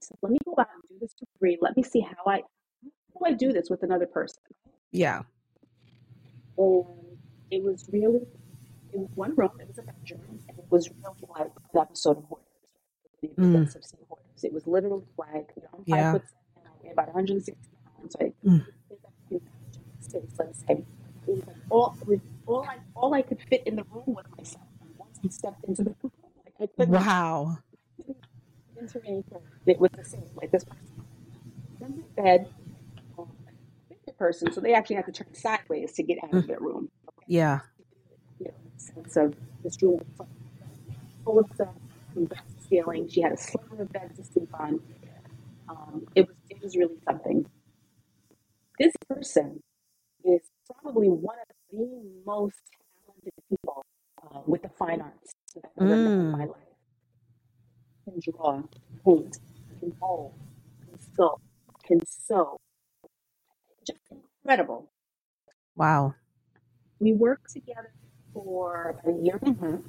So 0.00 0.14
let 0.22 0.32
me 0.32 0.38
go 0.44 0.54
out 0.58 0.68
and 0.74 0.82
do 0.88 0.96
this 1.00 1.14
for 1.18 1.26
free. 1.38 1.58
Let 1.60 1.76
me 1.76 1.82
see 1.84 2.00
how 2.00 2.24
I, 2.26 2.42
do 3.22 3.28
I 3.28 3.32
do 3.34 3.52
this 3.52 3.70
with 3.70 3.82
another 3.82 4.06
person? 4.06 4.42
Yeah. 4.90 5.22
And 6.56 6.84
it 7.50 7.62
was 7.62 7.88
really, 7.92 8.20
it 8.92 8.98
was 8.98 9.08
one 9.14 9.34
room, 9.36 9.50
it 9.60 9.68
was 9.68 9.78
a 9.78 9.82
bedroom, 9.82 10.40
and 10.48 10.58
it 10.58 10.64
was 10.70 10.88
really 10.88 11.14
like 11.38 11.50
an 11.74 11.80
episode 11.80 12.18
of 12.18 12.24
Hoarders. 12.24 12.46
The 13.20 13.28
Mm. 13.28 13.54
events 13.54 13.74
Hoarders. 14.08 14.44
It 14.44 14.52
was 14.52 14.66
literally 14.66 15.04
like, 15.16 15.52
you 15.56 15.62
know, 15.62 15.84
Yeah. 15.86 16.12
foot 16.12 16.22
seven, 16.28 16.70
I 16.70 16.84
weigh 16.84 16.92
about 16.92 17.08
160 17.08 17.54
pounds, 17.96 18.16
right? 18.20 18.34
Mm. 18.44 18.66
Space, 20.00 20.34
let's 20.38 20.64
say. 20.66 20.84
Like 21.26 21.44
all, 21.70 21.96
it 22.08 22.20
all, 22.46 22.64
I, 22.68 22.78
all 22.96 23.14
I 23.14 23.22
could 23.22 23.40
fit 23.48 23.62
in 23.66 23.76
the 23.76 23.84
room 23.90 24.04
was 24.06 24.24
myself. 24.36 24.66
And 24.80 24.90
once 24.98 25.20
I 25.24 25.28
stepped 25.28 25.64
into 25.64 25.84
the 25.84 25.94
room, 26.02 26.12
like 26.44 26.54
I 26.60 26.66
couldn't 26.66 26.92
Wow. 26.94 27.58
enter 28.78 29.00
any 29.06 29.22
further. 29.30 29.44
It 29.66 29.78
was 29.80 29.90
the 29.96 30.04
same, 30.04 30.24
like 30.34 30.50
this 30.50 30.64
person. 30.64 30.82
Then 31.80 32.02
the 32.16 32.22
bed, 32.22 32.48
bigger 34.12 34.18
person, 34.18 34.52
so 34.52 34.60
they 34.60 34.74
actually 34.74 34.96
had 34.96 35.06
to 35.06 35.12
turn 35.12 35.34
sideways 35.34 35.92
to 35.92 36.02
get 36.02 36.18
out 36.24 36.34
of 36.34 36.46
their 36.46 36.60
room. 36.60 36.88
Okay? 37.08 37.24
Yeah. 37.28 37.60
you 38.38 38.46
know, 38.46 38.52
sense 38.76 39.16
of 39.16 39.34
this 39.62 39.80
room 39.82 40.00
full- 40.16 41.38
of 41.38 41.46
stuff 41.54 41.68
from 42.12 42.24
bed 42.26 42.38
to 42.60 42.68
ceiling. 42.68 43.08
She 43.08 43.20
had 43.22 43.32
a 43.32 43.36
sliver 43.36 43.82
of 43.82 43.92
bed 43.92 44.14
to 44.16 44.24
sleep 44.24 44.48
on. 44.58 44.80
Um, 45.68 46.06
it 46.14 46.26
was 46.26 46.36
it 46.50 46.62
was 46.62 46.76
really 46.76 46.96
something. 47.08 47.46
This 48.78 48.92
person 49.08 49.60
is 50.24 50.40
probably 50.82 51.08
one 51.08 51.36
of 51.38 51.56
the 51.70 52.02
most 52.26 52.56
talented 53.06 53.32
people 53.48 53.84
uh, 54.22 54.40
with 54.46 54.62
the 54.62 54.68
fine 54.70 55.00
arts 55.00 55.32
that 55.54 55.64
I've 55.78 55.86
ever 55.86 55.96
met 55.96 56.12
in 56.12 56.32
my 56.32 56.38
Mm. 56.44 56.48
life. 56.48 56.56
Can 58.04 58.20
draw, 58.20 58.62
paint, 59.06 59.38
can 59.80 59.92
mold, 60.00 60.34
can 60.84 60.98
sculpt, 60.98 61.38
can 61.86 62.00
sew. 62.06 62.56
Incredible. 64.44 64.90
Wow. 65.76 66.14
We 66.98 67.12
worked 67.12 67.52
together 67.52 67.92
for 68.32 68.96
a 69.06 69.12
year 69.22 69.38
and 69.42 69.56
a 69.56 69.60
half. 69.60 69.80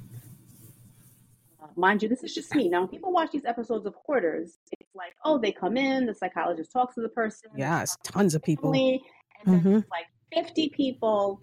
Uh, 1.61 1.67
mind 1.75 2.03
you, 2.03 2.09
this 2.09 2.23
is 2.23 2.33
just 2.33 2.53
me. 2.55 2.69
Now, 2.69 2.81
when 2.81 2.89
people 2.89 3.11
watch 3.11 3.31
these 3.31 3.45
episodes 3.45 3.85
of 3.85 3.95
Hoarders, 4.05 4.57
it's 4.71 4.95
like, 4.95 5.13
oh, 5.25 5.37
they 5.39 5.51
come 5.51 5.77
in, 5.77 6.05
the 6.05 6.13
psychologist 6.13 6.71
talks 6.71 6.95
to 6.95 7.01
the 7.01 7.09
person. 7.09 7.49
Yes, 7.55 7.97
tons 8.03 8.35
of 8.35 8.43
people. 8.43 8.71
family, 8.71 9.01
and 9.45 9.53
then 9.53 9.73
Mhm. 9.73 9.79
it's 9.81 9.89
like 9.91 10.05
50 10.33 10.69
people 10.69 11.41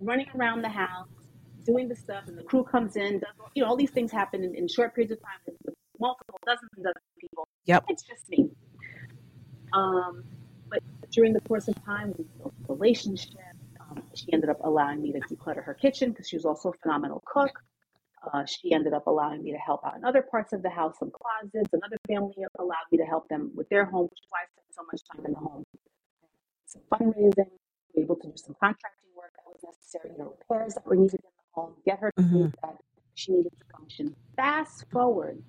running 0.00 0.26
around 0.34 0.62
the 0.62 0.68
house 0.68 1.08
doing 1.64 1.88
the 1.88 1.96
stuff, 1.96 2.24
and 2.26 2.36
the 2.36 2.42
crew 2.42 2.64
comes 2.64 2.96
in. 2.96 3.20
Does, 3.20 3.30
you 3.54 3.62
know, 3.62 3.68
all 3.68 3.76
these 3.76 3.90
things 3.92 4.10
happen 4.10 4.42
in, 4.44 4.54
in 4.54 4.66
short 4.68 4.94
periods 4.94 5.12
of 5.12 5.20
time 5.22 5.38
with, 5.64 5.74
multiple 6.00 6.38
dozens 6.44 6.68
and 6.76 6.82
dozens 6.84 6.96
of 6.96 7.20
people. 7.20 7.46
Yep. 7.66 7.84
It's 7.88 8.02
just 8.02 8.28
me. 8.28 8.50
Um, 9.72 10.24
during 11.12 11.32
the 11.32 11.40
course 11.42 11.68
of 11.68 11.74
time, 11.84 12.12
we 12.18 12.24
built 12.38 12.54
a 12.68 12.72
relationship. 12.72 13.38
Um, 13.80 14.02
she 14.14 14.32
ended 14.32 14.50
up 14.50 14.58
allowing 14.64 15.02
me 15.02 15.12
to 15.12 15.20
declutter 15.20 15.62
her 15.62 15.74
kitchen 15.74 16.10
because 16.10 16.28
she 16.28 16.36
was 16.36 16.44
also 16.44 16.70
a 16.70 16.72
phenomenal 16.82 17.22
cook. 17.26 17.50
Uh, 18.32 18.44
she 18.46 18.72
ended 18.72 18.92
up 18.94 19.06
allowing 19.06 19.42
me 19.42 19.52
to 19.52 19.58
help 19.58 19.80
out 19.84 19.96
in 19.96 20.04
other 20.04 20.22
parts 20.22 20.52
of 20.52 20.62
the 20.62 20.70
house, 20.70 20.94
some 20.98 21.10
closets. 21.10 21.68
Another 21.72 21.98
family 22.08 22.34
allowed 22.58 22.86
me 22.90 22.98
to 22.98 23.04
help 23.04 23.28
them 23.28 23.50
with 23.54 23.68
their 23.68 23.84
home, 23.84 24.04
which 24.04 24.20
is 24.22 24.26
why 24.30 24.38
I 24.40 24.46
spent 24.52 24.66
so 24.70 24.82
much 24.90 25.02
time 25.12 25.26
in 25.26 25.32
the 25.32 25.38
home. 25.38 25.64
Some 26.66 26.82
fundraising, 26.90 27.50
we 27.94 28.02
able 28.02 28.16
to 28.16 28.28
do 28.28 28.32
some 28.36 28.54
contracting 28.60 29.10
work 29.16 29.32
that 29.36 29.44
was 29.52 29.60
necessary, 29.64 30.12
you 30.12 30.18
know, 30.18 30.34
repairs 30.38 30.74
that 30.74 30.86
were 30.86 30.96
needed 30.96 31.20
in 31.22 31.30
the 31.36 31.60
home, 31.60 31.74
get 31.84 31.98
her 31.98 32.10
the 32.16 32.22
Mhm. 32.22 32.52
that 32.62 32.80
she 33.14 33.32
needed 33.32 33.52
to 33.58 33.76
function. 33.76 34.16
Fast 34.36 34.88
forward, 34.90 35.42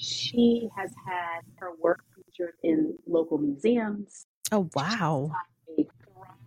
she 0.00 0.68
has 0.74 0.92
had 1.06 1.42
her 1.56 1.74
work 1.76 2.02
featured 2.14 2.54
in 2.62 2.98
local 3.06 3.38
museums, 3.38 4.26
Oh, 4.54 4.70
wow. 4.76 5.32
a 5.76 5.84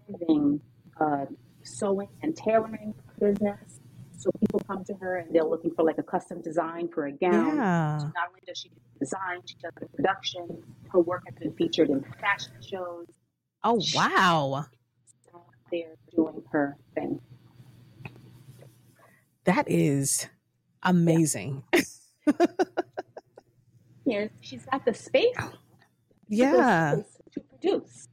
thriving 0.08 0.62
uh, 0.98 1.26
sewing 1.62 2.08
and 2.22 2.38
tailoring 2.38 2.93
business. 3.20 3.82
So 4.17 4.30
people 4.39 4.62
come 4.65 4.86
to 4.86 4.93
her 4.93 5.17
and 5.17 5.36
they're 5.36 5.43
looking 5.43 5.72
for 5.72 5.84
like 5.84 5.98
a 5.98 6.04
custom 6.04 6.41
design 6.41 6.88
for 6.88 7.08
a 7.08 7.12
gown. 7.12 7.58
Yeah. 7.58 7.98
So 7.98 8.06
not 8.06 8.30
only 8.30 8.39
does 8.48 8.60
she 8.60 8.70
do 8.70 8.76
design, 8.98 9.41
she 9.46 9.56
does 9.62 9.74
the 9.78 9.88
production. 9.88 10.63
Her 10.89 11.02
work 11.02 11.24
has 11.26 11.36
been 11.36 11.52
featured 11.52 11.89
in 11.89 12.02
fashion 12.22 12.54
shows. 12.62 13.08
Oh, 13.65 13.82
wow. 13.93 14.67
They're 15.70 15.96
doing 16.15 16.41
her 16.54 16.78
thing. 16.96 17.20
That 19.43 19.70
is 19.70 20.28
amazing. 20.82 21.63
Here, 24.06 24.32
she's 24.39 24.65
got 24.65 24.86
the 24.86 24.93
space. 24.93 25.36
Yeah. 26.30 26.93
space 26.93 27.16
produce. 27.67 28.08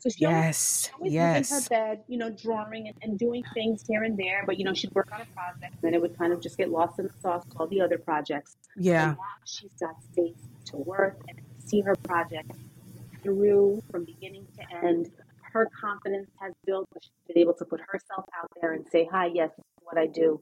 So 0.00 0.10
she 0.10 0.26
always 0.26 0.90
Yes. 1.00 1.50
was 1.50 1.70
in 1.70 1.78
her 1.78 1.86
bed, 1.86 2.04
you 2.08 2.18
know, 2.18 2.28
drawing 2.30 2.88
and, 2.88 2.96
and 3.02 3.18
doing 3.18 3.42
things 3.54 3.84
here 3.88 4.02
and 4.02 4.18
there. 4.18 4.42
But 4.44 4.58
you 4.58 4.64
know, 4.64 4.74
she'd 4.74 4.94
work 4.94 5.10
on 5.12 5.22
a 5.22 5.24
project, 5.26 5.72
and 5.72 5.82
then 5.82 5.94
it 5.94 6.00
would 6.02 6.16
kind 6.18 6.32
of 6.32 6.40
just 6.42 6.58
get 6.58 6.68
lost 6.70 6.98
in 6.98 7.06
the 7.06 7.12
sauce 7.22 7.42
with 7.46 7.58
all 7.58 7.66
the 7.66 7.80
other 7.80 7.96
projects. 7.96 8.56
Yeah. 8.76 9.08
And 9.10 9.16
now 9.16 9.24
she's 9.46 9.72
got 9.80 10.02
space 10.02 10.42
to 10.66 10.76
work 10.76 11.20
and 11.28 11.40
see 11.58 11.80
her 11.80 11.94
project 11.96 12.50
through 13.22 13.82
from 13.90 14.04
beginning 14.04 14.46
to 14.58 14.86
end. 14.86 15.10
Her 15.52 15.70
confidence 15.80 16.28
has 16.40 16.52
built. 16.66 16.86
She's 17.00 17.12
been 17.28 17.38
able 17.38 17.54
to 17.54 17.64
put 17.64 17.80
herself 17.80 18.24
out 18.38 18.50
there 18.60 18.72
and 18.72 18.84
say, 18.92 19.08
"Hi, 19.10 19.26
yes, 19.32 19.50
this 19.56 19.64
is 19.64 19.84
what 19.84 19.96
I 19.96 20.06
do." 20.06 20.40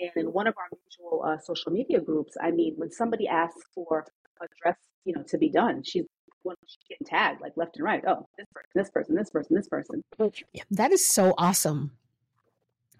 And 0.00 0.10
in 0.16 0.32
one 0.32 0.46
of 0.46 0.54
our 0.58 0.68
mutual 0.70 1.24
uh, 1.24 1.38
social 1.38 1.72
media 1.72 2.00
groups, 2.00 2.36
I 2.40 2.50
mean, 2.50 2.74
when 2.76 2.90
somebody 2.90 3.26
asks 3.26 3.62
for 3.74 4.04
a 4.42 4.46
dress, 4.62 4.76
you 5.04 5.14
know, 5.14 5.22
to 5.28 5.38
be 5.38 5.48
done, 5.48 5.82
she's 5.82 6.04
one 6.42 6.56
she's 6.66 6.78
getting 6.88 7.06
tagged 7.06 7.40
like 7.40 7.52
left 7.56 7.76
and 7.76 7.84
right. 7.84 8.02
Oh, 8.06 8.26
this 8.74 8.90
person, 8.90 9.14
this 9.14 9.30
person, 9.30 9.54
this 9.54 9.68
person, 9.68 9.96
this 9.96 10.18
person. 10.18 10.46
Yeah, 10.52 10.62
That 10.70 10.92
is 10.92 11.04
so 11.04 11.34
awesome. 11.38 11.92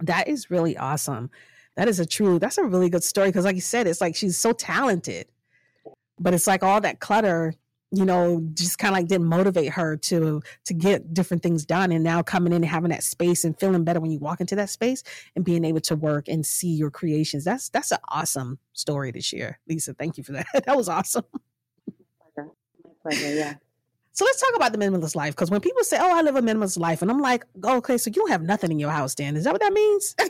That 0.01 0.29
is 0.29 0.51
really 0.51 0.77
awesome. 0.77 1.31
That 1.77 1.88
is 1.88 2.01
a 2.01 2.07
true, 2.07 2.38
that's 2.38 2.59
a 2.59 2.64
really 2.64 2.90
good 2.90 3.05
story 3.05 3.29
because, 3.29 3.44
like 3.44 3.55
you 3.55 3.61
said, 3.61 3.87
it's 3.87 4.01
like 4.01 4.16
she's 4.16 4.37
so 4.37 4.53
talented, 4.53 5.27
but 6.18 6.35
it's 6.35 6.46
like 6.46 6.62
all 6.62 6.81
that 6.81 6.98
clutter, 7.01 7.55
you 7.90 8.05
know, 8.05 8.44
just 8.55 8.79
kind 8.79 8.92
of 8.92 8.98
like 8.98 9.09
didn't 9.09 9.29
motivate 9.29 9.70
her 9.70 9.96
to 9.96 10.42
to 10.66 10.74
get 10.74 11.14
different 11.14 11.42
things 11.42 11.64
done. 11.64 11.92
And 11.92 12.05
now 12.05 12.22
coming 12.22 12.53
in 12.53 12.62
and 12.62 12.66
having 12.66 12.90
that 12.90 13.03
space 13.03 13.44
and 13.44 13.59
feeling 13.59 13.85
better 13.85 14.01
when 14.01 14.11
you 14.11 14.18
walk 14.18 14.40
into 14.40 14.57
that 14.57 14.70
space 14.70 15.03
and 15.37 15.44
being 15.44 15.64
able 15.64 15.81
to 15.83 15.96
work 15.96 16.29
and 16.29 16.44
see 16.44 16.74
your 16.74 16.90
creations. 16.90 17.44
That's 17.44 17.68
that's 17.68 17.92
an 17.92 17.98
awesome 18.09 18.59
story 18.72 19.12
to 19.12 19.20
share, 19.20 19.61
Lisa. 19.68 19.94
Thank 19.94 20.18
you 20.18 20.24
for 20.24 20.33
that. 20.33 20.46
that 20.66 20.77
was 20.77 20.88
awesome. 20.88 21.24
Pleasure. 23.03 23.35
Yeah. 23.35 23.55
So 24.13 24.25
let's 24.25 24.41
talk 24.41 24.57
about 24.57 24.73
the 24.73 24.79
minimalist 24.79 25.15
life 25.15 25.33
because 25.37 25.49
when 25.49 25.61
people 25.61 25.85
say, 25.85 25.97
"Oh, 26.01 26.19
I 26.19 26.23
live 26.23 26.35
a 26.35 26.43
minimalist 26.43 26.77
life," 26.77 27.03
and 27.03 27.11
I'm 27.11 27.21
like, 27.21 27.45
oh, 27.63 27.77
"Okay, 27.77 27.97
so 27.97 28.09
you 28.09 28.15
don't 28.15 28.31
have 28.31 28.43
nothing 28.43 28.73
in 28.73 28.81
your 28.81 28.91
house, 28.91 29.15
Dan? 29.15 29.37
Is 29.37 29.45
that 29.45 29.53
what 29.53 29.61
that 29.61 29.73
means?" 29.73 30.17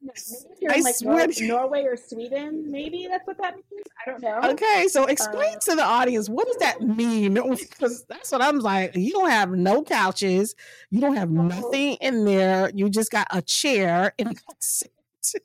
Maybe 0.00 0.12
if 0.16 0.60
you're 0.62 0.72
I 0.72 0.76
in 0.76 0.82
like 0.84 0.94
swear 0.94 1.16
Nor- 1.26 1.26
to- 1.26 1.46
Norway 1.48 1.82
or 1.82 1.96
Sweden, 1.96 2.70
maybe 2.70 3.08
that's 3.10 3.26
what 3.26 3.36
that 3.38 3.54
means. 3.56 3.86
I 4.06 4.10
don't 4.10 4.22
know. 4.22 4.50
okay, 4.52 4.86
so 4.88 5.06
explain 5.06 5.56
Uh, 5.56 5.60
to 5.70 5.74
the 5.74 5.82
audience 5.82 6.28
what 6.28 6.46
does 6.46 6.56
that 6.58 6.80
mean? 6.82 7.34
Because 7.68 8.04
that's 8.04 8.30
what 8.30 8.40
I'm 8.40 8.60
like. 8.60 8.94
You 8.94 9.10
don't 9.10 9.30
have 9.30 9.50
no 9.50 9.82
couches, 9.82 10.54
you 10.90 11.00
don't 11.00 11.16
have 11.16 11.30
No. 11.30 11.42
nothing 11.42 11.94
in 12.00 12.26
there. 12.26 12.70
You 12.74 12.88
just 12.90 13.10
got 13.10 13.26
a 13.32 13.42
chair, 13.42 14.14
and 14.20 14.40
that's 14.48 14.82
it. 14.82 15.42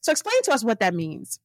So 0.00 0.10
explain 0.10 0.42
to 0.42 0.52
us 0.52 0.64
what 0.64 0.80
that 0.80 0.92
means. 0.94 1.38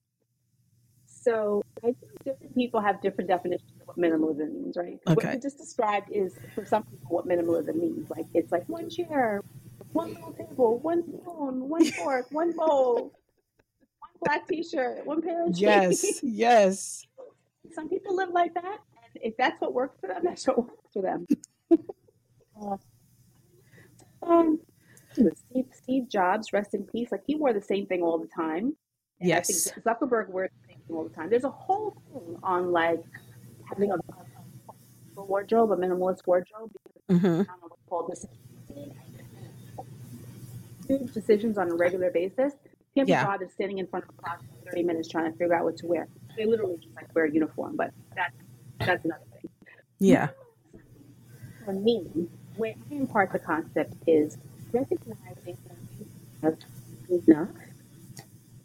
So 1.21 1.62
I 1.77 1.88
think 1.88 1.97
different 2.25 2.55
people 2.55 2.81
have 2.81 2.99
different 3.01 3.29
definitions 3.29 3.69
of 3.79 3.88
what 3.88 3.97
minimalism 3.97 4.53
means, 4.53 4.75
right? 4.75 4.97
What 5.05 5.17
Okay. 5.17 5.34
you 5.36 5.39
just 5.39 5.57
described 5.57 6.10
is 6.12 6.38
for 6.55 6.65
some 6.65 6.84
people 6.84 7.15
what 7.15 7.27
minimalism 7.27 7.75
means. 7.75 8.10
Like 8.10 8.25
it's 8.34 8.51
like 8.51 8.67
one 8.67 8.89
chair, 8.89 9.41
one 9.93 10.10
little 10.13 10.34
table, 10.34 10.79
one 10.79 11.03
spoon, 11.03 11.69
one 11.69 11.86
fork, 11.91 12.25
one 12.31 12.53
bowl, 12.53 13.13
one 13.99 14.12
black 14.25 14.47
t-shirt, 14.47 15.05
one 15.05 15.21
pair 15.21 15.45
of 15.45 15.53
jeans. 15.55 15.62
Yes, 15.62 16.19
yes. 16.23 17.05
Some 17.73 17.88
people 17.88 18.15
live 18.15 18.29
like 18.29 18.55
that, 18.55 18.79
and 19.13 19.23
if 19.23 19.38
that's 19.38 19.62
what 19.62 19.73
works 19.73 19.99
for 20.01 20.07
them, 20.07 20.19
that's 20.23 20.47
what 20.47 20.57
works 20.57 20.89
for 20.91 21.01
them. 21.03 21.27
Uh, 22.60 22.77
um, 24.23 24.60
Steve, 25.13 25.65
Steve 25.71 26.10
Jobs, 26.10 26.51
rest 26.51 26.73
in 26.73 26.84
peace. 26.84 27.12
Like 27.12 27.21
he 27.27 27.36
wore 27.36 27.53
the 27.53 27.62
same 27.62 27.86
thing 27.86 28.01
all 28.01 28.17
the 28.17 28.27
time. 28.27 28.75
And 29.19 29.31
I 29.36 29.41
think 29.41 29.60
Yes. 29.60 29.71
Zuckerberg 29.86 30.29
wears 30.29 30.49
the 30.63 30.67
same 30.67 30.67
thing 30.67 30.70
all 30.93 31.04
the 31.04 31.10
time. 31.13 31.30
There's 31.30 31.43
a 31.43 31.49
whole 31.49 31.95
thing 32.13 32.38
on 32.43 32.71
like 32.71 33.01
having 33.67 33.91
a, 33.91 33.95
a 33.95 35.23
wardrobe, 35.23 35.71
a 35.71 35.75
minimalist 35.77 36.25
wardrobe. 36.25 36.71
hmm 37.10 37.41
know 37.41 37.45
called. 37.89 38.13
Huge 40.88 41.13
decisions 41.13 41.58
on 41.58 41.71
a 41.71 41.75
regular 41.75 42.12
basis. 42.12 42.54
Can't 42.95 43.08
be 43.08 43.12
Yeah. 43.12 43.25
bothered 43.25 43.51
standing 43.51 43.77
in 43.77 43.88
front 43.88 44.06
of 44.06 44.10
a 44.17 44.21
closet 44.21 44.45
for 44.63 44.71
30 44.71 44.84
minutes 44.84 45.08
trying 45.08 45.32
to 45.32 45.38
figure 45.38 45.54
out 45.56 45.63
what 45.63 45.77
to 45.77 45.88
wear. 45.88 46.08
They 46.38 46.45
literally 46.45 46.77
just 46.77 46.95
like 46.95 47.13
wear 47.15 47.25
a 47.25 47.32
uniform, 47.32 47.75
but 47.77 47.91
that's 48.15 48.36
that's 48.80 49.06
another 49.06 49.23
thing. 49.41 49.49
Yeah. 49.99 50.30
For 51.63 51.73
me, 51.73 52.08
where 52.56 52.73
I 52.91 52.95
impart 52.95 53.32
the 53.32 53.39
concept 53.39 53.93
is 54.08 54.38
recognizing 54.73 55.58
that 55.67 55.77
you 55.99 56.06
have 56.41 56.58
enough 57.27 57.49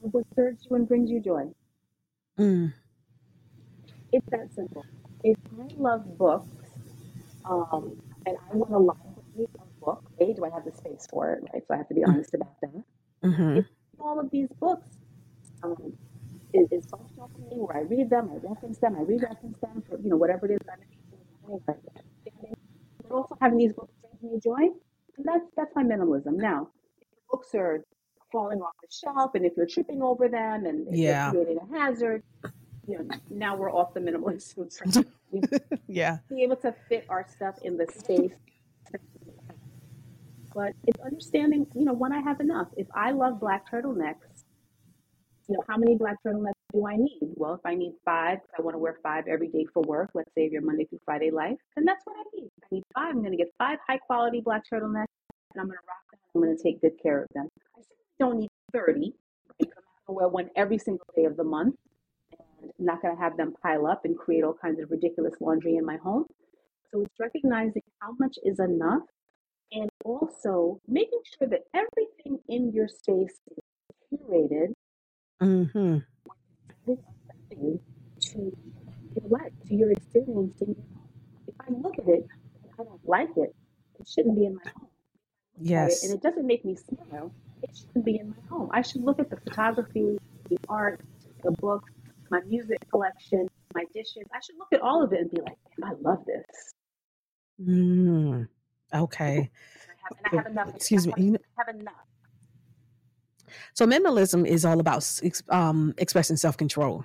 of 0.03 0.15
what 0.15 0.25
serves 0.35 0.67
you 0.69 0.77
and 0.77 0.89
brings 0.89 1.11
you 1.11 1.21
joy. 1.21 1.45
Mm. 2.39 2.75
It's 4.13 4.27
that 4.33 4.55
simple. 4.55 4.87
If 5.23 5.37
I 5.61 5.67
love 5.77 6.19
books, 6.19 6.49
um, 7.49 7.97
and 8.27 8.37
I 8.53 8.57
want 8.57 8.73
a 8.75 8.79
library 8.79 9.49
of 9.61 9.69
books, 9.81 10.13
A, 10.21 10.35
do 10.35 10.45
I 10.45 10.51
have 10.51 10.65
the 10.65 10.73
space 10.73 11.07
for 11.11 11.33
it, 11.35 11.45
right? 11.53 11.63
So 11.67 11.75
I 11.75 11.79
have 11.79 11.89
to 11.89 11.95
be 11.95 12.05
honest 12.05 12.35
about 12.35 12.55
that. 12.63 12.85
hmm 13.23 13.61
All 14.01 14.21
of 14.21 14.31
these 14.33 14.49
books 14.61 14.89
um, 15.65 15.95
is, 16.55 16.69
is 16.73 16.85
functional 16.91 17.31
for 17.35 17.41
me, 17.43 17.57
where 17.61 17.79
I 17.79 17.83
read 17.83 18.11
them, 18.11 18.31
I 18.33 18.39
reference 18.49 18.79
them, 18.79 18.97
I 18.99 19.03
re-reference 19.03 19.59
them 19.61 19.83
for, 19.89 19.99
you 20.01 20.11
know, 20.11 20.17
whatever 20.19 20.47
it 20.47 20.53
is 20.53 20.59
I'm 20.73 20.81
interested 20.83 21.19
in 22.27 22.33
learning, 22.43 22.55
but 23.03 23.13
also 23.15 23.37
having 23.41 23.59
these 23.59 23.75
books 23.75 23.93
bring 24.03 24.33
me 24.33 24.41
joy, 24.43 24.75
and 25.19 25.27
that's, 25.27 25.47
that's 25.57 25.73
my 25.77 25.85
minimalism. 25.85 26.37
Now, 26.39 26.71
books 27.31 27.49
are 27.55 27.85
falling 28.33 28.61
off 28.61 28.73
the 28.83 28.89
shelf, 28.91 29.33
and 29.35 29.45
if 29.45 29.53
you're 29.57 29.67
tripping 29.67 30.03
over 30.03 30.29
them, 30.29 30.67
and 30.67 30.89
if 30.89 30.95
Yeah. 30.97 31.33
you're 31.33 31.45
creating 31.45 31.63
a 31.63 31.79
hazard, 31.79 32.23
you 32.87 32.99
know, 32.99 33.09
now 33.31 33.57
we're 33.57 33.73
off 33.73 33.95
the 33.95 34.01
minimalist. 34.01 34.57
we 35.31 35.41
Yeah. 35.89 36.19
be 36.29 36.43
able 36.43 36.57
to 36.57 36.75
fit 36.89 37.05
our 37.09 37.27
stuff 37.29 37.57
in 37.63 37.77
the 37.77 37.87
space. 37.87 38.33
But 40.55 40.73
it's 40.87 40.99
understanding, 41.05 41.67
you 41.75 41.85
know, 41.85 41.93
when 41.93 42.13
I 42.13 42.21
have 42.21 42.41
enough. 42.41 42.69
If 42.77 42.87
I 42.95 43.11
love 43.11 43.41
black 43.41 43.71
turtlenecks, 43.71 44.45
you 45.49 45.55
know, 45.57 45.65
how 45.69 45.77
many 45.77 45.97
black 45.97 46.17
turtlenecks 46.27 46.53
do 46.73 46.87
I 46.87 46.97
need? 46.97 47.19
Well, 47.37 47.55
if 47.55 47.61
I 47.65 47.75
need 47.75 47.93
five, 48.05 48.39
I 48.59 48.63
want 48.63 48.75
to 48.75 48.79
wear 48.79 48.97
five 49.03 49.27
every 49.29 49.49
day 49.49 49.67
for 49.73 49.83
work. 49.83 50.11
Let's 50.15 50.31
say 50.35 50.49
your 50.51 50.63
Monday 50.63 50.87
through 50.87 51.01
Friday 51.05 51.31
life, 51.31 51.57
then 51.77 51.85
that's 51.85 52.01
what 52.07 52.17
I 52.17 52.23
need. 52.35 52.49
I 52.63 52.67
need 52.71 52.83
five. 52.95 53.11
I'm 53.15 53.19
going 53.21 53.33
to 53.33 53.37
get 53.37 53.49
five 53.59 53.79
high 53.87 53.99
quality 53.99 54.41
black 54.41 54.63
turtlenecks, 54.73 55.07
and 55.55 55.61
I'm 55.61 55.67
going 55.67 55.79
to 55.79 55.87
rock 55.87 56.11
them. 56.11 56.19
I'm 56.35 56.41
going 56.43 56.57
to 56.57 56.63
take 56.63 56.81
good 56.81 57.01
care 57.03 57.23
of 57.23 57.29
them. 57.35 57.49
Don't 58.19 58.39
need 58.41 58.49
30. 58.73 58.93
Right? 58.93 59.13
I'm 59.61 59.67
not 59.69 59.75
going 59.75 60.07
to 60.09 60.13
wear 60.13 60.29
one 60.29 60.51
every 60.57 60.79
single 60.79 61.07
day 61.15 61.25
of 61.25 61.37
the 61.37 61.45
month. 61.45 61.75
I'm 62.33 62.85
not 62.85 63.03
going 63.03 63.15
to 63.15 63.21
have 63.21 63.37
them 63.37 63.55
pile 63.63 63.87
up 63.87 64.05
and 64.05 64.17
create 64.17 64.45
all 64.45 64.55
kinds 64.55 64.81
of 64.81 64.91
ridiculous 64.91 65.35
laundry 65.41 65.77
in 65.77 65.85
my 65.85 65.97
home. 65.97 66.25
So 66.93 67.03
it's 67.03 67.15
recognizing 67.21 67.83
how 68.01 68.15
much 68.19 68.39
is 68.45 68.59
enough 68.59 69.03
and 69.73 69.89
also 70.05 70.81
making 70.89 71.21
sure 71.39 71.49
that 71.49 71.63
everything 71.75 72.39
in 72.49 72.73
your 72.73 72.89
space 72.89 73.41
is 73.51 73.59
curated 74.21 74.73
Mm-hmm. 75.43 75.99
to 76.87 78.39
your 78.41 79.29
life, 79.29 79.53
to 79.69 79.75
your 79.75 79.93
experience 79.93 80.63
in 80.63 80.69
your. 80.69 80.85
If 81.47 81.55
I 81.61 81.71
look 81.71 81.99
at 81.99 82.09
it 82.09 82.27
I 82.79 82.85
don't 82.85 83.01
like 83.05 83.31
it, 83.37 83.55
it 84.01 84.09
shouldn't 84.09 84.37
be 84.37 84.47
in 84.47 84.55
my 84.55 84.71
home. 84.79 84.89
Yes. 85.61 86.05
And 86.05 86.13
it 86.13 86.23
doesn't 86.23 86.47
make 86.47 86.65
me 86.65 86.77
smile, 86.77 87.33
it 87.63 87.71
shouldn't 87.77 88.05
be 88.05 88.19
in 88.19 88.31
my 88.31 88.37
home. 88.49 88.71
I 88.73 88.83
should 88.83 89.03
look 89.03 89.19
at 89.19 89.31
the 89.31 89.37
photography, 89.37 90.19
the 90.49 90.59
art, 90.69 91.01
the 91.43 91.53
books, 91.53 91.93
my 92.31 92.41
music 92.47 92.79
collection, 92.91 93.49
my 93.75 93.85
dishes. 93.95 94.25
I 94.35 94.41
should 94.45 94.57
look 94.59 94.69
at 94.73 94.81
all 94.81 95.03
of 95.03 95.13
it 95.13 95.21
and 95.21 95.31
be 95.31 95.41
like, 95.41 95.57
I 95.85 95.93
love 96.01 96.25
this. 96.27 96.75
Mm, 97.63 98.49
okay. 98.95 99.37
And 99.37 99.49
I 99.91 99.95
have, 100.03 100.33
I 100.33 100.37
have 100.37 100.47
enough. 100.47 100.75
Excuse 100.77 101.07
me. 101.07 101.13
You 101.17 101.31
know, 101.33 101.39
I 101.59 101.63
have 101.67 101.75
enough. 101.75 101.95
so 103.75 103.87
minimalism 103.87 104.47
is 104.47 104.65
all 104.65 104.81
about 104.81 105.09
um, 105.49 105.95
expressing 105.99 106.37
self 106.37 106.57
control, 106.57 107.05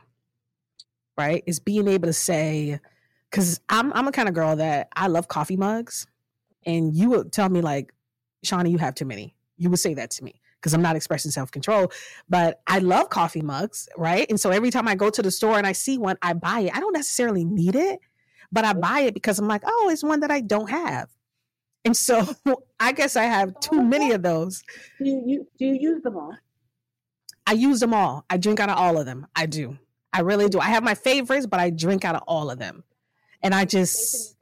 right? 1.18 1.44
It's 1.48 1.60
being 1.60 1.88
able 1.88 2.08
to 2.08 2.14
say, 2.14 2.80
because 3.30 3.62
I'm 3.70 3.94
I'm 3.94 4.08
a 4.08 4.12
kind 4.12 4.28
of 4.28 4.36
girl 4.36 4.56
that 4.58 4.90
I 4.96 5.08
love 5.08 5.28
coffee 5.28 5.58
mugs, 5.58 6.08
and 6.66 6.94
you 6.94 7.12
would 7.12 7.32
tell 7.32 7.50
me 7.50 7.62
like, 7.62 7.94
Shaunie, 8.46 8.72
you 8.72 8.78
have 8.78 8.96
too 8.96 9.06
many. 9.06 9.36
You 9.58 9.70
would 9.70 9.80
say 9.80 9.94
that 9.94 10.12
to 10.12 10.24
me 10.24 10.41
because 10.62 10.74
I'm 10.74 10.82
not 10.82 10.96
expressing 10.96 11.32
self 11.32 11.52
control. 11.52 11.92
But 12.30 12.62
I 12.68 12.80
love 12.80 13.10
coffee 13.10 13.42
mugs, 13.42 13.90
right? 13.98 14.28
And 14.30 14.40
so 14.40 14.52
every 14.52 14.70
time 14.70 14.88
I 14.88 14.96
go 14.96 15.10
to 15.10 15.22
the 15.22 15.32
store 15.32 15.58
and 15.58 15.66
I 15.66 15.72
see 15.72 15.98
one, 15.98 16.18
I 16.22 16.34
buy 16.34 16.62
it. 16.62 16.76
I 16.76 16.80
don't 16.80 16.94
necessarily 16.94 17.44
need 17.44 17.76
it, 17.76 18.00
but 18.52 18.64
I 18.64 18.74
buy 18.74 19.02
it 19.02 19.14
because 19.14 19.40
I'm 19.40 19.48
like, 19.48 19.64
oh, 19.66 19.90
it's 19.92 20.04
one 20.04 20.20
that 20.22 20.32
I 20.32 20.42
don't 20.42 20.70
have. 20.70 21.10
And 21.84 21.98
so 21.98 22.28
I 22.80 22.92
guess 22.92 23.16
I 23.16 23.24
have 23.24 23.60
too 23.60 23.80
oh, 23.80 23.84
many 23.84 24.12
of 24.12 24.22
those. 24.22 24.64
Do 25.00 25.10
you, 25.10 25.24
you 25.26 25.48
do 25.58 25.66
you 25.66 25.78
use 25.80 26.04
them 26.04 26.18
all? 26.18 26.36
I 27.48 27.54
use 27.54 27.80
them 27.80 27.94
all. 27.94 28.26
I 28.30 28.38
drink 28.38 28.60
out 28.60 28.70
of 28.70 28.78
all 28.78 29.00
of 29.00 29.06
them. 29.06 29.28
I 29.36 29.46
do. 29.46 29.78
I 30.14 30.22
really 30.22 30.50
do. 30.50 30.60
I 30.60 30.66
have 30.66 30.84
my 30.84 30.96
favorites, 30.96 31.46
but 31.46 31.60
I 31.60 31.70
drink 31.70 32.06
out 32.06 32.16
of 32.16 32.22
all 32.28 32.50
of 32.50 32.60
them. 32.60 32.84
And 33.44 33.56
I 33.56 33.66
just, 33.66 34.36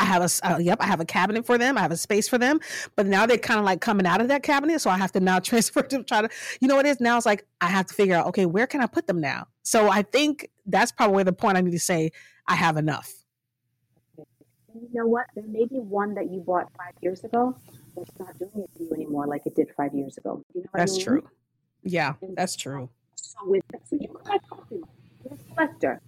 I 0.00 0.04
have 0.04 0.22
a, 0.22 0.50
uh, 0.50 0.58
yep, 0.58 0.78
I 0.80 0.86
have 0.86 1.00
a 1.00 1.04
cabinet 1.04 1.44
for 1.44 1.58
them. 1.58 1.76
I 1.76 1.82
have 1.82 1.92
a 1.92 1.96
space 1.96 2.26
for 2.26 2.38
them. 2.38 2.58
But 2.96 3.06
now 3.06 3.26
they're 3.26 3.36
kind 3.36 3.60
of 3.60 3.66
like 3.66 3.82
coming 3.82 4.06
out 4.06 4.20
of 4.22 4.28
that 4.28 4.42
cabinet. 4.42 4.80
So 4.80 4.88
I 4.90 4.96
have 4.96 5.12
to 5.12 5.20
now 5.20 5.38
transfer 5.50 5.82
to 5.82 6.02
try 6.02 6.22
to, 6.22 6.28
you 6.60 6.68
know 6.68 6.76
what 6.76 6.86
it 6.86 6.90
is? 6.90 7.00
Now 7.00 7.18
it's 7.18 7.26
like, 7.26 7.46
I 7.60 7.66
have 7.66 7.86
to 7.86 7.94
figure 7.94 8.16
out, 8.16 8.26
okay, 8.28 8.46
where 8.46 8.66
can 8.66 8.80
I 8.80 8.86
put 8.86 9.06
them 9.06 9.20
now? 9.20 9.46
So 9.62 9.90
I 9.90 10.02
think 10.02 10.48
that's 10.64 10.90
probably 10.90 11.22
the 11.22 11.34
point 11.34 11.58
I 11.58 11.60
need 11.60 11.72
to 11.72 11.78
say 11.78 12.10
I 12.48 12.54
have 12.54 12.78
enough. 12.78 13.12
You 14.74 14.88
know 14.94 15.06
what? 15.06 15.26
There 15.34 15.44
may 15.46 15.66
be 15.66 15.76
one 15.76 16.14
that 16.14 16.30
you 16.30 16.40
bought 16.40 16.68
five 16.78 16.94
years 17.02 17.22
ago 17.24 17.56
that's 17.94 18.10
not 18.18 18.38
doing 18.38 18.64
it 18.64 18.70
for 18.76 18.82
you 18.84 18.92
anymore 18.94 19.26
like 19.26 19.42
it 19.44 19.54
did 19.54 19.68
five 19.76 19.92
years 19.94 20.16
ago. 20.16 20.42
You 20.54 20.62
know 20.62 20.68
what 20.70 20.80
I 20.80 20.82
That's 20.82 20.96
mean? 20.96 21.04
true. 21.04 21.28
Yeah, 21.82 22.14
that's 22.36 22.56
true. 22.56 22.88
So 23.16 23.38
with 23.42 23.62
so 23.84 23.98
you 24.00 24.08
collect. 24.08 24.44
You're 24.70 25.34
a 25.34 25.54
collector, 25.54 26.00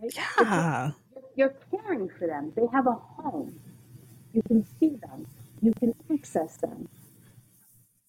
right? 0.00 0.12
Yeah. 0.14 0.90
You're 1.34 1.54
caring 1.70 2.08
for 2.08 2.26
them. 2.26 2.52
They 2.54 2.66
have 2.72 2.86
a 2.86 2.92
home. 2.92 3.58
You 4.32 4.42
can 4.42 4.64
see 4.78 4.96
them. 4.96 5.26
You 5.60 5.72
can 5.78 5.94
access 6.12 6.56
them. 6.56 6.88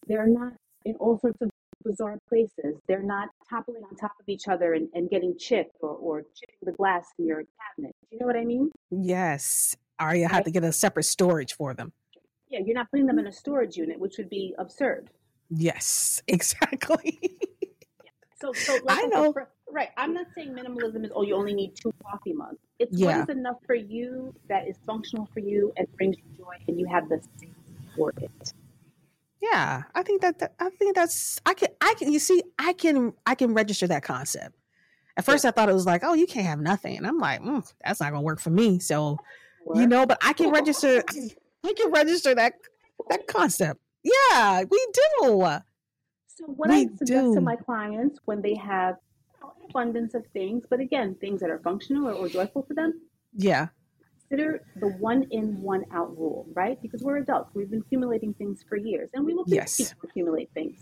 They're 0.08 0.28
not 0.28 0.54
in 0.86 0.96
all 0.96 1.18
sorts 1.20 1.42
of 1.42 1.50
bizarre 1.84 2.18
places. 2.28 2.80
They're 2.88 3.04
not 3.04 3.30
toppling 3.50 3.84
on 3.84 3.96
top 3.96 4.14
of 4.20 4.28
each 4.28 4.48
other 4.48 4.74
and, 4.74 4.90
and 4.94 5.10
getting 5.10 5.38
chipped 5.38 5.76
or, 5.82 5.90
or 5.90 6.22
chipping 6.22 6.56
the 6.64 6.72
glass 6.72 7.08
in 7.20 7.28
your 7.28 7.44
cabinet. 7.78 7.96
Do 8.02 8.08
you 8.12 8.20
know 8.20 8.26
what 8.26 8.36
I 8.36 8.46
mean? 8.46 8.72
Yes. 8.90 9.76
Or 10.02 10.16
you 10.16 10.28
have 10.28 10.44
to 10.46 10.52
get 10.52 10.64
a 10.64 10.72
separate 10.72 11.04
storage 11.04 11.54
for 11.54 11.74
them. 11.74 11.94
Yeah, 12.50 12.60
you're 12.66 12.76
not 12.76 12.90
putting 12.92 13.06
them 13.06 13.20
in 13.20 13.28
a 13.28 13.32
storage 13.32 13.78
unit, 13.78 14.00
which 14.00 14.18
would 14.18 14.30
be 14.30 14.54
absurd. 14.58 15.10
Yes, 15.50 16.22
exactly. 16.28 17.38
So, 18.42 18.52
so 18.54 18.78
like 18.84 19.00
I 19.00 19.08
know. 19.08 19.34
Right. 19.74 19.90
I'm 19.98 20.14
not 20.14 20.28
saying 20.36 20.54
minimalism 20.54 21.04
is 21.06 21.12
oh, 21.14 21.24
you 21.24 21.36
only 21.36 21.54
need 21.54 21.76
two 21.76 21.94
coffee 22.06 22.34
mugs. 22.34 22.58
It's 22.80 22.98
Yeah. 22.98 23.20
what 23.20 23.30
is 23.30 23.36
enough 23.36 23.58
for 23.66 23.76
you 23.76 24.34
that 24.48 24.68
is 24.68 24.78
functional 24.86 25.28
for 25.34 25.40
you 25.40 25.74
and 25.78 25.88
brings 25.98 26.18
you 26.18 26.24
joy, 26.38 26.56
and 26.68 26.80
you 26.80 26.88
have 26.88 27.10
the 27.10 27.20
space 27.22 27.50
for 27.96 28.14
it. 28.18 28.54
Yeah, 29.42 29.84
I 29.94 30.04
think 30.04 30.22
that, 30.22 30.40
that 30.40 30.54
I 30.60 30.70
think 30.70 30.96
that's 30.96 31.42
I 31.46 31.54
can 31.54 31.70
I 31.82 31.96
can 31.98 32.12
you 32.12 32.20
see 32.20 32.42
I 32.58 32.74
can 32.74 33.14
I 33.26 33.36
can 33.36 33.54
register 33.54 33.88
that 33.88 34.04
concept. 34.04 34.56
At 35.18 35.26
first, 35.26 35.46
I 35.46 35.52
thought 35.52 35.70
it 35.70 35.74
was 35.74 35.86
like, 35.86 36.04
oh, 36.04 36.14
you 36.16 36.26
can't 36.26 36.48
have 36.48 36.60
nothing, 36.60 36.98
and 36.98 37.06
I'm 37.06 37.20
like, 37.20 37.42
mm, 37.42 37.72
that's 37.86 38.00
not 38.00 38.12
gonna 38.12 38.22
work 38.24 38.40
for 38.40 38.50
me. 38.50 38.80
So 38.80 39.18
you 39.76 39.88
know, 39.88 40.06
but 40.06 40.18
I 40.22 40.34
can 40.34 40.50
register. 40.50 41.04
I 41.66 41.74
can 41.74 41.92
register 41.92 42.36
that 42.36 42.54
that 43.10 43.28
concept. 43.28 43.80
Yeah, 44.04 44.64
we 44.70 44.88
do. 44.94 45.60
So 46.28 46.46
what 46.48 46.70
We 46.70 46.76
I 46.76 46.80
suggest 46.98 47.06
do. 47.06 47.36
to 47.36 47.42
my 47.42 47.56
clients 47.56 48.20
when 48.26 48.42
they 48.42 48.56
have 48.56 48.96
you 48.96 48.96
know, 48.96 48.96
an 48.96 49.13
abundance 49.70 50.14
of 50.14 50.26
things, 50.34 50.64
but 50.70 50.80
again, 50.80 51.16
things 51.22 51.40
that 51.42 51.50
are 51.50 51.60
functional 51.60 52.08
or, 52.08 52.14
or 52.14 52.28
joyful 52.30 52.64
for 52.64 52.74
them, 52.74 52.94
Yeah, 53.36 53.68
consider 54.30 54.62
the 54.78 54.88
one 54.88 55.24
in, 55.32 55.62
one 55.62 55.84
out 55.92 56.18
rule, 56.18 56.46
right? 56.54 56.82
Because 56.82 57.02
we're 57.02 57.18
adults. 57.18 57.52
We've 57.54 57.70
been 57.70 57.82
accumulating 57.82 58.34
things 58.36 58.64
for 58.68 58.78
years, 58.78 59.10
and 59.14 59.26
we 59.26 59.34
will 59.34 59.44
Yes. 59.48 59.76
continue 59.78 59.94
to 60.02 60.08
accumulate 60.08 60.50
things. 60.54 60.78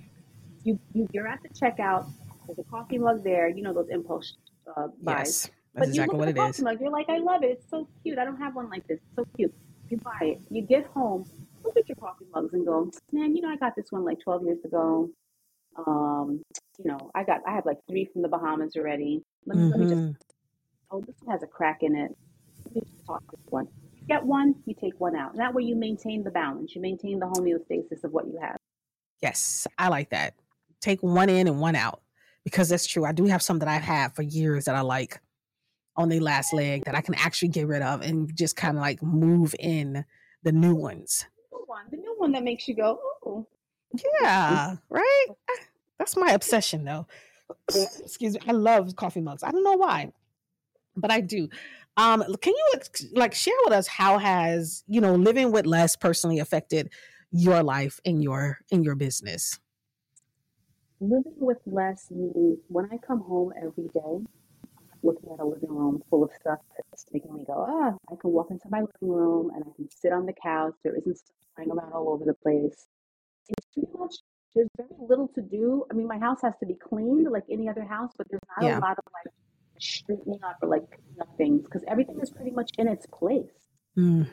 You, 0.63 0.79
you, 0.93 1.07
you're 1.11 1.27
at 1.27 1.39
the 1.43 1.49
checkout, 1.49 2.05
there's 2.47 2.59
a 2.59 2.63
coffee 2.63 2.97
mug 2.97 3.23
there, 3.23 3.49
you 3.49 3.61
know, 3.63 3.73
those 3.73 3.89
impulse 3.89 4.35
uh, 4.75 4.87
buys. 5.01 5.17
yes, 5.27 5.41
That's 5.45 5.51
But 5.73 5.79
that's 5.87 5.95
you 5.97 6.01
look 6.05 6.17
what 6.17 6.27
at 6.27 6.35
the 6.35 6.41
coffee 6.41 6.49
is. 6.49 6.61
mug, 6.61 6.77
you're 6.81 6.91
like, 6.91 7.09
I 7.09 7.17
love 7.17 7.43
it. 7.43 7.51
It's 7.51 7.69
so 7.69 7.87
cute. 8.03 8.19
I 8.19 8.25
don't 8.25 8.37
have 8.37 8.55
one 8.55 8.69
like 8.69 8.85
this. 8.87 8.99
It's 8.99 9.15
so 9.15 9.25
cute. 9.37 9.53
You 9.89 9.97
buy 9.97 10.19
it. 10.21 10.41
You 10.49 10.61
get 10.61 10.85
home, 10.87 11.25
look 11.63 11.75
at 11.77 11.87
your 11.89 11.95
coffee 11.97 12.25
mugs 12.33 12.53
and 12.53 12.65
go, 12.65 12.89
man, 13.11 13.35
you 13.35 13.41
know, 13.41 13.49
I 13.49 13.57
got 13.57 13.75
this 13.75 13.87
one 13.91 14.03
like 14.05 14.19
12 14.23 14.43
years 14.45 14.59
ago. 14.63 15.09
Um, 15.77 16.41
you 16.77 16.85
know, 16.85 17.11
I 17.15 17.23
got, 17.23 17.41
I 17.47 17.53
have 17.53 17.65
like 17.65 17.77
three 17.89 18.05
from 18.11 18.21
the 18.21 18.27
Bahamas 18.27 18.75
already. 18.75 19.23
Let 19.45 19.57
me, 19.57 19.63
let 19.69 19.79
me 19.79 19.85
just, 19.87 20.01
Mhm. 20.01 20.15
oh, 20.91 21.01
this 21.01 21.15
one 21.23 21.33
has 21.33 21.43
a 21.43 21.47
crack 21.47 21.79
in 21.81 21.95
it. 21.95 22.11
Let 22.65 22.75
me 22.75 22.81
just 22.81 23.05
talk 23.05 23.23
this 23.31 23.41
one. 23.49 23.67
You 23.99 24.07
get 24.07 24.25
one, 24.25 24.55
you 24.65 24.75
take 24.79 24.99
one 24.99 25.15
out. 25.15 25.31
And 25.31 25.39
that 25.39 25.53
way 25.53 25.63
you 25.63 25.75
maintain 25.75 26.23
the 26.23 26.31
balance. 26.31 26.75
You 26.75 26.81
maintain 26.81 27.19
the 27.19 27.27
homeostasis 27.27 28.03
of 28.03 28.11
what 28.11 28.27
you 28.27 28.37
have. 28.41 28.57
Yes, 29.21 29.67
I 29.77 29.89
like 29.89 30.09
that. 30.09 30.35
Take 30.81 31.01
one 31.01 31.29
in 31.29 31.47
and 31.47 31.59
one 31.59 31.75
out 31.75 32.01
because 32.43 32.69
that's 32.69 32.87
true. 32.87 33.05
I 33.05 33.11
do 33.11 33.25
have 33.25 33.41
some 33.41 33.59
that 33.59 33.67
I've 33.67 33.83
had 33.83 34.15
for 34.15 34.23
years 34.23 34.65
that 34.65 34.75
I 34.75 34.81
like 34.81 35.21
on 35.95 36.09
the 36.09 36.19
last 36.19 36.53
leg 36.53 36.85
that 36.85 36.95
I 36.95 37.01
can 37.01 37.13
actually 37.15 37.49
get 37.49 37.67
rid 37.67 37.81
of 37.83 38.01
and 38.01 38.35
just 38.35 38.55
kind 38.55 38.77
of 38.77 38.81
like 38.81 39.03
move 39.03 39.53
in 39.59 40.03
the 40.43 40.51
new 40.51 40.73
ones. 40.73 41.25
The 41.51 41.57
New 41.57 41.63
one, 41.67 41.85
the 41.91 41.97
new 41.97 42.15
one 42.17 42.31
that 42.31 42.43
makes 42.43 42.67
you 42.67 42.75
go, 42.75 42.99
oh, 43.01 43.10
Yeah, 43.93 44.75
right. 44.89 45.27
That's 45.97 46.15
my 46.17 46.31
obsession, 46.31 46.83
though. 46.83 47.07
Excuse 48.03 48.35
me. 48.35 48.41
I 48.47 48.51
love 48.51 48.95
coffee 48.95 49.21
mugs. 49.21 49.43
I 49.43 49.51
don't 49.51 49.63
know 49.63 49.77
why, 49.77 50.11
but 50.95 51.11
I 51.11 51.21
do. 51.21 51.49
Um, 51.97 52.23
can 52.41 52.53
you 52.53 52.79
like 53.13 53.33
share 53.33 53.53
with 53.65 53.73
us 53.73 53.87
how 53.87 54.17
has 54.17 54.83
you 54.87 55.01
know 55.01 55.15
living 55.15 55.51
with 55.51 55.65
less 55.65 55.95
personally 55.95 56.39
affected 56.39 56.89
your 57.31 57.63
life 57.63 57.99
in 58.05 58.21
your 58.21 58.59
in 58.71 58.83
your 58.83 58.95
business? 58.95 59.59
living 61.01 61.33
with 61.37 61.57
less 61.65 62.11
means 62.11 62.59
when 62.67 62.87
I 62.91 62.97
come 62.97 63.21
home 63.21 63.51
every 63.57 63.89
day, 63.93 64.23
looking 65.03 65.31
at 65.33 65.39
a 65.39 65.45
living 65.45 65.69
room 65.69 66.03
full 66.09 66.23
of 66.23 66.29
stuff 66.39 66.59
that's 66.75 67.05
making 67.11 67.33
me 67.33 67.43
go, 67.45 67.65
ah, 67.67 67.95
I 68.11 68.15
can 68.21 68.29
walk 68.29 68.51
into 68.51 68.69
my 68.69 68.81
living 68.81 69.09
room 69.09 69.51
and 69.55 69.63
I 69.67 69.75
can 69.75 69.89
sit 69.89 70.13
on 70.13 70.27
the 70.27 70.33
couch. 70.33 70.75
There 70.83 70.95
isn't 70.95 71.17
stuff 71.17 71.35
flying 71.55 71.71
around 71.71 71.91
all 71.91 72.09
over 72.09 72.23
the 72.23 72.35
place. 72.35 72.85
Pretty 73.73 73.87
much 73.97 74.15
there's 74.55 74.67
very 74.77 74.89
little 74.99 75.29
to 75.35 75.41
do. 75.41 75.85
I 75.89 75.93
mean, 75.93 76.07
my 76.07 76.19
house 76.19 76.39
has 76.43 76.53
to 76.59 76.65
be 76.65 76.75
cleaned 76.75 77.27
like 77.31 77.43
any 77.49 77.69
other 77.69 77.83
house, 77.83 78.11
but 78.17 78.27
there's 78.29 78.41
not 78.57 78.65
Yeah. 78.65 78.79
a 78.79 78.81
lot 78.81 78.97
of 78.97 79.03
like 79.13 79.33
straightening 79.79 80.39
up 80.43 80.57
or 80.61 80.67
like 80.69 80.83
things 81.37 81.63
because 81.63 81.83
everything 81.87 82.19
is 82.21 82.29
pretty 82.31 82.51
much 82.51 82.69
in 82.77 82.87
its 82.87 83.05
place. 83.07 83.49
Mm, 83.97 84.27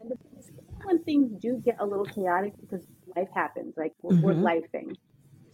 And 0.00 0.10
the 0.10 0.16
thing 0.16 0.38
is, 0.38 0.50
when 0.84 1.02
things 1.04 1.30
do 1.40 1.58
get 1.64 1.76
a 1.80 1.86
little 1.86 2.04
chaotic 2.04 2.52
because 2.60 2.84
life 3.16 3.28
happens, 3.34 3.74
like 3.76 3.92
we're, 4.02 4.20
we're 4.20 4.34
Mhm. 4.34 4.42
lifing. 4.42 4.94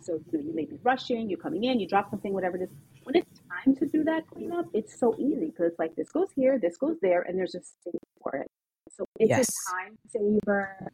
So 0.00 0.14
you, 0.32 0.38
know, 0.38 0.44
you 0.44 0.54
may 0.54 0.64
be 0.64 0.78
rushing, 0.82 1.28
you're 1.28 1.38
coming 1.38 1.64
in, 1.64 1.78
you 1.80 1.86
drop 1.88 2.10
something, 2.10 2.32
whatever 2.32 2.56
it 2.56 2.62
is. 2.62 2.70
When 3.04 3.16
it's 3.16 3.40
time 3.64 3.74
to 3.76 3.86
do 3.86 4.04
that 4.04 4.26
cleanup, 4.28 4.66
it's 4.72 4.98
so 4.98 5.14
easy 5.18 5.46
because 5.46 5.66
it's 5.70 5.78
like 5.78 5.94
this 5.96 6.08
goes 6.10 6.28
here, 6.34 6.58
this 6.58 6.76
goes 6.76 6.96
there, 7.02 7.22
and 7.22 7.38
there's 7.38 7.54
a 7.54 7.62
space 7.62 8.00
for 8.22 8.36
it. 8.36 8.46
So 8.90 9.04
it's 9.18 9.28
Yes. 9.30 9.48
a 9.48 9.70
time 9.72 9.96
saver. 10.08 10.88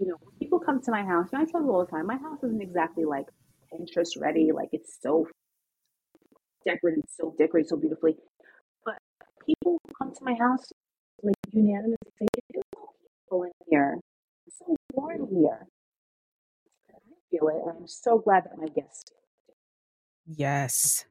You 0.00 0.06
know, 0.08 0.16
people 0.48 0.60
come 0.60 0.80
to 0.80 0.90
my 0.90 1.04
house, 1.04 1.28
and 1.32 1.42
I 1.42 1.44
tell 1.44 1.60
them 1.60 1.68
all 1.68 1.84
the 1.84 1.90
time, 1.90 2.06
my 2.06 2.16
house 2.16 2.42
isn't 2.42 2.62
exactly 2.62 3.04
like 3.04 3.26
Pinterest 3.70 4.18
ready, 4.18 4.50
like 4.50 4.70
it's 4.72 4.96
so 5.02 5.26
decorated, 6.64 7.04
so 7.10 7.34
decorated 7.38 7.68
so 7.68 7.76
beautifully. 7.76 8.16
But 8.84 8.96
people 9.44 9.78
come 9.98 10.14
to 10.14 10.24
my 10.24 10.34
house 10.34 10.64
like 11.22 11.34
unanimously 11.52 11.96
say, 12.18 12.26
"There's 12.52 12.64
no 12.74 12.88
people 13.24 13.42
in 13.44 13.52
here. 13.68 14.00
It's 14.46 14.58
so 14.58 14.74
warm 14.94 15.28
here." 15.28 15.66
I 16.94 16.98
feel 17.30 17.48
it, 17.48 17.62
and 17.66 17.78
I'm 17.80 17.86
so 17.88 18.18
glad 18.18 18.44
that 18.44 18.56
my 18.58 18.68
guests. 18.68 19.12
yes, 20.26 21.04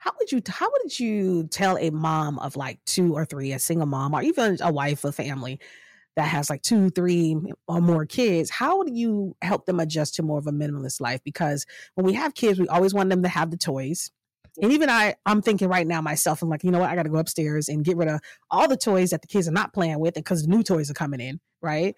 How 0.00 0.12
would 0.18 0.32
you 0.32 0.42
how 0.48 0.70
would 0.72 1.00
you 1.00 1.46
tell 1.48 1.78
a 1.78 1.90
mom 1.90 2.38
of 2.40 2.56
like 2.56 2.84
two 2.86 3.14
or 3.14 3.24
three, 3.26 3.52
a 3.52 3.58
single 3.58 3.86
mom, 3.86 4.14
or 4.14 4.22
even 4.22 4.58
a 4.62 4.72
wife 4.72 5.04
of 5.04 5.14
family 5.16 5.60
that 6.16 6.28
has 6.28 6.50
like 6.50 6.62
two, 6.62 6.90
three 6.90 7.36
or 7.68 7.80
more 7.80 8.06
kids? 8.06 8.50
How 8.50 8.82
do 8.82 8.92
you 8.92 9.36
help 9.42 9.66
them 9.66 9.80
adjust 9.80 10.14
to 10.16 10.22
more 10.22 10.38
of 10.38 10.46
a 10.46 10.52
minimalist 10.52 11.00
life? 11.00 11.20
Because 11.24 11.66
when 11.94 12.06
we 12.06 12.12
have 12.14 12.34
kids, 12.34 12.58
we 12.58 12.68
always 12.68 12.94
want 12.94 13.10
them 13.10 13.22
to 13.22 13.28
have 13.28 13.50
the 13.50 13.56
toys. 13.56 14.10
And 14.60 14.70
even 14.70 14.90
I, 14.90 15.14
I'm 15.24 15.40
thinking 15.40 15.68
right 15.68 15.86
now 15.86 16.02
myself, 16.02 16.42
I'm 16.42 16.50
like, 16.50 16.62
you 16.62 16.70
know 16.70 16.80
what? 16.80 16.90
I 16.90 16.94
got 16.94 17.04
to 17.04 17.08
go 17.08 17.16
upstairs 17.16 17.70
and 17.70 17.84
get 17.84 17.96
rid 17.96 18.08
of 18.08 18.20
all 18.50 18.68
the 18.68 18.76
toys 18.76 19.10
that 19.10 19.22
the 19.22 19.26
kids 19.26 19.48
are 19.48 19.52
not 19.52 19.72
playing 19.72 19.98
with, 19.98 20.14
because 20.14 20.42
the 20.42 20.48
new 20.48 20.62
toys 20.62 20.90
are 20.90 20.94
coming 20.94 21.20
in, 21.20 21.40
right? 21.62 21.96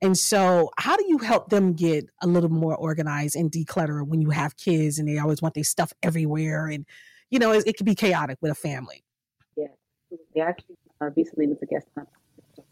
And 0.00 0.16
so, 0.16 0.70
how 0.78 0.96
do 0.96 1.04
you 1.08 1.18
help 1.18 1.48
them 1.48 1.72
get 1.72 2.06
a 2.22 2.28
little 2.28 2.50
more 2.50 2.76
organized 2.76 3.34
and 3.34 3.50
declutter 3.50 4.06
when 4.06 4.20
you 4.20 4.30
have 4.30 4.56
kids 4.56 5.00
and 5.00 5.08
they 5.08 5.18
always 5.18 5.42
want 5.42 5.54
their 5.54 5.64
stuff 5.64 5.92
everywhere? 6.04 6.68
And, 6.68 6.86
you 7.30 7.40
know, 7.40 7.50
it, 7.50 7.66
it 7.66 7.84
be 7.84 7.96
chaotic 7.96 8.38
with 8.40 8.52
a 8.52 8.54
family. 8.54 9.02
Yeah. 9.56 9.66
They 10.36 10.40
actually 10.40 10.76
uh, 11.00 11.10
recently 11.16 11.48
was 11.48 11.58
a 11.62 11.66
guest 11.66 11.88
on 11.96 12.06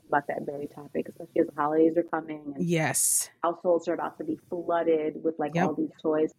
about 0.08 0.26
that 0.28 0.44
very 0.44 0.66
topic, 0.66 1.08
especially 1.08 1.40
as 1.40 1.46
the 1.46 1.54
holidays 1.56 1.96
are 1.96 2.02
coming. 2.02 2.52
And 2.54 2.64
yes. 2.64 3.30
Households 3.42 3.88
are 3.88 3.94
about 3.94 4.18
to 4.18 4.24
be 4.24 4.38
flooded 4.48 5.22
with 5.22 5.38
like 5.38 5.54
yep. 5.54 5.68
all 5.68 5.74
these 5.74 5.90
toys. 6.00 6.32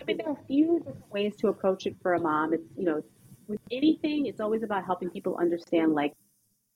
I 0.00 0.04
mean, 0.04 0.18
there 0.18 0.28
are 0.28 0.32
a 0.32 0.46
few 0.46 0.78
different 0.78 1.12
ways 1.12 1.36
to 1.36 1.48
approach 1.48 1.86
it 1.86 1.96
for 2.02 2.14
a 2.14 2.20
mom. 2.20 2.52
It's, 2.52 2.64
you 2.76 2.84
know, 2.84 3.02
with 3.46 3.60
anything, 3.70 4.26
it's 4.26 4.40
always 4.40 4.62
about 4.62 4.84
helping 4.84 5.10
people 5.10 5.36
understand 5.36 5.94
like 5.94 6.12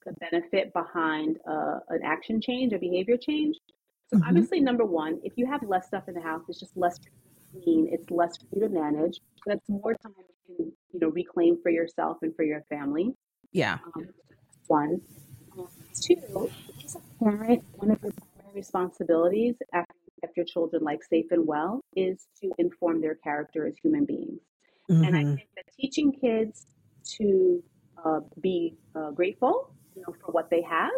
the 0.07 0.13
benefit 0.21 0.73
behind 0.73 1.39
uh, 1.49 1.81
an 1.89 2.01
action 2.05 2.41
change, 2.41 2.73
a 2.73 2.79
behavior 2.79 3.17
change. 3.17 3.57
So 4.09 4.17
mm-hmm. 4.17 4.29
obviously, 4.29 4.61
number 4.61 4.85
one, 4.85 5.21
if 5.23 5.35
you 5.37 5.47
have 5.47 5.63
less 5.63 5.87
stuff 5.87 6.05
in 6.09 6.15
the 6.15 6.21
house, 6.21 6.43
it's 6.49 6.61
just 6.61 6.77
less 6.77 6.99
clean. 7.53 7.89
It's 7.91 8.11
less 8.11 8.37
for 8.39 8.47
you 8.53 8.61
to 8.63 8.69
manage. 8.69 9.21
That's 9.47 9.69
more 9.69 9.95
time 9.95 10.15
you 10.49 10.57
can, 10.57 10.73
you 10.93 11.01
know, 11.01 11.09
reclaim 11.09 11.59
for 11.63 11.71
yourself 11.71 12.19
and 12.23 12.35
for 12.35 12.45
your 12.45 12.63
family. 12.69 13.15
Yeah. 13.53 13.79
Um, 13.97 14.09
one. 14.67 15.01
Two, 16.01 16.51
as 16.85 16.97
a 16.97 17.25
parent, 17.25 17.65
one 17.75 17.91
of 17.91 18.03
your 18.03 18.13
primary 18.13 18.55
responsibilities 18.55 19.57
after 19.73 19.95
you 20.07 20.13
kept 20.21 20.37
your 20.37 20.47
children 20.47 20.83
like 20.83 21.03
safe 21.03 21.27
and 21.31 21.47
well 21.47 21.81
is 21.97 22.27
to 22.41 22.51
inform 22.59 23.01
their 23.01 23.17
character 23.17 23.67
as 23.67 23.77
human 23.83 24.05
beings. 24.05 24.41
Mm-hmm. 24.91 25.05
And 25.05 25.17
I 25.17 25.21
mm-hmm. 25.21 25.35
think 25.35 25.49
that 25.57 25.65
teaching 25.79 26.13
kids 26.13 26.67
to 27.19 27.63
uh, 28.05 28.21
be 28.41 28.77
uh, 28.95 29.11
grateful 29.11 29.75
you 29.95 30.03
know, 30.07 30.15
for 30.25 30.33
what 30.33 30.51
they 30.51 30.63
have 30.63 30.91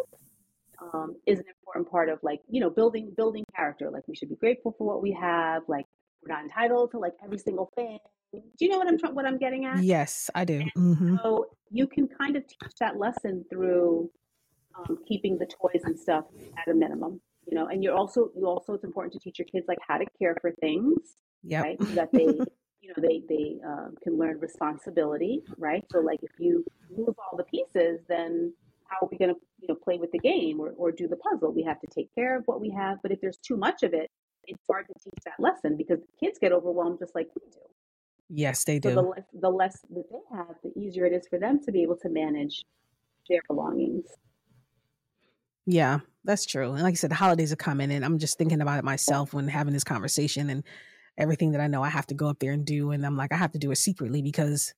um, 0.81 1.15
is 1.25 1.39
an 1.39 1.45
important 1.61 1.89
part 1.89 2.09
of 2.09 2.19
like 2.23 2.39
you 2.49 2.59
know 2.59 2.69
building 2.69 3.13
building 3.15 3.43
character. 3.55 3.89
Like 3.91 4.07
we 4.07 4.15
should 4.15 4.29
be 4.29 4.35
grateful 4.35 4.73
for 4.77 4.87
what 4.87 5.01
we 5.01 5.11
have. 5.19 5.63
Like 5.67 5.85
we're 6.21 6.33
not 6.33 6.43
entitled 6.43 6.91
to 6.91 6.99
like 6.99 7.13
every 7.23 7.37
single 7.37 7.71
thing. 7.75 7.99
Do 8.33 8.39
you 8.59 8.69
know 8.69 8.77
what 8.77 8.87
I'm 8.87 9.15
what 9.15 9.25
I'm 9.25 9.37
getting 9.37 9.65
at? 9.65 9.83
Yes, 9.83 10.29
I 10.33 10.45
do. 10.45 10.61
Mm-hmm. 10.77 11.17
So 11.23 11.47
you 11.69 11.87
can 11.87 12.07
kind 12.07 12.35
of 12.35 12.47
teach 12.47 12.73
that 12.79 12.97
lesson 12.97 13.45
through 13.49 14.09
um, 14.77 14.97
keeping 15.07 15.37
the 15.37 15.45
toys 15.45 15.81
and 15.83 15.99
stuff 15.99 16.25
at 16.57 16.71
a 16.71 16.73
minimum. 16.73 17.21
You 17.47 17.55
know, 17.55 17.67
and 17.67 17.83
you're 17.83 17.95
also 17.95 18.29
you 18.35 18.45
also 18.45 18.73
it's 18.73 18.83
important 18.83 19.13
to 19.13 19.19
teach 19.19 19.39
your 19.39 19.47
kids 19.47 19.65
like 19.67 19.79
how 19.85 19.97
to 19.97 20.05
care 20.19 20.35
for 20.41 20.51
things. 20.61 21.17
Yeah. 21.43 21.61
Right. 21.61 21.77
So 21.79 21.85
that 21.95 22.11
they 22.11 22.25
you 22.25 22.89
know 22.89 22.95
they 22.97 23.23
they 23.27 23.57
um, 23.65 23.95
can 24.03 24.17
learn 24.17 24.39
responsibility. 24.39 25.41
Right. 25.57 25.83
So 25.91 25.99
like 25.99 26.19
if 26.21 26.31
you 26.39 26.63
move 26.95 27.15
all 27.17 27.37
the 27.37 27.43
pieces, 27.43 28.01
then 28.07 28.53
how 28.91 29.05
are 29.05 29.09
we 29.09 29.17
going 29.17 29.33
to 29.33 29.39
you 29.59 29.67
know 29.67 29.75
play 29.75 29.97
with 29.97 30.11
the 30.11 30.19
game 30.19 30.59
or, 30.59 30.73
or 30.77 30.91
do 30.91 31.07
the 31.07 31.15
puzzle 31.15 31.51
we 31.51 31.63
have 31.63 31.79
to 31.79 31.87
take 31.87 32.13
care 32.13 32.37
of 32.37 32.43
what 32.45 32.59
we 32.59 32.69
have 32.69 32.97
but 33.01 33.11
if 33.11 33.21
there's 33.21 33.37
too 33.37 33.57
much 33.57 33.83
of 33.83 33.93
it 33.93 34.09
it's 34.45 34.63
hard 34.69 34.85
to 34.87 34.93
teach 35.03 35.23
that 35.23 35.39
lesson 35.39 35.77
because 35.77 35.99
kids 36.19 36.37
get 36.39 36.51
overwhelmed 36.51 36.99
just 36.99 37.15
like 37.15 37.27
we 37.35 37.41
do 37.51 37.59
yes 38.29 38.63
they 38.63 38.79
do 38.79 38.89
so 38.89 38.95
the, 38.95 39.01
less, 39.01 39.23
the 39.41 39.49
less 39.49 39.81
that 39.89 40.03
they 40.11 40.37
have 40.37 40.55
the 40.63 40.71
easier 40.79 41.05
it 41.05 41.13
is 41.13 41.27
for 41.27 41.39
them 41.39 41.59
to 41.63 41.71
be 41.71 41.81
able 41.81 41.95
to 41.95 42.09
manage 42.09 42.63
their 43.29 43.41
belongings 43.47 44.05
yeah 45.65 45.99
that's 46.23 46.45
true 46.45 46.73
and 46.73 46.83
like 46.83 46.93
i 46.93 46.95
said 46.95 47.11
the 47.11 47.15
holidays 47.15 47.51
are 47.51 47.57
coming 47.57 47.91
and 47.91 48.03
i'm 48.03 48.19
just 48.19 48.37
thinking 48.37 48.61
about 48.61 48.79
it 48.79 48.83
myself 48.83 49.33
when 49.33 49.47
having 49.47 49.73
this 49.73 49.83
conversation 49.83 50.49
and 50.49 50.63
everything 51.17 51.51
that 51.51 51.61
i 51.61 51.67
know 51.67 51.83
i 51.83 51.89
have 51.89 52.07
to 52.07 52.15
go 52.15 52.27
up 52.27 52.39
there 52.39 52.51
and 52.51 52.65
do 52.65 52.91
and 52.91 53.05
i'm 53.05 53.17
like 53.17 53.31
i 53.31 53.37
have 53.37 53.51
to 53.51 53.59
do 53.59 53.71
it 53.71 53.77
secretly 53.77 54.21
because 54.21 54.73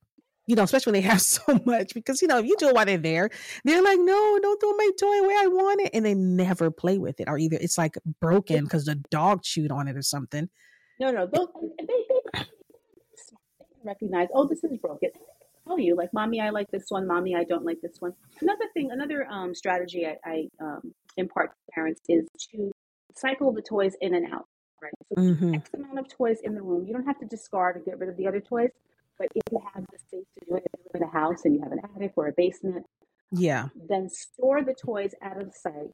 you 0.46 0.56
know, 0.56 0.64
especially 0.64 0.92
when 0.92 1.02
they 1.02 1.08
have 1.10 1.22
so 1.22 1.42
much, 1.66 1.94
because 1.94 2.22
you 2.22 2.28
know, 2.28 2.40
if 2.40 2.46
you 2.46 2.56
do 2.58 2.70
it 2.70 2.76
while 2.76 2.86
they're 2.86 2.98
there, 2.98 3.30
they're 3.64 3.84
like, 3.84 4.00
no, 4.00 4.40
don't 4.42 4.60
throw 4.60 4.74
my 4.74 4.90
toy 5.00 5.22
where 5.22 5.44
I 5.44 5.48
want 5.48 5.82
it. 5.82 5.92
And 5.94 6.06
they 6.06 6.14
never 6.14 6.72
play 6.72 6.98
with 6.98 7.20
it. 7.20 7.30
Or 7.30 7.38
either 7.38 7.58
it's 7.60 7.78
like 7.78 7.96
broken 8.20 8.64
because 8.64 8.86
the 8.86 8.96
dog 8.96 9.44
chewed 9.44 9.72
on 9.72 9.88
it 9.88 9.96
or 9.96 10.02
something. 10.02 10.50
No, 11.00 11.12
no, 11.12 11.28
those, 11.32 11.48
they, 11.80 11.86
they, 11.86 12.40
they 12.40 12.46
recognize, 13.84 14.28
oh, 14.34 14.48
this 14.48 14.64
is 14.64 14.78
broken. 14.78 15.10
Tell 15.68 15.80
you, 15.80 15.96
like, 15.96 16.14
mommy, 16.14 16.42
I 16.42 16.50
like 16.50 16.70
this 16.72 16.86
one. 16.90 17.08
Mommy, 17.08 17.36
I 17.36 17.44
don't 17.44 17.66
like 17.66 17.80
this 17.82 17.96
one. 18.00 18.14
Another 18.42 18.66
thing, 18.74 18.92
another 18.92 19.26
um, 19.30 19.56
strategy 19.56 20.06
I, 20.06 20.18
I 20.26 20.48
um, 20.60 20.94
impart 21.18 21.52
to 21.52 21.72
parents 21.74 22.02
is 22.10 22.28
to 22.52 22.72
cycle 23.16 23.54
the 23.54 23.62
toys 23.62 23.94
in 24.02 24.16
and 24.16 24.34
out. 24.34 24.46
Right. 24.82 24.92
So 25.10 25.22
mm-hmm. 25.22 25.54
X 25.56 25.70
amount 25.74 26.00
of 26.00 26.10
toys 26.10 26.40
in 26.44 26.56
the 26.56 26.62
room. 26.62 26.86
You 26.86 26.94
don't 26.94 27.06
have 27.06 27.20
to 27.20 27.26
discard 27.26 27.78
or 27.78 27.80
get 27.80 28.00
rid 28.00 28.10
of 28.10 28.18
the 28.18 28.28
other 28.28 28.42
toys 28.42 28.72
but 29.18 29.28
if 29.36 29.44
you 29.52 29.60
have 29.74 29.86
the 29.92 30.00
space 30.00 30.26
to 30.40 30.46
do 30.46 30.56
it, 30.56 30.64
if 30.66 30.80
you 30.80 30.86
live 30.94 31.02
in 31.02 31.08
a 31.08 31.12
house 31.12 31.46
and 31.46 31.56
you 31.56 31.62
have 31.62 31.72
an 31.72 31.82
attic 31.96 32.14
or 32.16 32.28
a 32.28 32.34
basement, 32.36 32.86
yeah, 33.32 33.70
then 33.90 34.10
store 34.10 34.64
the 34.64 34.74
toys 34.74 35.14
out 35.22 35.42
of 35.42 35.54
sight. 35.54 35.92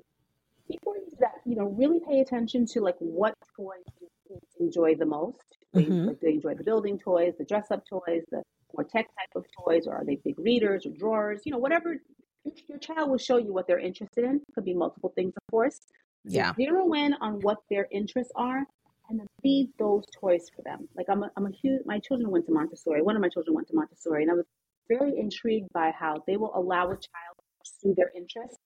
Before 0.67 0.97
you 0.97 1.05
do 1.09 1.17
that, 1.19 1.35
you 1.45 1.55
know, 1.55 1.65
really 1.65 1.99
pay 1.99 2.19
attention 2.19 2.65
to 2.67 2.81
like 2.81 2.95
what 2.99 3.33
toys 3.55 3.83
you 4.29 4.39
enjoy 4.59 4.95
the 4.95 5.05
most. 5.05 5.57
Mm-hmm. 5.75 6.07
Like, 6.07 6.19
they 6.21 6.29
enjoy 6.29 6.55
the 6.55 6.63
building 6.63 6.97
toys, 6.97 7.33
the 7.37 7.45
dress 7.45 7.71
up 7.71 7.83
toys, 7.87 8.23
the 8.31 8.43
more 8.73 8.83
tech 8.83 9.05
type 9.05 9.35
of 9.35 9.45
toys, 9.63 9.87
or 9.87 9.95
are 9.95 10.05
they 10.05 10.17
big 10.23 10.39
readers 10.39 10.85
or 10.85 10.91
drawers? 10.91 11.41
You 11.45 11.51
know, 11.51 11.57
whatever 11.57 11.97
your 12.67 12.79
child 12.79 13.09
will 13.09 13.17
show 13.17 13.37
you 13.37 13.53
what 13.53 13.67
they're 13.67 13.79
interested 13.79 14.23
in. 14.23 14.41
Could 14.55 14.65
be 14.65 14.73
multiple 14.73 15.11
things, 15.15 15.33
of 15.35 15.51
course. 15.51 15.79
So 16.27 16.35
yeah. 16.35 16.53
Zero 16.55 16.93
in 16.93 17.13
on 17.21 17.39
what 17.41 17.57
their 17.69 17.87
interests 17.91 18.31
are 18.35 18.63
and 19.09 19.19
then 19.19 19.27
feed 19.41 19.69
those 19.79 20.03
toys 20.19 20.47
for 20.55 20.61
them. 20.61 20.87
Like 20.95 21.07
I'm 21.09 21.23
a, 21.23 21.31
I'm 21.35 21.47
a 21.47 21.51
huge, 21.51 21.81
my 21.85 21.99
children 21.99 22.29
went 22.29 22.45
to 22.47 22.51
Montessori. 22.51 23.01
One 23.01 23.15
of 23.15 23.21
my 23.21 23.29
children 23.29 23.55
went 23.55 23.67
to 23.69 23.75
Montessori 23.75 24.23
and 24.23 24.31
I 24.31 24.35
was 24.35 24.45
very 24.87 25.17
intrigued 25.17 25.71
by 25.73 25.91
how 25.97 26.23
they 26.27 26.37
will 26.37 26.51
allow 26.55 26.85
a 26.85 26.95
child 26.95 27.35
to 27.37 27.43
pursue 27.59 27.95
their 27.95 28.11
interests, 28.15 28.57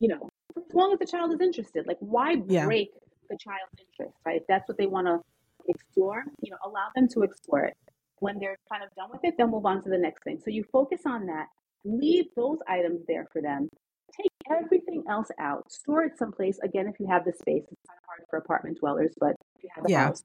you 0.00 0.08
know, 0.08 0.28
as 0.56 0.74
long 0.74 0.92
as 0.92 0.98
the 0.98 1.06
child 1.06 1.32
is 1.32 1.40
interested. 1.40 1.86
Like 1.86 1.98
why 2.00 2.36
yeah. 2.46 2.66
break 2.66 2.90
the 3.30 3.38
child's 3.38 3.72
interest, 3.78 4.16
right? 4.26 4.36
If 4.36 4.46
that's 4.48 4.68
what 4.68 4.76
they 4.76 4.86
want 4.86 5.06
to 5.06 5.20
explore, 5.68 6.24
you 6.42 6.50
know, 6.50 6.58
allow 6.64 6.88
them 6.94 7.08
to 7.08 7.22
explore 7.22 7.64
it. 7.64 7.76
When 8.22 8.38
they're 8.38 8.56
kind 8.70 8.84
of 8.84 8.94
done 8.94 9.10
with 9.10 9.20
it, 9.24 9.34
they'll 9.36 9.48
move 9.48 9.66
on 9.66 9.82
to 9.82 9.88
the 9.88 9.98
next 9.98 10.22
thing. 10.22 10.38
So 10.44 10.50
you 10.50 10.64
focus 10.70 11.00
on 11.06 11.26
that, 11.26 11.46
leave 11.84 12.26
those 12.36 12.58
items 12.68 13.00
there 13.08 13.26
for 13.32 13.42
them, 13.42 13.68
take 14.16 14.30
everything 14.48 15.02
else 15.10 15.28
out, 15.40 15.72
store 15.72 16.04
it 16.04 16.16
someplace. 16.16 16.60
Again, 16.62 16.86
if 16.86 17.00
you 17.00 17.08
have 17.08 17.24
the 17.24 17.32
space, 17.32 17.64
it's 17.68 17.82
kind 17.88 17.98
of 17.98 18.04
hard 18.06 18.22
for 18.30 18.36
apartment 18.36 18.78
dwellers, 18.78 19.12
but 19.18 19.34
if 19.56 19.64
you 19.64 19.70
have 19.74 19.84
a 19.86 19.90
yeah. 19.90 20.04
house. 20.04 20.22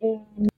And 0.00 0.48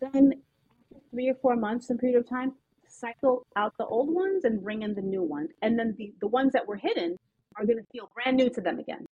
then 0.00 0.32
after 0.70 1.02
three 1.10 1.28
or 1.28 1.34
four 1.42 1.56
months, 1.56 1.88
some 1.88 1.98
period 1.98 2.18
of 2.18 2.26
time, 2.26 2.54
cycle 2.88 3.46
out 3.54 3.74
the 3.78 3.84
old 3.84 4.14
ones 4.14 4.44
and 4.44 4.62
bring 4.62 4.80
in 4.80 4.94
the 4.94 5.02
new 5.02 5.22
ones. 5.22 5.50
And 5.60 5.78
then 5.78 5.94
the, 5.98 6.14
the 6.22 6.26
ones 6.26 6.52
that 6.54 6.66
were 6.66 6.76
hidden 6.76 7.18
are 7.56 7.66
going 7.66 7.78
to 7.78 7.84
feel 7.92 8.08
brand 8.14 8.38
new 8.38 8.48
to 8.48 8.62
them 8.62 8.78
again. 8.78 9.04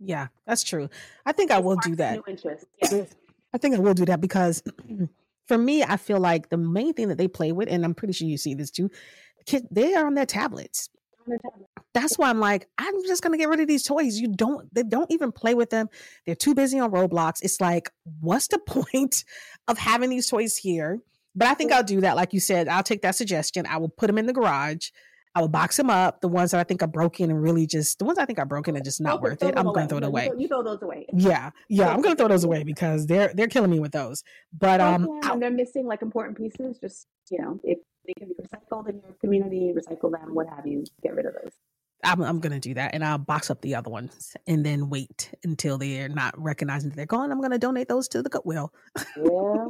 Yeah, 0.00 0.28
that's 0.44 0.64
true. 0.64 0.88
I 1.24 1.32
think 1.32 1.52
I 1.52 1.58
will 1.60 1.76
do 1.76 1.94
that. 1.96 2.20
Interest. 2.26 2.64
Yeah. 2.82 3.04
I 3.52 3.58
think 3.58 3.76
I 3.76 3.78
will 3.78 3.94
do 3.94 4.04
that 4.06 4.20
because 4.20 4.62
for 5.48 5.58
me, 5.58 5.82
I 5.82 5.96
feel 5.96 6.20
like 6.20 6.50
the 6.50 6.58
main 6.58 6.92
thing 6.92 7.08
that 7.08 7.18
they 7.18 7.26
play 7.26 7.52
with, 7.52 7.68
and 7.70 7.84
I'm 7.84 7.94
pretty 7.94 8.12
sure 8.12 8.28
you 8.28 8.36
see 8.36 8.54
this 8.54 8.70
too, 8.70 8.90
kids 9.46 9.66
they 9.70 9.94
are 9.94 10.06
on 10.06 10.14
their 10.14 10.26
tablets. 10.26 10.90
That's 11.94 12.16
why 12.16 12.30
I'm 12.30 12.38
like, 12.40 12.68
I'm 12.78 12.94
just 13.06 13.22
gonna 13.22 13.38
get 13.38 13.48
rid 13.48 13.60
of 13.60 13.66
these 13.66 13.82
toys. 13.82 14.18
You 14.18 14.28
don't, 14.28 14.72
they 14.74 14.82
don't 14.82 15.10
even 15.10 15.32
play 15.32 15.54
with 15.54 15.70
them. 15.70 15.88
They're 16.26 16.34
too 16.34 16.54
busy 16.54 16.78
on 16.78 16.90
Roblox. 16.90 17.42
It's 17.42 17.60
like, 17.60 17.90
what's 18.20 18.48
the 18.48 18.58
point 18.66 19.24
of 19.66 19.78
having 19.78 20.10
these 20.10 20.28
toys 20.28 20.56
here? 20.56 21.00
But 21.34 21.48
I 21.48 21.54
think 21.54 21.72
I'll 21.72 21.82
do 21.82 22.00
that. 22.00 22.16
Like 22.16 22.32
you 22.32 22.40
said, 22.40 22.68
I'll 22.68 22.82
take 22.82 23.02
that 23.02 23.14
suggestion. 23.14 23.66
I 23.66 23.76
will 23.76 23.88
put 23.88 24.06
them 24.06 24.18
in 24.18 24.26
the 24.26 24.32
garage. 24.32 24.90
I 25.38 25.40
will 25.40 25.46
box 25.48 25.76
them 25.76 25.88
up. 25.88 26.20
The 26.20 26.26
ones 26.26 26.50
that 26.50 26.58
I 26.58 26.64
think 26.64 26.82
are 26.82 26.88
broken 26.88 27.30
and 27.30 27.40
really 27.40 27.64
just 27.64 28.00
the 28.00 28.04
ones 28.04 28.18
I 28.18 28.24
think 28.24 28.40
are 28.40 28.44
broken 28.44 28.74
and 28.74 28.84
just 28.84 29.00
not 29.00 29.22
worth 29.22 29.40
it. 29.40 29.56
I'm 29.56 29.66
going 29.66 29.86
to 29.86 29.88
throw 29.88 29.98
it 29.98 30.04
away. 30.04 30.30
You 30.36 30.48
throw 30.48 30.64
those 30.64 30.82
away. 30.82 31.06
Yeah, 31.12 31.50
yeah, 31.68 31.90
I'm 31.90 32.02
going 32.02 32.16
to 32.16 32.20
throw 32.20 32.26
those 32.26 32.42
away 32.42 32.64
because 32.64 33.06
they're 33.06 33.32
they're 33.32 33.46
killing 33.46 33.70
me 33.70 33.78
with 33.78 33.92
those. 33.92 34.24
But 34.52 34.80
um, 34.80 35.06
and 35.22 35.40
they're 35.40 35.52
missing 35.52 35.86
like 35.86 36.02
important 36.02 36.36
pieces. 36.36 36.78
Just 36.80 37.06
you 37.30 37.40
know, 37.40 37.60
if 37.62 37.78
they 38.04 38.14
can 38.14 38.26
be 38.26 38.34
recycled 38.34 38.88
in 38.88 38.96
your 38.96 39.14
community, 39.20 39.72
recycle 39.72 40.10
them, 40.10 40.34
what 40.34 40.48
have 40.48 40.66
you, 40.66 40.82
get 41.04 41.14
rid 41.14 41.26
of 41.26 41.34
those. 41.34 41.52
I'm, 42.02 42.20
I'm 42.22 42.40
gonna 42.40 42.58
do 42.58 42.74
that, 42.74 42.94
and 42.94 43.04
I'll 43.04 43.18
box 43.18 43.48
up 43.48 43.60
the 43.60 43.76
other 43.76 43.90
ones, 43.90 44.36
and 44.48 44.66
then 44.66 44.88
wait 44.88 45.32
until 45.44 45.78
they're 45.78 46.08
not 46.08 46.34
recognizing 46.36 46.90
that 46.90 46.96
they're 46.96 47.06
gone. 47.06 47.30
I'm 47.30 47.40
gonna 47.40 47.58
donate 47.58 47.86
those 47.86 48.08
to 48.08 48.24
the 48.24 48.28
Goodwill. 48.28 48.72
Yeah. 49.16 49.68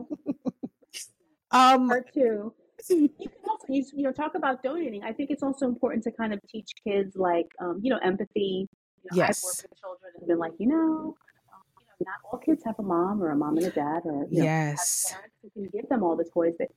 um. 1.50 1.88
Part 1.88 2.14
two. 2.14 2.54
You 2.88 3.08
can 3.18 3.30
also 3.48 3.66
you, 3.68 3.84
you 3.94 4.02
know 4.02 4.12
talk 4.12 4.34
about 4.34 4.62
donating. 4.62 5.02
I 5.04 5.12
think 5.12 5.30
it's 5.30 5.42
also 5.42 5.66
important 5.66 6.04
to 6.04 6.10
kind 6.12 6.32
of 6.32 6.40
teach 6.48 6.70
kids 6.84 7.16
like 7.16 7.48
um, 7.60 7.80
you 7.82 7.90
know 7.90 7.98
empathy. 7.98 8.68
You 9.04 9.10
know, 9.12 9.16
yes. 9.16 9.38
I've 9.38 9.44
worked 9.44 9.62
with 9.70 9.80
children 9.80 10.12
and 10.18 10.28
been 10.28 10.38
like, 10.38 10.52
you 10.58 10.66
know, 10.66 11.16
um, 11.54 11.62
you 11.78 11.86
know, 11.86 12.10
not 12.10 12.32
all 12.32 12.38
kids 12.38 12.62
have 12.64 12.78
a 12.78 12.82
mom 12.82 13.22
or 13.22 13.30
a 13.30 13.36
mom 13.36 13.56
and 13.56 13.66
a 13.66 13.70
dad 13.70 14.02
or 14.04 14.26
you 14.30 14.38
know, 14.38 14.44
yes, 14.44 15.12
parents 15.12 15.36
who 15.42 15.50
can 15.50 15.68
give 15.70 15.88
them 15.88 16.02
all 16.02 16.16
the 16.16 16.24
toys 16.24 16.54
that, 16.58 16.68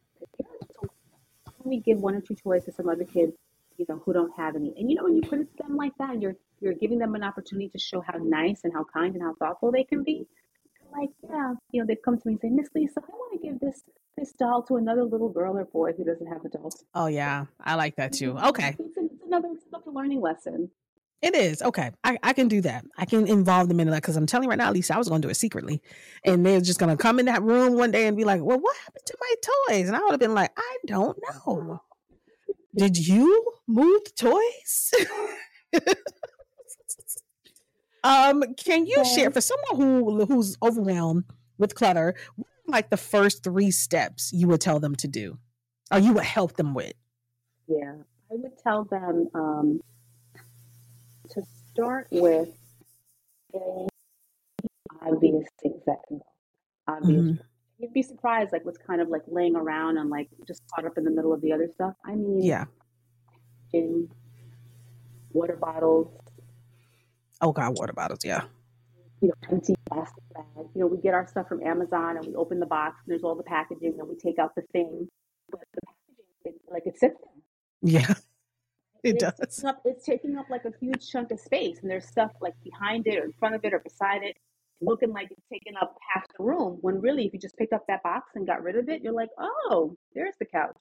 we 1.64 1.80
give 1.80 2.00
one 2.00 2.16
or 2.16 2.22
two 2.22 2.36
toys 2.36 2.66
to 2.66 2.72
some 2.72 2.90
other 2.90 3.04
kids, 3.04 3.34
you 3.78 3.86
know, 3.88 4.02
who 4.06 4.14
don't 4.14 4.32
have 4.36 4.56
any? 4.56 4.74
And 4.78 4.90
you 4.90 4.96
know, 4.96 5.04
when 5.04 5.16
you 5.16 5.22
put 5.22 5.40
it 5.40 5.58
to 5.58 5.64
them 5.64 5.76
like 5.78 5.94
that, 6.00 6.22
you're 6.22 6.36
you're 6.60 6.74
giving 6.74 7.00
them 7.00 7.16
an 7.16 7.24
opportunity 7.24 7.70
to 7.70 7.80
show 7.80 8.02
how 8.02 8.18
nice 8.18 8.62
and 8.64 8.74
how 8.74 8.86
kind 8.94 9.16
and 9.16 9.24
how 9.24 9.34
thoughtful 9.36 9.72
they 9.72 9.84
can 9.84 10.04
be. 10.04 10.28
Like, 10.92 11.10
yeah, 11.30 11.54
you 11.72 11.82
know, 11.82 11.88
they 11.88 11.96
come 11.96 12.18
to 12.18 12.28
me 12.28 12.34
and 12.34 12.42
say, 12.42 12.50
Miss 12.50 12.70
Lisa, 12.76 13.00
I 13.00 13.12
want 13.12 13.42
to 13.42 13.48
give 13.48 13.60
this 13.60 13.84
this 14.18 14.34
doll 14.34 14.62
to 14.64 14.76
another 14.76 15.04
little 15.04 15.30
girl 15.30 15.58
or 15.58 15.66
boy 15.66 15.94
who 15.94 16.04
doesn't 16.04 16.28
have 16.28 16.44
adults. 16.44 16.84
Oh 16.94 17.08
yeah, 17.08 17.46
I 17.64 17.76
like 17.76 17.96
that 17.96 18.14
too. 18.14 18.34
Mm-hmm. 18.34 18.48
Okay, 18.48 18.76
it's, 18.78 18.98
it's 18.98 19.24
another 19.26 19.50
it's 19.54 19.66
another 19.72 19.92
learning 19.92 20.22
lesson. 20.22 20.70
It 21.22 21.36
is 21.36 21.62
okay. 21.62 21.92
I, 22.04 22.18
I 22.24 22.34
can 22.34 22.48
do 22.48 22.62
that. 22.62 22.84
I 22.98 23.06
can 23.06 23.28
involve 23.28 23.68
them 23.68 23.80
in 23.80 23.88
that 23.92 24.02
because 24.02 24.18
I'm 24.18 24.26
telling 24.26 24.46
you 24.46 24.50
right 24.50 24.58
now, 24.58 24.68
at 24.68 24.74
least 24.74 24.90
I 24.90 24.98
was 24.98 25.08
going 25.08 25.22
to 25.22 25.28
do 25.28 25.30
it 25.30 25.36
secretly, 25.36 25.82
and 26.26 26.44
they're 26.44 26.62
just 26.62 26.80
going 26.80 26.96
to 26.96 27.02
come 27.02 27.20
in 27.20 27.28
that 27.28 27.44
room 27.44 27.78
one 27.78 27.92
day 27.92 28.08
and 28.08 28.18
be 28.18 28.24
like, 28.24 28.42
"Well, 28.42 28.60
what 28.60 28.76
happened 28.78 29.06
to 29.06 29.18
my 29.20 29.36
toys?" 29.70 29.88
And 29.88 29.96
I 29.96 30.00
would 30.00 30.12
have 30.12 30.20
been 30.20 30.34
like, 30.34 30.52
"I 30.58 30.78
don't 30.88 31.18
know. 31.46 31.82
Did 32.76 32.98
you 32.98 33.54
move 33.68 34.02
the 34.04 34.12
toys?" 34.18 34.94
um, 38.04 38.44
can 38.56 38.86
you 38.86 39.04
share 39.16 39.32
for 39.32 39.42
someone 39.42 39.76
who 39.76 40.26
who's 40.26 40.58
overwhelmed 40.62 41.26
with 41.58 41.76
clutter, 41.76 42.16
like 42.68 42.90
the 42.90 42.98
first 42.98 43.44
three 43.44 43.72
steps 43.72 44.32
you 44.34 44.48
would 44.48 44.62
tell 44.62 44.80
them 44.80 44.96
to 44.96 45.08
do, 45.08 45.38
or 45.92 46.00
you 46.00 46.14
would 46.14 46.24
help 46.24 46.58
them 46.58 46.74
with? 46.74 46.94
Yeah, 47.68 47.96
I 48.32 48.36
would 48.36 48.58
tell 48.64 48.86
them. 48.86 49.30
Um, 49.34 49.82
to 51.32 51.44
start 51.72 52.08
with 52.12 52.50
obvious 55.02 55.48
things 55.62 55.82
that 55.86 55.98
can 56.08 56.18
go. 56.18 56.24
Obvious. 56.88 57.22
Mm-hmm. 57.22 57.42
You'd 57.80 57.94
be 57.94 58.04
surprised, 58.04 58.52
like 58.52 58.66
what's 58.66 58.78
kind 58.78 59.02
of 59.02 59.10
like 59.10 59.24
laying 59.28 59.56
around 59.56 59.98
and 59.98 60.10
like 60.10 60.30
just 60.48 60.62
caught 60.74 60.86
up 60.86 60.98
in 60.98 61.04
the 61.04 61.10
middle 61.10 61.34
of 61.34 61.42
the 61.42 61.52
other 61.52 61.68
stuff. 61.74 61.96
I 62.06 62.16
mean, 62.16 62.42
yeah, 62.42 62.66
in 63.74 64.10
water 65.32 65.58
bottles. 65.60 66.08
Oh 67.42 67.52
God, 67.52 67.78
water 67.78 67.94
bottles, 67.94 68.24
yeah. 68.24 68.44
You 69.22 69.30
know, 69.30 69.34
empty 69.52 69.76
plastic 69.90 70.24
bags. 70.34 70.70
You 70.76 70.82
know, 70.82 70.88
we 70.88 70.98
get 70.98 71.14
our 71.14 71.28
stuff 71.28 71.48
from 71.48 71.62
Amazon 71.64 72.18
and 72.18 72.26
we 72.26 72.36
open 72.36 72.60
the 72.60 72.66
box 72.66 72.98
and 73.06 73.12
there's 73.12 73.24
all 73.24 73.36
the 73.36 73.44
packaging 73.44 73.96
and 74.00 74.08
we 74.08 74.16
take 74.16 74.40
out 74.40 74.56
the 74.56 74.64
thing, 74.74 75.08
but 75.52 75.62
the 75.74 75.82
packaging, 75.86 76.60
like 76.72 76.84
it 76.86 76.98
sits 76.98 77.16
there. 77.20 77.34
Yeah. 77.84 78.14
It 79.04 79.16
it's 79.16 79.24
does. 79.24 79.56
Taking 79.56 79.70
up, 79.70 79.82
it's 79.86 80.06
taking 80.06 80.38
up 80.38 80.46
like 80.50 80.66
a 80.66 80.72
huge 80.80 81.10
chunk 81.10 81.32
of 81.32 81.40
space, 81.40 81.80
and 81.82 81.90
there's 81.90 82.06
stuff 82.06 82.32
like 82.40 82.54
behind 82.64 83.08
it 83.08 83.18
or 83.18 83.26
in 83.26 83.34
front 83.34 83.56
of 83.56 83.66
it 83.66 83.74
or 83.74 83.80
beside 83.80 84.22
it, 84.24 84.38
looking 84.80 85.12
like 85.12 85.30
it's 85.32 85.42
taking 85.52 85.74
up 85.82 85.96
half 86.14 86.24
the 86.38 86.44
room. 86.44 86.78
When 86.82 87.02
really, 87.02 87.26
if 87.26 87.34
you 87.34 87.40
just 87.40 87.58
picked 87.58 87.74
up 87.74 87.84
that 87.88 88.04
box 88.04 88.32
and 88.36 88.46
got 88.46 88.62
rid 88.62 88.76
of 88.76 88.90
it, 88.90 89.02
you're 89.02 89.14
like, 89.14 89.30
oh, 89.40 89.96
there's 90.14 90.36
the 90.40 90.46
couch. 90.46 90.78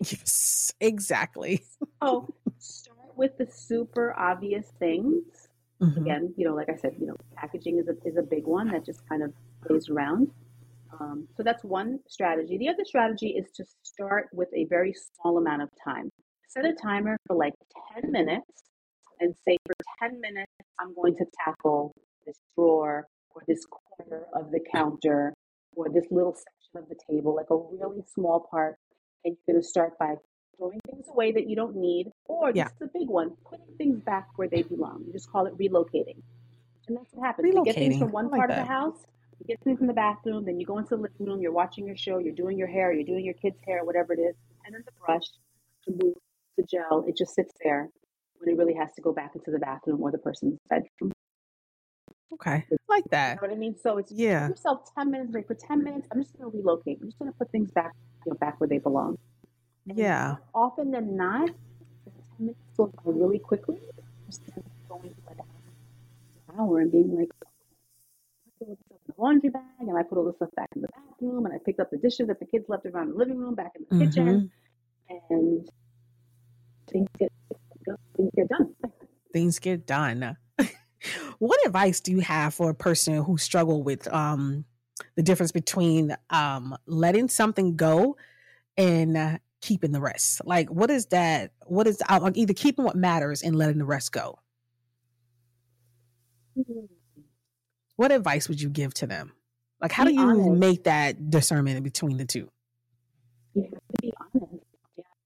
Yes, 0.00 0.72
exactly. 0.80 1.62
so 2.02 2.28
start 2.58 3.16
with 3.16 3.38
the 3.38 3.46
super 3.46 4.14
obvious 4.18 4.66
things. 4.78 5.41
Mm-hmm. 5.82 6.00
Again, 6.00 6.34
you 6.36 6.46
know, 6.46 6.54
like 6.54 6.68
I 6.68 6.76
said, 6.76 6.92
you 6.98 7.06
know, 7.06 7.16
packaging 7.36 7.78
is 7.78 7.88
a 7.88 8.08
is 8.08 8.16
a 8.16 8.22
big 8.22 8.46
one 8.46 8.70
that 8.70 8.84
just 8.84 9.06
kind 9.08 9.22
of 9.22 9.32
plays 9.66 9.88
around. 9.88 10.30
Um, 11.00 11.26
so 11.36 11.42
that's 11.42 11.64
one 11.64 11.98
strategy. 12.06 12.58
The 12.58 12.68
other 12.68 12.84
strategy 12.84 13.30
is 13.30 13.50
to 13.56 13.64
start 13.82 14.28
with 14.32 14.48
a 14.54 14.66
very 14.66 14.94
small 14.94 15.38
amount 15.38 15.62
of 15.62 15.70
time 15.82 16.10
set 16.52 16.64
a 16.66 16.72
timer 16.74 17.16
for 17.26 17.36
like 17.36 17.54
10 17.94 18.12
minutes 18.12 18.64
and 19.20 19.34
say 19.46 19.56
for 19.66 19.74
10 20.00 20.20
minutes, 20.20 20.52
I'm 20.78 20.94
going 20.94 21.16
to 21.16 21.24
tackle 21.44 21.94
this 22.26 22.36
drawer 22.54 23.06
or 23.34 23.42
this 23.48 23.64
corner 23.64 24.24
of 24.34 24.50
the 24.50 24.60
counter 24.72 25.32
or 25.74 25.88
this 25.88 26.04
little 26.10 26.34
section 26.34 26.82
of 26.82 26.88
the 26.88 26.96
table, 27.10 27.34
like 27.34 27.50
a 27.50 27.56
really 27.56 28.02
small 28.12 28.46
part. 28.50 28.76
And 29.24 29.36
you're 29.46 29.54
going 29.54 29.62
to 29.62 29.66
start 29.66 29.98
by 29.98 30.16
throwing 30.56 30.80
things 30.90 31.06
away 31.08 31.32
that 31.32 31.48
you 31.48 31.56
don't 31.56 31.76
need, 31.76 32.12
or 32.26 32.52
yeah. 32.54 32.64
this 32.64 32.72
is 32.72 32.82
a 32.82 32.98
big 32.98 33.08
one, 33.08 33.32
putting 33.48 33.66
things 33.78 34.00
back 34.00 34.28
where 34.36 34.48
they 34.48 34.62
belong. 34.62 35.04
You 35.06 35.12
just 35.12 35.30
call 35.30 35.46
it 35.46 35.56
relocating. 35.58 36.16
And 36.88 36.96
that's 36.96 37.12
what 37.12 37.26
happens. 37.26 37.54
You 37.54 37.64
get 37.64 37.74
things 37.74 37.98
from 37.98 38.12
one 38.12 38.28
like 38.28 38.38
part 38.38 38.50
that. 38.50 38.60
of 38.60 38.66
the 38.66 38.72
house, 38.72 38.98
you 39.38 39.46
get 39.46 39.62
things 39.64 39.78
from 39.78 39.86
the 39.86 39.92
bathroom, 39.92 40.44
then 40.44 40.58
you 40.58 40.66
go 40.66 40.78
into 40.78 40.96
the 40.96 41.02
living 41.02 41.26
room, 41.26 41.40
you're 41.40 41.52
watching 41.52 41.86
your 41.86 41.96
show, 41.96 42.18
you're 42.18 42.34
doing 42.34 42.58
your 42.58 42.68
hair, 42.68 42.92
you're 42.92 43.04
doing 43.04 43.24
your 43.24 43.34
kids' 43.34 43.58
hair, 43.66 43.84
whatever 43.84 44.12
it 44.12 44.20
is, 44.20 44.34
and 44.64 44.74
then 44.74 44.82
the 44.84 44.92
brush 45.04 45.26
to 45.84 45.92
move 46.02 46.14
the 46.56 46.64
gel, 46.64 47.04
it 47.06 47.16
just 47.16 47.34
sits 47.34 47.52
there 47.62 47.88
when 48.38 48.54
it 48.54 48.58
really 48.58 48.74
has 48.74 48.92
to 48.94 49.02
go 49.02 49.12
back 49.12 49.32
into 49.34 49.50
the 49.50 49.58
bathroom 49.58 50.02
or 50.02 50.10
the 50.10 50.18
person's 50.18 50.58
bedroom. 50.68 51.12
Okay, 52.34 52.64
like 52.88 53.04
that. 53.10 53.36
You 53.42 53.48
know 53.48 53.52
what 53.52 53.56
I 53.56 53.58
mean? 53.58 53.76
So 53.78 53.98
it's 53.98 54.10
yeah. 54.10 54.48
yourself 54.48 54.90
ten 54.96 55.10
minutes. 55.10 55.34
Like 55.34 55.46
for 55.46 55.54
ten 55.54 55.84
minutes, 55.84 56.08
I'm 56.10 56.22
just 56.22 56.36
going 56.36 56.50
to 56.50 56.56
relocate. 56.56 56.98
I'm 57.00 57.08
just 57.08 57.18
going 57.18 57.30
to 57.30 57.36
put 57.36 57.50
things 57.50 57.70
back, 57.72 57.92
you 58.24 58.32
know, 58.32 58.38
back 58.38 58.58
where 58.58 58.68
they 58.68 58.78
belong. 58.78 59.18
And 59.88 59.98
yeah. 59.98 60.36
Often 60.54 60.92
than 60.92 61.16
not, 61.16 61.50
minutes 62.38 62.58
go 62.76 62.86
by 62.86 63.02
really 63.06 63.38
quickly. 63.38 63.78
Just 64.26 64.42
going 64.88 65.14
for 65.24 65.32
an 65.32 66.58
hour 66.58 66.80
and 66.80 66.92
being 66.92 67.16
like, 67.16 67.30
I 67.42 68.64
put 68.64 68.78
stuff 68.84 68.98
in 69.06 69.14
the 69.16 69.22
laundry 69.22 69.50
bag, 69.50 69.62
and 69.80 69.96
I 69.96 70.02
put 70.02 70.18
all 70.18 70.24
the 70.24 70.34
stuff 70.34 70.50
back 70.56 70.68
in 70.74 70.82
the 70.82 70.88
bathroom, 70.88 71.46
and 71.46 71.54
I 71.54 71.58
picked 71.64 71.80
up 71.80 71.90
the 71.90 71.98
dishes 71.98 72.28
that 72.28 72.38
the 72.38 72.46
kids 72.46 72.66
left 72.68 72.86
around 72.86 73.10
the 73.10 73.16
living 73.16 73.38
room 73.38 73.54
back 73.54 73.72
in 73.76 73.86
the 73.88 74.04
mm-hmm. 74.04 74.10
kitchen, 74.10 74.50
and 75.30 75.68
things 76.90 77.08
get 77.18 77.32
things 78.16 78.30
get 78.34 78.48
done. 78.48 78.74
Things 79.32 79.58
get 79.58 79.86
done. 79.86 80.36
what 81.38 81.66
advice 81.66 82.00
do 82.00 82.12
you 82.12 82.20
have 82.20 82.54
for 82.54 82.70
a 82.70 82.74
person 82.74 83.22
who 83.22 83.38
struggle 83.38 83.82
with 83.82 84.12
um, 84.12 84.64
the 85.16 85.22
difference 85.22 85.52
between 85.52 86.16
um, 86.30 86.76
letting 86.86 87.28
something 87.28 87.76
go 87.76 88.16
and 88.76 89.16
uh, 89.16 89.38
keeping 89.62 89.92
the 89.92 90.00
rest? 90.00 90.42
Like, 90.44 90.68
what 90.70 90.90
is 90.90 91.06
that? 91.06 91.52
What 91.66 91.86
is 91.86 92.02
uh, 92.08 92.18
like 92.20 92.36
either 92.36 92.52
keeping 92.52 92.84
what 92.84 92.96
matters 92.96 93.42
and 93.42 93.56
letting 93.56 93.78
the 93.78 93.86
rest 93.86 94.12
go? 94.12 94.38
Mm-hmm. 96.58 96.84
What 97.96 98.12
advice 98.12 98.48
would 98.48 98.60
you 98.60 98.68
give 98.68 98.92
to 98.94 99.06
them? 99.06 99.32
Like, 99.80 99.92
how 99.92 100.04
be 100.04 100.10
do 100.12 100.20
you 100.20 100.28
honest. 100.28 100.60
make 100.60 100.84
that 100.84 101.30
discernment 101.30 101.82
between 101.82 102.16
the 102.18 102.24
two? 102.24 102.48
You 103.54 103.62
have 103.62 103.72
to 103.72 104.02
be 104.02 104.12
honest. 104.34 104.64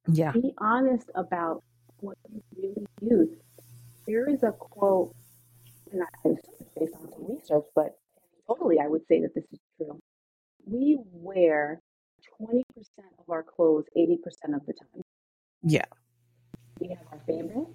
Yeah. 0.09 0.33
Be 0.33 0.55
honest 0.59 1.11
about 1.15 1.63
what 2.01 2.17
you 2.31 2.43
really 2.57 2.87
use. 3.01 3.37
There 4.07 4.29
is 4.29 4.43
a 4.43 4.53
quote, 4.53 5.15
and 5.93 6.03
it's 6.25 6.49
based 6.79 6.95
on 6.95 7.11
some 7.11 7.27
research, 7.29 7.65
but 7.75 7.97
totally 8.47 8.79
I 8.79 8.87
would 8.87 9.07
say 9.09 9.21
that 9.21 9.35
this 9.35 9.45
is 9.53 9.59
true. 9.77 9.99
We 10.65 10.99
wear 11.13 11.81
20% 12.41 12.63
of 13.19 13.31
our 13.31 13.43
clothes 13.43 13.85
80% 13.97 14.55
of 14.55 14.67
the 14.67 14.73
time. 14.73 15.03
Yeah. 15.63 15.85
We 16.81 16.89
have 16.89 16.99
our 17.13 17.21
favorites. 17.27 17.71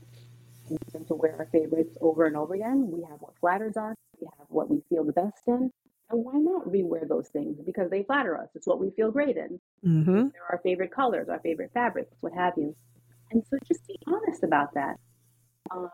We 0.69 0.77
tend 0.91 1.07
to 1.07 1.15
wear 1.15 1.35
our 1.37 1.47
favorites 1.51 1.97
over 1.99 2.25
and 2.25 2.37
over 2.37 2.53
again. 2.53 2.89
We 2.89 3.01
have 3.09 3.19
what 3.19 3.33
flatters 3.39 3.75
us. 3.75 3.95
We 4.19 4.27
have 4.37 4.47
what 4.49 4.69
we 4.69 4.81
feel 4.89 5.03
the 5.03 5.13
best 5.13 5.41
in. 5.47 5.71
And 6.09 6.25
why 6.25 6.33
not 6.35 6.65
rewear 6.65 7.07
those 7.07 7.29
things? 7.29 7.57
Because 7.65 7.89
they 7.89 8.03
flatter 8.03 8.37
us. 8.37 8.49
It's 8.55 8.67
what 8.67 8.79
we 8.79 8.91
feel 8.91 9.11
great 9.11 9.37
in. 9.37 9.59
Mm-hmm. 9.85 10.27
They're 10.29 10.49
our 10.49 10.59
favorite 10.63 10.91
colors, 10.91 11.29
our 11.29 11.39
favorite 11.39 11.71
fabrics, 11.73 12.15
what 12.21 12.33
have 12.33 12.53
you. 12.57 12.75
And 13.31 13.43
so 13.49 13.57
just 13.67 13.85
be 13.87 13.97
honest 14.07 14.43
about 14.43 14.73
that. 14.73 14.97
Um, 15.71 15.89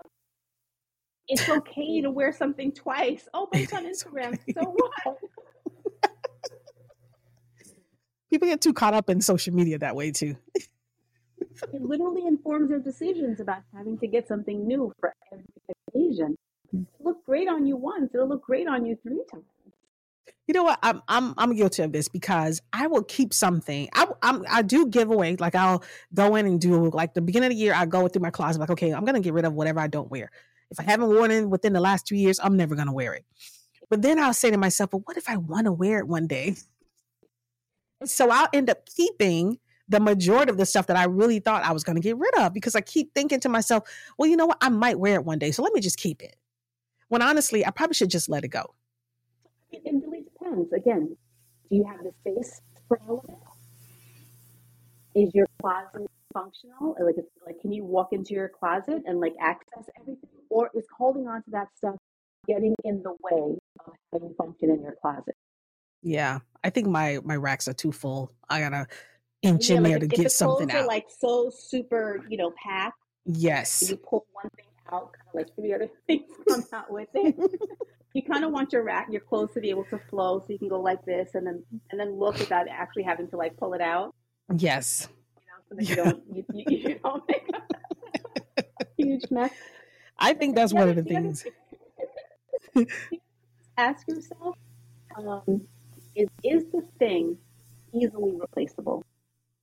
it's 1.27 1.47
okay 1.49 2.01
to 2.01 2.09
wear 2.09 2.31
something 2.31 2.71
twice. 2.71 3.27
Oh, 3.33 3.47
but 3.51 3.61
it's 3.61 3.73
on 3.73 3.85
Instagram. 3.85 4.33
Okay. 4.33 4.53
So 4.53 4.63
what? 4.63 5.17
People 8.29 8.47
get 8.47 8.61
too 8.61 8.73
caught 8.73 8.93
up 8.93 9.09
in 9.09 9.21
social 9.21 9.53
media 9.53 9.77
that 9.79 9.95
way 9.95 10.11
too. 10.11 10.35
it 10.55 11.81
literally 11.81 12.25
informs 12.25 12.69
their 12.69 12.79
decisions 12.79 13.39
about 13.39 13.61
having 13.75 13.97
to 13.99 14.07
get 14.07 14.27
something 14.27 14.67
new 14.67 14.93
for 14.99 15.13
every 15.31 15.45
occasion. 15.89 16.35
It'll 16.73 16.85
look 16.99 17.25
great 17.25 17.47
on 17.47 17.65
you 17.65 17.77
once, 17.77 18.13
it'll 18.13 18.27
look 18.27 18.43
great 18.43 18.67
on 18.67 18.85
you 18.85 18.97
three 19.03 19.23
times 19.31 19.45
you 20.47 20.53
know 20.53 20.63
what? 20.63 20.79
I'm 20.81 21.01
I'm 21.07 21.33
I'm 21.37 21.55
guilty 21.55 21.83
of 21.83 21.91
this 21.91 22.07
because 22.07 22.61
I 22.71 22.87
will 22.87 23.03
keep 23.03 23.33
something. 23.33 23.89
I 23.93 24.07
I'm, 24.21 24.45
i 24.49 24.61
do 24.61 24.87
give 24.87 25.11
away. 25.11 25.35
Like 25.35 25.55
I'll 25.55 25.83
go 26.13 26.35
in 26.35 26.45
and 26.45 26.59
do 26.59 26.89
like 26.91 27.13
the 27.13 27.21
beginning 27.21 27.47
of 27.47 27.51
the 27.51 27.57
year. 27.57 27.73
I 27.73 27.85
go 27.85 28.07
through 28.07 28.21
my 28.21 28.29
closet. 28.29 28.59
Like 28.59 28.69
okay, 28.69 28.91
I'm 28.91 29.03
gonna 29.03 29.19
get 29.19 29.33
rid 29.33 29.45
of 29.45 29.53
whatever 29.53 29.81
I 29.81 29.87
don't 29.87 30.09
wear. 30.09 30.31
If 30.71 30.79
I 30.79 30.83
haven't 30.83 31.09
worn 31.09 31.31
it 31.31 31.47
within 31.47 31.73
the 31.73 31.81
last 31.81 32.07
two 32.07 32.15
years, 32.15 32.39
I'm 32.41 32.55
never 32.55 32.75
gonna 32.75 32.93
wear 32.93 33.13
it. 33.13 33.25
But 33.89 34.01
then 34.01 34.19
I'll 34.19 34.33
say 34.33 34.49
to 34.51 34.57
myself, 34.57 34.93
well, 34.93 35.01
what 35.05 35.17
if 35.17 35.29
I 35.29 35.37
want 35.37 35.65
to 35.65 35.71
wear 35.71 35.99
it 35.99 36.07
one 36.07 36.27
day? 36.27 36.55
So 38.05 38.29
I'll 38.29 38.49
end 38.53 38.69
up 38.69 38.85
keeping 38.85 39.59
the 39.89 39.99
majority 39.99 40.51
of 40.51 40.57
the 40.57 40.65
stuff 40.65 40.87
that 40.87 40.97
I 40.97 41.05
really 41.05 41.39
thought 41.39 41.63
I 41.63 41.71
was 41.71 41.83
going 41.83 41.95
to 41.95 42.01
get 42.01 42.17
rid 42.17 42.37
of 42.39 42.53
because 42.53 42.75
I 42.75 42.81
keep 42.81 43.13
thinking 43.13 43.39
to 43.41 43.49
myself, 43.49 43.83
well, 44.17 44.29
you 44.29 44.35
know 44.35 44.45
what? 44.45 44.57
I 44.61 44.69
might 44.69 44.99
wear 44.99 45.15
it 45.15 45.25
one 45.25 45.39
day. 45.39 45.51
So 45.51 45.63
let 45.63 45.73
me 45.73 45.81
just 45.81 45.97
keep 45.97 46.21
it. 46.21 46.35
When 47.07 47.21
honestly, 47.21 47.65
I 47.65 47.71
probably 47.71 47.93
should 47.93 48.09
just 48.09 48.27
let 48.27 48.43
it 48.43 48.49
go. 48.49 48.75
It 49.71 49.81
really 49.85 50.23
depends. 50.23 50.73
Again, 50.73 51.15
do 51.69 51.75
you 51.75 51.85
have 51.85 52.03
the 52.03 52.11
space 52.21 52.61
for 52.87 52.99
all 53.07 53.19
of 53.19 53.29
it? 53.29 53.37
Is 55.19 55.33
your 55.33 55.47
closet 55.61 56.07
functional? 56.33 56.95
Like, 56.99 57.15
like, 57.45 57.59
can 57.61 57.71
you 57.71 57.83
walk 57.85 58.09
into 58.11 58.33
your 58.33 58.49
closet 58.49 59.03
and 59.05 59.19
like 59.19 59.33
access 59.41 59.85
everything, 59.99 60.29
or 60.49 60.69
is 60.75 60.85
holding 60.95 61.27
on 61.27 61.41
to 61.43 61.51
that 61.51 61.67
stuff 61.75 61.95
getting 62.47 62.75
in 62.83 63.01
the 63.03 63.15
way 63.21 63.57
of 64.13 64.21
you 64.21 64.35
function 64.37 64.69
in 64.69 64.81
your 64.81 64.95
closet? 65.01 65.35
Yeah, 66.01 66.39
I 66.63 66.69
think 66.69 66.87
my 66.87 67.19
my 67.23 67.35
racks 67.35 67.67
are 67.67 67.73
too 67.73 67.91
full. 67.91 68.31
I 68.49 68.59
gotta 68.61 68.87
inch 69.41 69.69
Yeah, 69.69 69.77
in 69.77 69.83
like 69.83 69.91
there 69.91 69.97
if, 69.97 70.01
to 70.01 70.05
if 70.05 70.11
get 70.11 70.23
the 70.23 70.29
something 70.29 70.69
clothes 70.69 70.81
are 70.81 70.83
out. 70.83 70.87
like 70.87 71.05
so 71.19 71.49
super, 71.49 72.25
you 72.29 72.37
know, 72.37 72.51
packed, 72.61 72.97
yes. 73.25 73.87
you 73.89 73.97
pull 73.97 74.25
one 74.33 74.49
thing 74.55 74.65
out, 74.91 75.13
kind 75.13 75.27
of 75.29 75.35
like 75.35 75.55
three 75.55 75.73
other 75.73 75.89
things 76.07 76.31
come 76.47 76.63
out 76.73 76.91
with 76.91 77.09
it. 77.13 77.35
you 78.13 78.23
kind 78.23 78.43
of 78.43 78.51
want 78.51 78.71
your 78.73 78.83
rack, 78.83 79.07
your 79.11 79.21
clothes 79.21 79.53
to 79.53 79.59
be 79.61 79.69
able 79.69 79.85
to 79.85 79.99
flow, 80.09 80.39
so 80.39 80.45
you 80.49 80.57
can 80.59 80.69
go 80.69 80.79
like 80.79 81.03
this, 81.05 81.35
and 81.35 81.45
then 81.45 81.63
and 81.91 81.99
then 81.99 82.11
look 82.17 82.37
without 82.39 82.67
actually 82.69 83.03
having 83.03 83.27
to 83.29 83.37
like 83.37 83.55
pull 83.57 83.73
it 83.73 83.81
out. 83.81 84.15
yes. 84.57 85.07
You 85.37 85.43
know, 85.47 85.61
so 85.69 85.75
that 85.77 85.89
you 85.89 85.95
don't 85.95 86.23
you, 86.33 86.45
you 86.87 86.99
don't 87.03 87.23
make 87.27 87.49
a 88.57 88.85
huge 88.97 89.23
mess. 89.29 89.51
I 90.19 90.33
think 90.33 90.55
that's 90.55 90.73
one 90.73 90.89
of 90.89 90.95
the 90.95 91.03
things. 91.03 91.45
Ask 93.77 94.07
yourself, 94.07 94.55
um, 95.15 95.61
is 96.17 96.29
is 96.43 96.65
the 96.71 96.81
thing 96.99 97.37
easily 97.93 98.33
replaceable? 98.39 99.03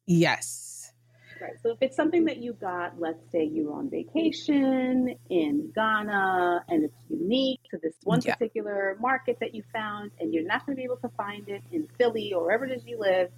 Yes. 0.07 0.92
Right. 1.40 1.55
So 1.62 1.70
if 1.70 1.78
it's 1.80 1.96
something 1.96 2.24
that 2.26 2.38
you 2.38 2.52
got, 2.55 3.00
let's 3.00 3.30
say 3.32 3.44
you're 3.44 3.72
on 3.74 3.90
vacation 3.90 5.16
in 5.30 5.72
Ghana 5.74 6.64
and 6.68 6.84
it's 6.84 6.94
unique 7.11 7.61
to 7.70 7.78
this 7.82 7.94
one 8.05 8.20
Yeah. 8.24 8.34
particular 8.36 8.96
market 9.00 9.38
that 9.40 9.55
you 9.55 9.62
found, 9.72 10.12
and 10.20 10.32
you're 10.32 10.44
not 10.46 10.64
going 10.64 10.76
to 10.76 10.80
be 10.80 10.84
able 10.84 10.98
to 10.98 11.09
find 11.16 11.48
it 11.48 11.62
in 11.72 11.88
Philly 11.98 12.32
or 12.32 12.44
wherever 12.44 12.64
it 12.64 12.70
is 12.70 12.86
you 12.86 12.98
live, 12.98 13.30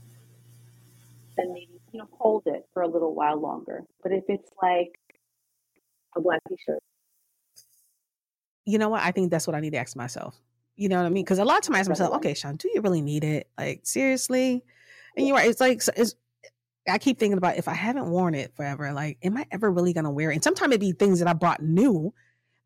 then 1.36 1.52
maybe 1.52 1.80
you 1.92 1.98
know 1.98 2.08
hold 2.12 2.42
it 2.46 2.66
for 2.74 2.82
a 2.82 2.88
little 2.88 3.14
while 3.14 3.40
longer. 3.40 3.82
But 4.02 4.12
if 4.12 4.24
it's 4.28 4.50
like 4.62 4.92
a 6.16 6.20
black 6.20 6.42
t-shirt, 6.48 6.82
You 8.66 8.78
know 8.78 8.88
what? 8.90 9.02
I 9.02 9.12
think 9.12 9.30
that's 9.30 9.46
what 9.46 9.54
I 9.56 9.60
need 9.60 9.70
to 9.70 9.78
ask 9.78 9.96
myself. 9.96 10.40
You 10.76 10.88
know 10.88 10.96
what 10.96 11.06
I 11.06 11.08
mean? 11.08 11.24
Because 11.24 11.38
a 11.38 11.44
lot 11.44 11.58
of 11.58 11.62
times 11.62 11.76
I 11.76 11.80
ask 11.80 11.88
myself, 11.88 12.14
okay, 12.16 12.34
Sean, 12.34 12.56
do 12.56 12.70
you 12.72 12.80
really 12.80 13.02
need 13.02 13.24
it? 13.24 13.48
Like 13.58 13.80
seriously? 13.84 14.62
And 15.16 15.26
you're 15.26 15.36
right. 15.36 15.48
It's 15.48 15.60
like 15.60 15.82
it's. 15.96 16.14
I 16.88 16.98
keep 16.98 17.18
thinking 17.18 17.38
about 17.38 17.56
if 17.56 17.66
I 17.66 17.74
haven't 17.74 18.10
worn 18.10 18.36
it 18.36 18.54
forever, 18.54 18.92
like, 18.92 19.18
am 19.22 19.36
I 19.36 19.46
ever 19.50 19.70
really 19.70 19.92
gonna 19.92 20.10
wear 20.10 20.30
it? 20.30 20.34
And 20.34 20.44
sometimes 20.44 20.70
it'd 20.70 20.80
be 20.80 20.92
things 20.92 21.18
that 21.18 21.26
I 21.26 21.32
bought 21.32 21.60
new 21.60 22.14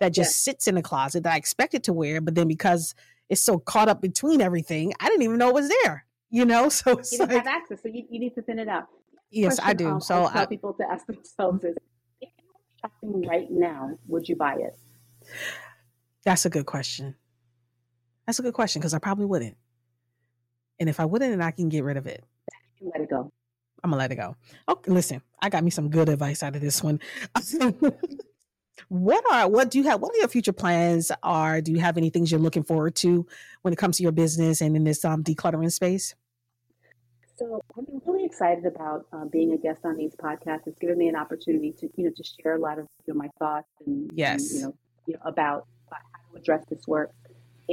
that 0.01 0.13
just 0.13 0.43
sits 0.43 0.67
in 0.67 0.75
the 0.75 0.83
closet 0.83 1.23
that 1.23 1.33
I 1.33 1.37
expected 1.37 1.85
to 1.85 1.93
wear, 1.93 2.21
but 2.21 2.35
then 2.35 2.49
because 2.49 2.95
it's 3.29 3.41
so 3.41 3.59
caught 3.59 3.89
up 3.89 4.03
between 4.03 4.41
everything, 4.41 4.93
I 4.99 5.09
didn't 5.09 5.23
even 5.23 5.39
know 5.39 5.51
it 5.51 5.55
was 5.55 5.73
there. 5.83 6.05
You 6.31 6.45
know, 6.45 6.69
so 6.71 6.93
it's 6.93 7.13
you 7.13 7.19
don't 7.19 7.29
like, 7.29 7.45
have 7.45 7.47
access, 7.47 7.83
so 7.83 7.89
you, 7.89 8.05
you 8.11 8.19
need 8.19 8.35
to 8.35 8.43
thin 8.43 8.59
it 8.59 8.69
out. 8.69 8.89
yes, 9.31 9.59
I 9.63 9.73
do. 9.75 9.89
um, 9.89 10.01
so 10.01 10.27
I 10.27 10.33
tell 10.33 10.43
I, 10.43 10.47
people 10.47 10.73
to 10.75 10.91
ask 10.91 11.07
themselves 11.07 11.65
is, 11.65 11.77
if 12.21 12.31
you 12.39 12.45
were 12.49 12.89
shopping 12.91 13.29
right 13.29 13.51
now, 13.51 13.99
would 14.09 14.29
you 14.29 14.37
buy 14.37 14.57
it? 14.57 14.77
That's 16.25 16.45
a 16.45 16.51
good 16.51 16.67
question. 16.67 17.15
That's 18.31 18.39
a 18.39 18.43
good 18.43 18.55
question 18.55 18.79
because 18.79 18.95
I 18.95 19.01
probably 19.01 19.27
wouldn't. 19.27 19.57
And 20.79 20.89
if 20.89 21.01
I 21.01 21.05
wouldn't, 21.05 21.33
then 21.33 21.43
I 21.43 21.51
can 21.51 21.69
get 21.69 21.83
rid 21.83 21.97
of 21.97 22.07
it. 22.07 22.23
You 22.79 22.89
let 22.95 23.03
it 23.03 23.11
go. 23.11 23.33
I'm 23.83 23.91
gonna 23.91 23.99
let 23.99 24.13
it 24.13 24.15
go. 24.15 24.37
Okay, 24.69 24.93
listen, 24.93 25.21
I 25.43 25.49
got 25.49 25.65
me 25.65 25.71
some 25.71 25.91
good 25.91 26.09
advice 26.09 26.45
out 26.45 26.55
of 26.55 26.63
this 26.63 26.81
one. 26.81 27.01
what 28.89 29.25
are 29.33 29.49
what 29.49 29.73
do 29.73 29.79
you 29.79 29.85
have? 29.89 30.01
What 30.01 30.15
are 30.15 30.19
your 30.19 30.29
future 30.29 30.53
plans? 30.53 31.11
Are 31.25 31.61
do 31.61 31.73
you 31.73 31.81
have 31.81 31.97
any 31.97 32.09
things 32.09 32.31
you're 32.31 32.39
looking 32.39 32.63
forward 32.63 32.95
to 32.97 33.27
when 33.63 33.73
it 33.73 33.79
comes 33.79 33.97
to 33.97 34.05
your 34.05 34.13
business 34.13 34.61
and 34.61 34.77
in 34.77 34.85
this 34.85 35.05
um 35.05 35.25
decluttering 35.25 35.73
space? 35.73 36.15
So 37.37 37.61
I've 37.77 37.85
been 37.85 38.01
really 38.07 38.27
excited 38.27 38.65
about 38.65 39.07
uh, 39.13 39.25
being 39.25 39.55
a 39.55 39.59
guest 39.59 39.81
on 39.83 39.97
these 39.97 40.15
podcasts. 40.15 40.69
It's 40.69 40.79
given 40.79 40.99
me 40.99 41.09
an 41.09 41.17
opportunity 41.17 41.73
to, 41.81 41.91
you 41.97 42.05
know, 42.05 42.13
to 42.17 42.23
share 42.41 42.55
a 42.55 42.61
lot 42.61 42.79
of 42.79 42.87
you 43.09 43.13
know, 43.13 43.19
my 43.19 43.29
thoughts 43.41 43.67
and, 43.85 44.09
and, 44.09 44.17
Yes. 44.17 44.55
you 44.55 44.63
know, 44.63 44.75
you 45.07 45.15
know 45.15 45.21
about 45.25 45.67
how 45.91 45.97
to 46.33 46.39
address 46.39 46.65
this 46.71 46.87
work. 46.87 47.11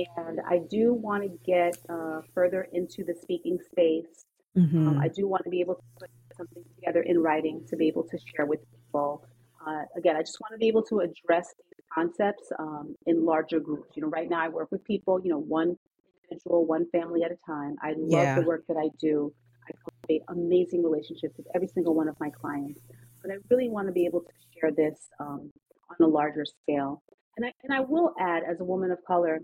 And 0.06 0.40
I 0.48 0.60
do 0.70 0.94
want 0.94 1.24
to 1.24 1.30
get 1.46 1.78
uh, 1.90 2.22
further 2.34 2.68
into 2.74 3.04
the 3.04 3.16
speaking 3.16 3.58
space. 3.72 4.26
Mhm. 4.56 4.88
Um, 4.88 4.98
I 5.00 5.08
do 5.08 5.28
want 5.28 5.44
to 5.44 5.50
be 5.50 5.62
able 5.62 5.76
to 5.76 5.82
put 6.00 6.10
something 6.36 6.64
together 6.76 7.02
in 7.02 7.22
writing 7.22 7.66
to 7.70 7.76
be 7.76 7.88
able 7.88 8.04
to 8.04 8.18
share 8.18 8.46
with 8.46 8.60
people. 8.72 9.24
Uh, 9.66 9.84
again, 9.96 10.16
I 10.16 10.22
just 10.22 10.40
want 10.42 10.54
to 10.54 10.58
be 10.58 10.68
able 10.68 10.84
to 10.84 11.00
address 11.00 11.54
these 11.58 11.86
concepts 11.94 12.52
um, 12.60 12.96
in 13.06 13.26
larger 13.26 13.60
groups. 13.60 13.96
You 13.96 14.04
know, 14.04 14.10
right 14.10 14.30
now 14.30 14.42
I 14.42 14.50
work 14.50 14.72
with 14.72 14.84
people, 14.84 15.20
you 15.24 15.30
know, 15.30 15.40
one 15.40 15.78
individual, 16.24 16.66
one 16.66 16.86
family 16.90 17.24
at 17.24 17.32
a 17.32 17.38
time. 17.46 17.76
I 17.82 17.94
love 17.98 18.24
Yeah. 18.24 18.40
the 18.40 18.46
work 18.46 18.66
that 18.68 18.78
I 18.78 18.90
do. 19.00 19.34
I 19.68 19.72
cultivate 19.84 20.24
amazing 20.30 20.84
relationships 20.84 21.36
with 21.38 21.48
every 21.54 21.68
single 21.68 21.94
one 21.94 22.08
of 22.08 22.18
my 22.20 22.30
clients. 22.30 22.82
But 23.22 23.32
I 23.32 23.38
really 23.50 23.70
want 23.70 23.88
to 23.88 23.94
be 23.94 24.06
able 24.06 24.22
to 24.22 24.34
share 24.56 24.72
this 24.72 25.10
um, 25.20 25.52
on 25.90 25.98
a 26.02 26.08
larger 26.08 26.46
scale. 26.46 27.02
And 27.36 27.46
I, 27.46 27.54
and 27.64 27.74
I 27.74 27.82
will 27.82 28.14
add, 28.20 28.44
as 28.44 28.60
a 28.62 28.64
woman 28.64 28.92
of 28.92 29.04
color, 29.06 29.42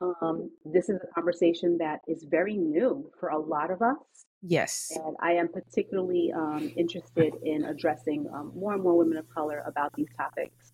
um, 0.00 0.50
this 0.64 0.88
is 0.88 0.98
a 1.02 1.14
conversation 1.14 1.78
that 1.78 2.00
is 2.06 2.24
very 2.30 2.56
new 2.56 3.10
for 3.18 3.28
a 3.30 3.38
lot 3.38 3.70
of 3.70 3.82
us. 3.82 3.96
yes. 4.42 4.90
And 4.94 5.16
I 5.20 5.32
am 5.32 5.48
particularly 5.48 6.32
um, 6.34 6.72
interested 6.76 7.34
in 7.44 7.64
addressing 7.64 8.26
um, 8.34 8.52
more 8.54 8.74
and 8.74 8.82
more 8.82 8.96
women 8.96 9.18
of 9.18 9.28
color 9.28 9.62
about 9.66 9.92
these 9.94 10.08
topics. 10.16 10.72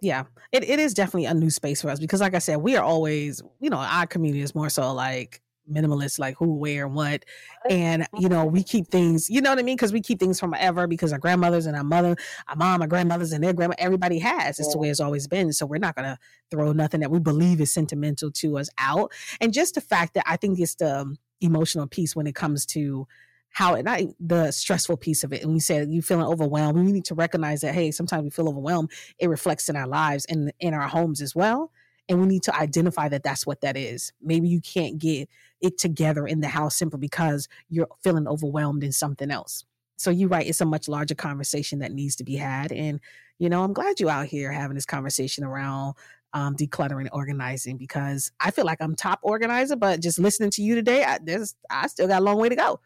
Yeah, 0.00 0.24
it, 0.52 0.62
it 0.68 0.78
is 0.78 0.94
definitely 0.94 1.24
a 1.24 1.34
new 1.34 1.50
space 1.50 1.82
for 1.82 1.90
us 1.90 1.98
because, 1.98 2.20
like 2.20 2.34
I 2.34 2.38
said, 2.38 2.58
we 2.58 2.76
are 2.76 2.84
always, 2.84 3.42
you 3.60 3.68
know, 3.68 3.78
our 3.78 4.06
community 4.06 4.42
is 4.42 4.54
more 4.54 4.68
so 4.68 4.92
like 4.92 5.42
minimalist, 5.68 6.18
like 6.18 6.36
who, 6.36 6.54
where, 6.54 6.86
and 6.86 6.94
what. 6.94 7.24
And, 7.68 8.06
you 8.18 8.28
know, 8.28 8.44
we 8.44 8.62
keep 8.62 8.88
things, 8.88 9.28
you 9.28 9.40
know 9.40 9.50
what 9.50 9.58
I 9.58 9.62
mean? 9.62 9.76
Because 9.76 9.92
we 9.92 10.00
keep 10.00 10.18
things 10.18 10.40
from 10.40 10.54
ever 10.58 10.86
because 10.86 11.12
our 11.12 11.18
grandmothers 11.18 11.66
and 11.66 11.76
our 11.76 11.84
mother, 11.84 12.16
our 12.48 12.56
mom, 12.56 12.82
our 12.82 12.88
grandmothers, 12.88 13.32
and 13.32 13.42
their 13.42 13.52
grandma, 13.52 13.74
everybody 13.78 14.18
has. 14.18 14.58
It's 14.58 14.72
the 14.72 14.78
way 14.78 14.88
it's 14.88 15.00
always 15.00 15.26
been. 15.26 15.52
So 15.52 15.66
we're 15.66 15.78
not 15.78 15.94
going 15.94 16.08
to 16.08 16.18
throw 16.50 16.72
nothing 16.72 17.00
that 17.00 17.10
we 17.10 17.18
believe 17.18 17.60
is 17.60 17.72
sentimental 17.72 18.30
to 18.32 18.58
us 18.58 18.68
out. 18.78 19.12
And 19.40 19.52
just 19.52 19.74
the 19.74 19.80
fact 19.80 20.14
that 20.14 20.24
I 20.26 20.36
think 20.36 20.58
it's 20.58 20.74
the 20.76 21.14
emotional 21.40 21.86
piece 21.86 22.16
when 22.16 22.26
it 22.26 22.34
comes 22.34 22.66
to 22.66 23.06
how 23.50 23.74
and 23.74 23.84
not 23.84 24.00
the 24.20 24.50
stressful 24.50 24.96
piece 24.96 25.24
of 25.24 25.32
it. 25.32 25.42
And 25.42 25.52
we 25.52 25.60
said 25.60 25.90
you 25.90 26.02
feeling 26.02 26.26
overwhelmed. 26.26 26.78
We 26.78 26.92
need 26.92 27.06
to 27.06 27.14
recognize 27.14 27.62
that 27.62 27.74
hey, 27.74 27.90
sometimes 27.90 28.24
we 28.24 28.30
feel 28.30 28.48
overwhelmed. 28.48 28.90
It 29.18 29.28
reflects 29.28 29.68
in 29.68 29.76
our 29.76 29.86
lives 29.86 30.24
and 30.26 30.52
in 30.60 30.74
our 30.74 30.88
homes 30.88 31.20
as 31.20 31.34
well. 31.34 31.72
And 32.08 32.20
we 32.20 32.26
need 32.26 32.42
to 32.44 32.56
identify 32.56 33.08
that 33.08 33.22
that's 33.22 33.46
what 33.46 33.60
that 33.60 33.76
is. 33.76 34.12
Maybe 34.22 34.48
you 34.48 34.60
can't 34.60 34.98
get 34.98 35.28
it 35.60 35.78
together 35.78 36.26
in 36.26 36.40
the 36.40 36.48
house 36.48 36.76
simply 36.76 36.98
because 36.98 37.48
you're 37.68 37.88
feeling 38.02 38.26
overwhelmed 38.26 38.82
in 38.82 38.92
something 38.92 39.30
else. 39.30 39.64
So 39.96 40.10
you're 40.10 40.28
right. 40.28 40.46
It's 40.46 40.60
a 40.60 40.64
much 40.64 40.88
larger 40.88 41.14
conversation 41.14 41.80
that 41.80 41.92
needs 41.92 42.16
to 42.16 42.24
be 42.24 42.36
had. 42.36 42.72
And, 42.72 43.00
you 43.38 43.48
know, 43.48 43.62
I'm 43.64 43.72
glad 43.72 44.00
you 44.00 44.08
out 44.08 44.26
here 44.26 44.52
having 44.52 44.74
this 44.74 44.86
conversation 44.86 45.44
around 45.44 45.94
um, 46.32 46.54
decluttering, 46.56 47.08
organizing, 47.12 47.76
because 47.76 48.30
I 48.40 48.50
feel 48.52 48.64
like 48.64 48.80
I'm 48.80 48.94
top 48.94 49.18
organizer, 49.22 49.76
but 49.76 50.00
just 50.00 50.18
listening 50.18 50.50
to 50.52 50.62
you 50.62 50.74
today, 50.74 51.04
I, 51.04 51.18
there's, 51.22 51.56
I 51.68 51.88
still 51.88 52.06
got 52.06 52.20
a 52.20 52.24
long 52.24 52.38
way 52.38 52.48
to 52.48 52.56
go. 52.56 52.80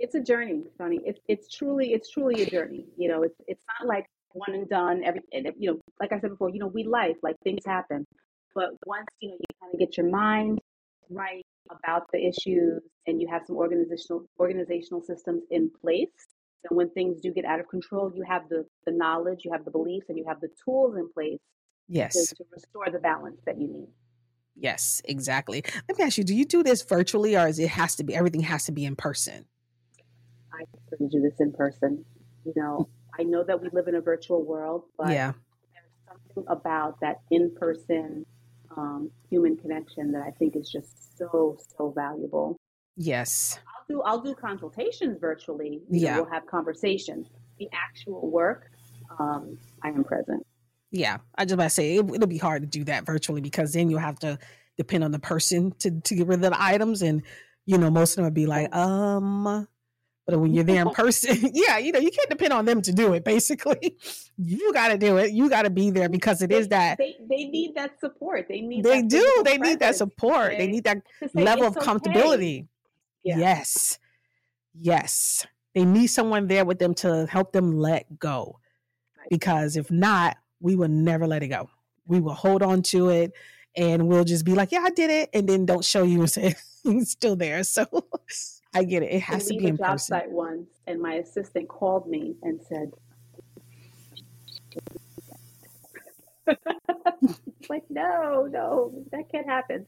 It's 0.00 0.14
a 0.14 0.20
journey, 0.20 0.62
Sonny. 0.76 1.00
It's 1.04 1.18
it's 1.26 1.52
truly 1.52 1.92
it's 1.92 2.08
truly 2.08 2.42
a 2.42 2.46
journey. 2.48 2.86
You 2.96 3.08
know, 3.08 3.24
it's 3.24 3.34
it's 3.48 3.60
not 3.80 3.88
like 3.88 4.06
one 4.32 4.54
and 4.54 4.68
done. 4.68 5.02
Every 5.04 5.20
and, 5.32 5.48
you 5.58 5.72
know, 5.72 5.80
like 6.00 6.12
I 6.12 6.20
said 6.20 6.30
before, 6.30 6.50
you 6.50 6.58
know, 6.58 6.66
we 6.68 6.84
life 6.84 7.16
like 7.22 7.36
things 7.44 7.64
happen, 7.66 8.04
but 8.54 8.70
once 8.86 9.06
you 9.20 9.30
know 9.30 9.36
you 9.38 9.46
kind 9.60 9.74
of 9.74 9.80
get 9.80 9.96
your 9.96 10.08
mind 10.08 10.60
right 11.10 11.44
about 11.70 12.04
the 12.12 12.18
issues 12.18 12.82
and 13.06 13.20
you 13.20 13.28
have 13.28 13.42
some 13.46 13.56
organizational 13.56 14.24
organizational 14.38 15.02
systems 15.02 15.42
in 15.50 15.70
place, 15.80 16.08
then 16.62 16.76
when 16.76 16.90
things 16.90 17.20
do 17.20 17.32
get 17.32 17.44
out 17.44 17.60
of 17.60 17.68
control, 17.68 18.12
you 18.14 18.22
have 18.22 18.48
the 18.48 18.64
the 18.86 18.92
knowledge, 18.92 19.40
you 19.44 19.52
have 19.52 19.64
the 19.64 19.70
beliefs, 19.70 20.06
and 20.08 20.18
you 20.18 20.24
have 20.26 20.40
the 20.40 20.48
tools 20.64 20.96
in 20.96 21.08
place 21.12 21.38
to, 21.38 21.94
Yes. 21.94 22.34
to 22.34 22.44
restore 22.52 22.90
the 22.90 22.98
balance 22.98 23.40
that 23.46 23.58
you 23.60 23.68
need. 23.68 23.88
Yes, 24.60 25.00
exactly. 25.04 25.62
Let 25.88 25.98
me 25.98 26.04
ask 26.04 26.18
you, 26.18 26.24
do 26.24 26.34
you 26.34 26.44
do 26.44 26.62
this 26.62 26.82
virtually 26.82 27.36
or 27.36 27.46
is 27.46 27.58
it 27.58 27.68
has 27.70 27.94
to 27.96 28.04
be 28.04 28.14
everything 28.14 28.40
has 28.40 28.64
to 28.64 28.72
be 28.72 28.84
in 28.84 28.96
person? 28.96 29.46
I 30.52 30.64
prefer 30.72 31.04
to 31.04 31.08
do 31.08 31.20
this 31.22 31.38
in 31.38 31.52
person. 31.52 32.04
You 32.44 32.52
know, 32.56 32.88
I 33.18 33.24
know 33.24 33.42
that 33.44 33.60
we 33.60 33.68
live 33.72 33.88
in 33.88 33.94
a 33.96 34.00
virtual 34.00 34.44
world, 34.44 34.84
but 34.96 35.10
yeah. 35.10 35.32
there's 35.72 35.92
something 36.06 36.44
about 36.48 37.00
that 37.00 37.20
in-person 37.30 38.24
um, 38.76 39.10
human 39.28 39.56
connection 39.56 40.12
that 40.12 40.22
I 40.22 40.30
think 40.30 40.54
is 40.54 40.70
just 40.70 41.18
so 41.18 41.58
so 41.76 41.90
valuable. 41.90 42.56
Yes. 42.96 43.58
I'll 43.66 43.84
do 43.88 44.02
I'll 44.02 44.20
do 44.20 44.34
consultations 44.34 45.18
virtually. 45.20 45.82
You 45.90 46.00
know, 46.00 46.06
Yeah. 46.06 46.16
we'll 46.16 46.30
have 46.30 46.46
conversations. 46.46 47.28
The 47.58 47.68
actual 47.72 48.30
work, 48.30 48.70
um, 49.18 49.58
I 49.82 49.88
am 49.88 50.04
present. 50.04 50.46
Yeah. 50.90 51.18
I 51.36 51.44
just 51.44 51.54
about 51.54 51.64
to 51.64 51.70
say 51.70 51.96
it, 51.96 52.08
it'll 52.14 52.26
be 52.28 52.38
hard 52.38 52.62
to 52.62 52.68
do 52.68 52.84
that 52.84 53.04
virtually 53.04 53.40
because 53.40 53.72
then 53.72 53.90
you'll 53.90 53.98
have 53.98 54.18
to 54.20 54.38
depend 54.76 55.02
on 55.04 55.10
the 55.10 55.18
person 55.18 55.72
to, 55.80 56.00
to 56.00 56.14
get 56.14 56.26
rid 56.26 56.44
of 56.44 56.50
the 56.50 56.62
items. 56.62 57.02
And, 57.02 57.22
you 57.66 57.78
know, 57.78 57.90
most 57.90 58.12
of 58.12 58.16
them 58.16 58.24
would 58.26 58.34
be 58.34 58.46
like, 58.46 58.74
um, 58.74 59.66
but 60.28 60.38
when 60.38 60.52
you're 60.52 60.62
there 60.62 60.82
in 60.82 60.90
person, 60.90 61.50
yeah, 61.54 61.78
you 61.78 61.90
know, 61.90 61.98
you 61.98 62.10
can't 62.10 62.28
depend 62.28 62.52
on 62.52 62.66
them 62.66 62.82
to 62.82 62.92
do 62.92 63.14
it. 63.14 63.24
Basically, 63.24 63.96
you 64.36 64.74
got 64.74 64.88
to 64.88 64.98
do 64.98 65.16
it. 65.16 65.32
You 65.32 65.48
got 65.48 65.62
to 65.62 65.70
be 65.70 65.90
there 65.90 66.10
because 66.10 66.42
it 66.42 66.50
They, 66.50 66.56
is 66.56 66.68
that 66.68 66.98
they 66.98 67.16
they 67.28 67.44
need 67.46 67.74
that 67.76 67.98
support. 67.98 68.46
They 68.46 68.60
need 68.60 68.84
they 68.84 69.00
that 69.00 69.08
do. 69.08 69.42
They 69.44 69.56
need 69.56 69.80
that 69.80 69.96
support. 69.96 70.50
They 70.50 70.58
They- 70.58 70.66
need 70.66 70.84
that 70.84 70.98
level 71.32 71.66
of 71.66 71.76
"It's 71.78 71.86
okay." 71.88 71.98
comfortability. 71.98 72.66
Yeah. 73.24 73.38
Yes. 73.38 73.98
Yes. 74.78 75.46
They 75.74 75.84
need 75.86 76.08
someone 76.08 76.46
there 76.46 76.64
with 76.66 76.78
them 76.78 76.92
to 76.96 77.26
help 77.26 77.52
them 77.52 77.78
let 77.78 78.18
go. 78.18 78.58
Right. 79.16 79.28
Because 79.30 79.76
if 79.76 79.90
not, 79.90 80.36
we 80.60 80.76
will 80.76 80.88
never 80.88 81.26
let 81.26 81.42
it 81.42 81.48
go. 81.48 81.70
We 82.06 82.20
will 82.20 82.34
hold 82.34 82.62
on 82.62 82.82
to 82.82 83.08
it 83.10 83.32
and 83.76 84.08
we'll 84.08 84.24
just 84.24 84.44
be 84.44 84.54
like, 84.54 84.72
yeah, 84.72 84.80
I 84.84 84.90
did 84.90 85.10
it. 85.10 85.30
And 85.32 85.48
then 85.48 85.66
don't 85.66 85.84
show 85.84 86.02
you 86.02 86.20
and 86.20 86.30
say 86.38 86.54
it's 86.84 87.10
still 87.12 87.36
there. 87.36 87.64
So 87.64 87.86
I 88.74 88.84
get 88.84 89.02
it. 89.02 89.12
It 89.12 89.20
has 89.22 89.46
to 89.46 89.56
be 89.56 89.66
in 89.66 89.76
job 89.76 89.92
person. 89.92 90.14
site 90.14 90.30
once, 90.30 90.68
and 90.86 91.00
my 91.00 91.14
assistant 91.14 91.68
called 91.68 92.08
me 92.08 92.36
and 92.42 92.60
said, 92.68 92.92
like, 97.68 97.84
no, 97.88 98.46
no, 98.50 99.04
that 99.10 99.30
can't 99.30 99.46
happen. 99.46 99.86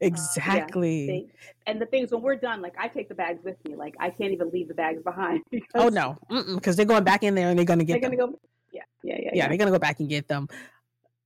Exactly. 0.00 1.08
Uh, 1.08 1.12
yeah, 1.12 1.20
they, 1.20 1.26
and 1.66 1.80
the 1.80 1.86
things 1.86 2.10
when 2.10 2.22
we're 2.22 2.36
done, 2.36 2.62
like 2.62 2.74
I 2.78 2.88
take 2.88 3.08
the 3.08 3.14
bags 3.14 3.44
with 3.44 3.56
me. 3.66 3.76
Like 3.76 3.94
I 4.00 4.08
can't 4.08 4.32
even 4.32 4.50
leave 4.50 4.68
the 4.68 4.74
bags 4.74 5.02
behind. 5.02 5.42
oh 5.74 5.88
no, 5.88 6.18
because 6.54 6.76
they're 6.76 6.86
going 6.86 7.04
back 7.04 7.22
in 7.22 7.34
there 7.34 7.50
and 7.50 7.58
they're 7.58 7.66
going 7.66 7.80
to 7.80 7.84
get. 7.84 8.00
They're 8.00 8.10
going 8.10 8.18
to 8.18 8.26
go. 8.26 8.40
Yeah, 8.72 8.82
yeah, 9.02 9.14
yeah, 9.14 9.20
yeah, 9.22 9.30
yeah. 9.34 9.48
They're 9.48 9.58
going 9.58 9.70
to 9.70 9.72
go 9.72 9.78
back 9.78 10.00
and 10.00 10.08
get 10.08 10.26
them. 10.26 10.48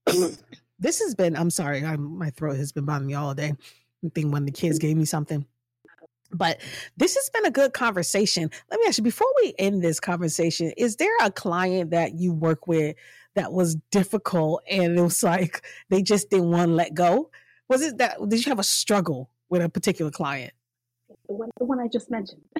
this 0.79 0.99
has 0.99 1.15
been. 1.15 1.37
I'm 1.37 1.49
sorry. 1.49 1.85
I'm, 1.85 2.17
my 2.17 2.31
throat 2.31 2.57
has 2.57 2.73
been 2.73 2.85
bothering 2.85 3.07
me 3.07 3.13
all 3.13 3.33
day. 3.33 3.53
I 4.03 4.09
think 4.13 4.33
when 4.33 4.45
the 4.45 4.51
kids 4.51 4.77
gave 4.77 4.97
me 4.97 5.05
something. 5.05 5.45
But 6.31 6.59
this 6.97 7.15
has 7.15 7.29
been 7.29 7.45
a 7.45 7.51
good 7.51 7.73
conversation. 7.73 8.49
Let 8.69 8.79
me 8.79 8.87
ask 8.87 8.97
you 8.97 9.03
before 9.03 9.27
we 9.41 9.53
end 9.57 9.83
this 9.83 9.99
conversation, 9.99 10.71
is 10.77 10.95
there 10.97 11.15
a 11.21 11.31
client 11.31 11.91
that 11.91 12.15
you 12.15 12.33
work 12.33 12.67
with 12.67 12.95
that 13.35 13.51
was 13.51 13.75
difficult 13.91 14.63
and 14.69 14.97
it 14.97 15.01
was 15.01 15.23
like 15.23 15.65
they 15.89 16.01
just 16.01 16.29
didn't 16.29 16.51
want 16.51 16.69
to 16.69 16.73
let 16.73 16.93
go? 16.93 17.29
Was 17.69 17.81
it 17.81 17.97
that 17.97 18.17
did 18.27 18.45
you 18.45 18.49
have 18.49 18.59
a 18.59 18.63
struggle 18.63 19.29
with 19.49 19.61
a 19.61 19.69
particular 19.69 20.11
client? 20.11 20.53
The 21.27 21.33
one, 21.33 21.49
the 21.57 21.65
one 21.65 21.79
I 21.79 21.87
just 21.87 22.11
mentioned. 22.11 22.41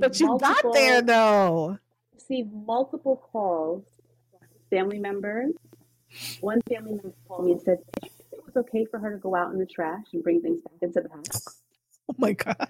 but 0.00 0.20
you 0.20 0.38
got 0.38 0.72
there 0.72 1.02
though. 1.02 1.78
Received 2.14 2.52
multiple 2.52 3.16
calls, 3.16 3.84
family 4.70 4.98
members. 4.98 5.52
One 6.40 6.60
family 6.68 6.92
member 6.92 7.12
called 7.26 7.46
me 7.46 7.52
and 7.52 7.62
said 7.62 7.78
was 8.54 8.64
okay 8.64 8.84
for 8.84 8.98
her 8.98 9.12
to 9.12 9.18
go 9.18 9.34
out 9.34 9.52
in 9.52 9.58
the 9.58 9.66
trash 9.66 10.04
and 10.12 10.22
bring 10.22 10.40
things 10.40 10.60
back 10.62 10.74
into 10.82 11.00
the 11.00 11.08
house. 11.08 11.60
Oh 12.06 12.14
my 12.18 12.34
god! 12.34 12.68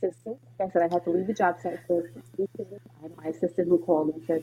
Sister, 0.00 0.34
I 0.60 0.68
said 0.72 0.82
I 0.82 0.92
had 0.92 1.04
to 1.04 1.10
leave 1.10 1.28
the 1.28 1.32
job 1.32 1.54
site 1.62 1.78
for 1.86 2.10
my 3.16 3.26
assistant 3.28 3.68
who 3.68 3.78
called 3.78 4.12
and 4.12 4.24
said 4.26 4.42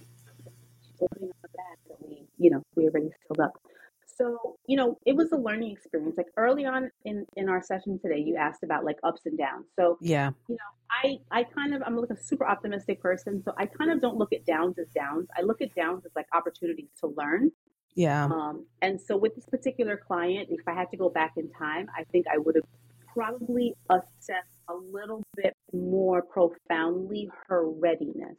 she's 0.81 1.01
opening 1.01 1.31
up 1.31 1.35
a 1.43 1.47
bag 1.49 1.77
that 1.89 1.97
we, 2.07 2.25
you 2.37 2.51
know, 2.51 2.63
we 2.77 2.85
already 2.85 3.09
filled 3.27 3.41
up. 3.41 3.61
So, 4.05 4.55
you 4.65 4.77
know, 4.77 4.97
it 5.05 5.13
was 5.13 5.33
a 5.33 5.35
learning 5.35 5.73
experience. 5.73 6.15
Like 6.15 6.27
early 6.37 6.65
on 6.65 6.89
in 7.03 7.25
in 7.35 7.49
our 7.49 7.61
session 7.61 7.99
today, 7.99 8.19
you 8.19 8.37
asked 8.37 8.63
about 8.63 8.85
like 8.85 8.95
ups 9.03 9.25
and 9.25 9.37
downs. 9.37 9.65
So, 9.77 9.97
yeah, 9.99 10.31
you 10.47 10.55
know, 10.55 10.71
I 10.89 11.17
I 11.31 11.43
kind 11.43 11.75
of 11.75 11.83
I'm 11.85 11.97
like 11.97 12.11
a 12.11 12.17
super 12.17 12.47
optimistic 12.47 13.01
person, 13.01 13.43
so 13.43 13.53
I 13.57 13.65
kind 13.65 13.91
of 13.91 13.99
don't 13.99 14.15
look 14.15 14.31
at 14.31 14.45
downs 14.45 14.79
as 14.79 14.87
downs. 14.95 15.27
I 15.37 15.41
look 15.41 15.61
at 15.61 15.75
downs 15.75 16.05
as 16.05 16.13
like 16.15 16.27
opportunities 16.33 16.91
to 17.01 17.07
learn. 17.07 17.51
Yeah. 17.95 18.25
Um, 18.25 18.65
and 18.81 18.99
so 18.99 19.17
with 19.17 19.35
this 19.35 19.45
particular 19.45 19.97
client, 19.97 20.49
if 20.51 20.67
I 20.67 20.73
had 20.73 20.91
to 20.91 20.97
go 20.97 21.09
back 21.09 21.33
in 21.37 21.49
time, 21.51 21.87
I 21.97 22.03
think 22.11 22.25
I 22.31 22.37
would 22.37 22.55
have 22.55 22.65
probably 23.13 23.73
assessed 23.89 24.59
a 24.69 24.73
little 24.73 25.23
bit 25.35 25.55
more 25.73 26.21
profoundly 26.21 27.29
her 27.47 27.69
readiness. 27.69 28.35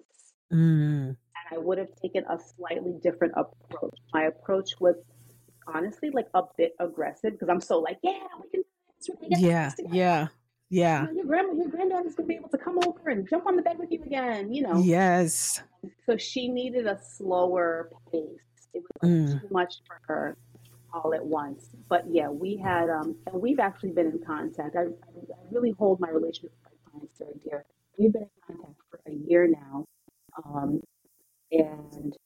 Mm. 0.53 1.09
And 1.09 1.17
I 1.51 1.59
would 1.59 1.79
have 1.79 1.89
taken 2.01 2.25
a 2.25 2.39
slightly 2.39 2.95
different 3.03 3.35
approach. 3.37 3.97
My 4.13 4.25
approach 4.25 4.71
was 4.79 4.97
honestly 5.67 6.11
like 6.11 6.27
a 6.35 6.43
bit 6.57 6.75
aggressive 6.79 7.33
because 7.33 7.49
I'm 7.49 7.61
so 7.61 7.79
like, 7.79 7.99
yeah, 8.03 8.19
we 8.43 8.51
can. 8.51 8.63
Yeah, 9.29 9.73
yeah. 9.91 10.29
Yeah. 10.69 11.07
Your 11.15 11.25
grandma, 11.25 11.53
your 11.53 11.69
granddaughter's 11.69 12.15
gonna 12.15 12.27
be 12.27 12.35
able 12.35 12.49
to 12.49 12.59
come 12.59 12.79
over 12.85 13.09
and 13.09 13.29
jump 13.29 13.47
on 13.47 13.57
the 13.57 13.63
bed 13.63 13.79
with 13.79 13.91
you 13.93 14.03
again, 14.03 14.53
you 14.53 14.63
know. 14.63 14.79
Yes. 14.79 15.63
So 16.07 16.17
she 16.17 16.49
needed 16.49 16.87
a 16.87 16.99
slower 17.01 17.91
pace. 18.11 18.41
It 18.77 18.83
was 19.03 19.11
mm. 19.11 19.41
too 19.41 19.49
much 19.51 19.75
for 19.87 20.01
her 20.07 20.37
all 20.93 21.15
at 21.15 21.25
once. 21.25 21.71
But 21.89 22.05
yeah, 22.09 22.29
we 22.29 22.57
had, 22.57 22.89
um, 22.91 23.17
and 23.27 23.41
we've 23.41 23.61
actually 23.61 23.93
been 23.93 24.07
in 24.07 24.21
contact. 24.25 24.77
I, 24.77 24.83
I 24.83 24.87
really 25.51 25.73
hold 25.79 26.01
my 26.01 26.09
relationship 26.09 26.53
with 26.65 26.73
my 26.73 26.91
clients 26.91 27.19
very 27.19 27.35
dear. 27.45 27.65
We've 27.99 28.13
been 28.13 28.23
in 28.23 28.29
contact 28.47 28.81
for 28.91 29.01
a 29.07 29.15
year 29.29 29.49
now, 29.49 29.85
um, 30.45 30.81
and 31.51 32.17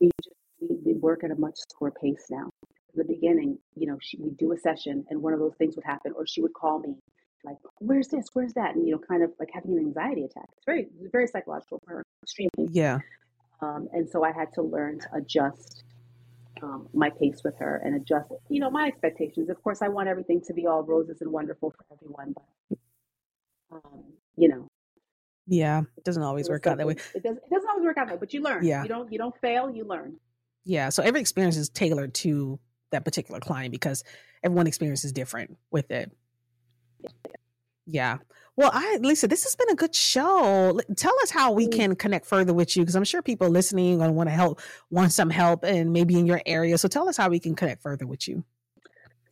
we 0.00 0.10
just 0.22 0.34
we, 0.60 0.76
we 0.84 0.92
work 0.94 1.24
at 1.24 1.30
a 1.30 1.36
much 1.36 1.54
slower 1.78 1.92
pace 1.92 2.26
now. 2.30 2.50
In 2.94 2.98
the 2.98 3.04
beginning, 3.04 3.58
you 3.76 3.86
know, 3.86 3.98
she, 4.00 4.18
we'd 4.18 4.36
do 4.36 4.52
a 4.52 4.58
session, 4.58 5.04
and 5.10 5.22
one 5.22 5.32
of 5.32 5.38
those 5.38 5.54
things 5.56 5.76
would 5.76 5.84
happen, 5.84 6.12
or 6.16 6.26
she 6.26 6.42
would 6.42 6.52
call 6.52 6.80
me, 6.80 6.96
like, 7.44 7.56
"Where's 7.78 8.08
this? 8.08 8.26
Where's 8.32 8.52
that?" 8.54 8.74
And 8.74 8.86
you 8.86 8.92
know, 8.92 8.98
kind 8.98 9.22
of 9.22 9.30
like 9.38 9.50
having 9.54 9.72
an 9.72 9.78
anxiety 9.78 10.24
attack. 10.24 10.48
It's 10.56 10.66
very, 10.66 10.88
very 11.12 11.28
psychological 11.28 11.80
for 11.84 11.96
her, 11.96 12.02
extremely. 12.24 12.72
Yeah. 12.72 12.98
Um, 13.62 13.88
and 13.92 14.08
so 14.08 14.24
I 14.24 14.32
had 14.32 14.52
to 14.54 14.62
learn 14.62 14.98
to 15.00 15.06
adjust 15.14 15.84
um, 16.62 16.88
my 16.92 17.10
pace 17.10 17.40
with 17.44 17.56
her 17.58 17.80
and 17.84 17.94
adjust, 17.94 18.30
you 18.48 18.60
know, 18.60 18.70
my 18.70 18.86
expectations. 18.86 19.48
Of 19.48 19.62
course, 19.62 19.82
I 19.82 19.88
want 19.88 20.08
everything 20.08 20.40
to 20.46 20.54
be 20.54 20.66
all 20.66 20.82
roses 20.82 21.20
and 21.20 21.32
wonderful 21.32 21.70
for 21.70 21.84
everyone, 21.94 22.34
but 22.34 22.78
um, 23.72 24.04
you 24.36 24.48
know, 24.48 24.66
yeah, 25.46 25.82
it 25.96 26.04
doesn't 26.04 26.22
always 26.22 26.48
it 26.48 26.52
work 26.52 26.66
out 26.66 26.78
that 26.78 26.86
way. 26.86 26.96
It 27.14 27.22
doesn't. 27.22 27.38
It 27.38 27.50
doesn't 27.50 27.68
always 27.68 27.84
work 27.84 27.96
out 27.98 28.06
that 28.06 28.14
way, 28.14 28.20
but 28.20 28.32
you 28.32 28.42
learn. 28.42 28.64
Yeah, 28.64 28.82
you 28.82 28.88
don't. 28.88 29.12
You 29.12 29.18
don't 29.18 29.34
fail. 29.40 29.70
You 29.70 29.84
learn. 29.84 30.16
Yeah. 30.64 30.90
So 30.90 31.02
every 31.02 31.20
experience 31.20 31.56
is 31.56 31.68
tailored 31.68 32.14
to 32.14 32.58
that 32.90 33.04
particular 33.04 33.40
client 33.40 33.72
because 33.72 34.04
everyone 34.42 34.66
experience 34.66 35.04
is 35.04 35.12
different 35.12 35.56
with 35.70 35.90
it. 35.90 36.12
Yeah. 37.02 37.10
Well, 38.56 38.70
I 38.74 38.98
Lisa, 39.00 39.26
this 39.26 39.44
has 39.44 39.56
been 39.56 39.70
a 39.70 39.74
good 39.74 39.94
show. 39.94 40.78
Tell 40.96 41.14
us 41.22 41.30
how 41.30 41.52
we 41.52 41.66
mm. 41.66 41.72
can 41.72 41.96
connect 41.96 42.26
further 42.26 42.52
with 42.52 42.76
you 42.76 42.82
because 42.82 42.94
I'm 42.94 43.04
sure 43.04 43.22
people 43.22 43.48
listening 43.48 44.02
and 44.02 44.14
want 44.14 44.28
to 44.28 44.34
help, 44.34 44.60
want 44.90 45.12
some 45.12 45.30
help, 45.30 45.64
and 45.64 45.92
maybe 45.92 46.18
in 46.18 46.26
your 46.26 46.42
area. 46.44 46.76
So 46.76 46.88
tell 46.88 47.08
us 47.08 47.16
how 47.16 47.30
we 47.30 47.38
can 47.38 47.54
connect 47.54 47.82
further 47.82 48.06
with 48.06 48.28
you. 48.28 48.44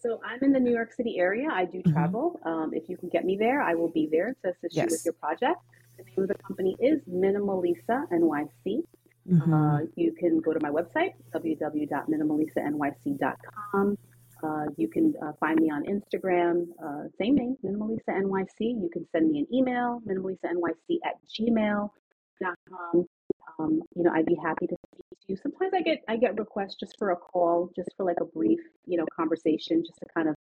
So 0.00 0.20
I'm 0.24 0.42
in 0.42 0.52
the 0.52 0.61
New 0.61 0.72
York 0.72 0.94
City 0.94 1.18
area. 1.18 1.48
I 1.52 1.64
do 1.64 1.78
mm-hmm. 1.78 1.92
travel. 1.92 2.40
Mm-hmm. 2.40 2.48
Um, 2.48 2.72
if 2.72 2.88
you 2.88 2.96
can 2.96 3.09
get 3.09 3.24
me 3.24 3.36
there, 3.36 3.61
I 3.61 3.74
will 3.74 3.90
be 3.90 4.09
there 4.11 4.36
to 4.42 4.50
assist 4.50 4.74
yes. 4.74 4.84
you 4.84 4.92
with 4.92 5.04
your 5.04 5.14
project. 5.14 5.61
The 5.98 6.04
name 6.04 6.22
of 6.22 6.28
the 6.28 6.36
company 6.36 6.76
is 6.80 7.00
Minimalisa 7.06 8.09
NYC. 8.12 8.84
Mm-hmm. 9.30 9.52
Uh, 9.52 9.80
you 9.96 10.12
can 10.12 10.40
go 10.40 10.54
to 10.54 10.61
my 10.61 10.70
website, 10.70 11.12
www.minimalisanyc.com. 11.34 13.98
Uh, 14.43 14.66
you 14.76 14.89
can 14.89 15.14
uh, 15.22 15.32
find 15.41 15.61
me 15.61 15.70
on 15.70 15.84
Instagram, 15.84 16.66
uh, 16.84 17.09
same 17.18 17.34
name, 17.34 17.57
Minimalisa 17.64 18.09
NYC. 18.09 18.61
You 18.61 18.89
can 18.93 19.07
send 19.11 19.30
me 19.30 19.41
an 19.41 19.47
email, 19.53 20.01
minimalisanyc 20.07 20.99
at 21.05 21.14
gmail.com. 21.28 23.07
Um, 23.59 23.82
you 23.97 24.05
know, 24.05 24.12
I'd 24.12 24.26
be 24.26 24.36
happy 24.41 24.68
to 24.68 24.76
speak 24.95 25.20
to 25.20 25.26
you. 25.28 25.36
Sometimes 25.43 25.72
I 25.74 25.82
get 25.82 26.05
I 26.07 26.16
get 26.16 26.39
requests 26.39 26.76
just 26.78 26.97
for 26.99 27.11
a 27.11 27.16
call, 27.16 27.72
just 27.74 27.91
for 27.97 28.07
like 28.07 28.18
a 28.20 28.24
brief, 28.24 28.61
you 28.86 28.97
know, 28.97 29.07
conversation, 29.16 29.82
just 29.84 29.99
to 29.99 30.07
kind 30.14 30.28
of 30.28 30.36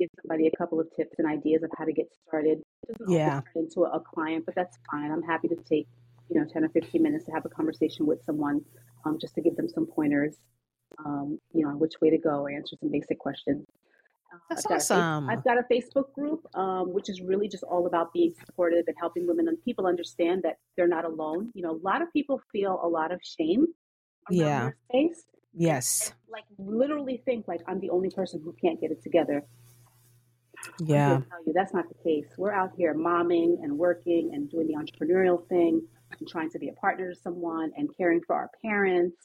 give 0.00 0.08
somebody 0.22 0.46
a 0.46 0.56
couple 0.56 0.80
of 0.80 0.88
tips 0.96 1.16
and 1.18 1.28
ideas 1.28 1.62
of 1.62 1.70
how 1.76 1.84
to 1.84 1.92
get 1.92 2.06
started. 2.26 2.62
It 2.88 2.98
doesn't 2.98 3.14
yeah. 3.14 3.40
turn 3.52 3.64
into 3.64 3.84
a, 3.84 3.90
a 3.90 4.00
client, 4.00 4.46
but 4.46 4.54
that's 4.54 4.78
fine. 4.90 5.10
I'm 5.10 5.22
happy 5.22 5.48
to 5.48 5.56
take, 5.56 5.86
you 6.30 6.40
know, 6.40 6.46
10 6.50 6.64
or 6.64 6.68
15 6.70 7.02
minutes 7.02 7.26
to 7.26 7.32
have 7.32 7.44
a 7.44 7.50
conversation 7.50 8.06
with 8.06 8.24
someone 8.24 8.62
um, 9.04 9.18
just 9.20 9.34
to 9.34 9.42
give 9.42 9.54
them 9.56 9.68
some 9.68 9.86
pointers 9.86 10.36
um, 11.04 11.38
you 11.52 11.66
know, 11.66 11.70
which 11.76 11.94
way 12.00 12.10
to 12.10 12.18
go 12.18 12.40
or 12.40 12.50
answer 12.50 12.76
some 12.80 12.90
basic 12.90 13.18
questions. 13.18 13.66
Uh, 14.32 14.38
That's 14.50 14.66
I've 14.66 14.76
awesome. 14.76 15.28
A, 15.28 15.32
I've 15.32 15.44
got 15.44 15.58
a 15.58 15.62
Facebook 15.70 16.12
group, 16.12 16.46
um, 16.54 16.92
which 16.92 17.08
is 17.08 17.20
really 17.20 17.48
just 17.48 17.62
all 17.64 17.86
about 17.86 18.12
being 18.12 18.34
supportive 18.46 18.84
and 18.86 18.96
helping 18.98 19.26
women 19.26 19.48
and 19.48 19.62
people 19.64 19.86
understand 19.86 20.42
that 20.42 20.58
they're 20.76 20.88
not 20.88 21.04
alone. 21.04 21.50
You 21.54 21.62
know, 21.62 21.72
a 21.72 21.80
lot 21.82 22.02
of 22.02 22.12
people 22.12 22.40
feel 22.52 22.80
a 22.82 22.88
lot 22.88 23.12
of 23.12 23.20
shame 23.22 23.66
yeah. 24.30 24.60
their 24.60 24.76
space. 24.88 25.24
Yes. 25.54 26.08
And, 26.08 26.32
like 26.32 26.44
literally 26.58 27.22
think 27.24 27.46
like 27.46 27.60
I'm 27.68 27.80
the 27.80 27.90
only 27.90 28.10
person 28.10 28.40
who 28.42 28.54
can't 28.60 28.80
get 28.80 28.90
it 28.90 29.02
together. 29.02 29.44
Yeah. 30.80 31.20
tell 31.28 31.44
you 31.46 31.52
that's 31.54 31.74
not 31.74 31.86
the 31.88 32.02
case. 32.02 32.26
We're 32.38 32.52
out 32.52 32.72
here 32.76 32.94
momming 32.94 33.62
and 33.62 33.78
working 33.78 34.30
and 34.34 34.50
doing 34.50 34.66
the 34.66 34.74
entrepreneurial 34.74 35.46
thing 35.48 35.82
and 36.18 36.28
trying 36.28 36.50
to 36.50 36.58
be 36.58 36.68
a 36.68 36.72
partner 36.72 37.12
to 37.12 37.20
someone 37.20 37.72
and 37.76 37.88
caring 37.96 38.20
for 38.26 38.34
our 38.34 38.50
parents 38.62 39.16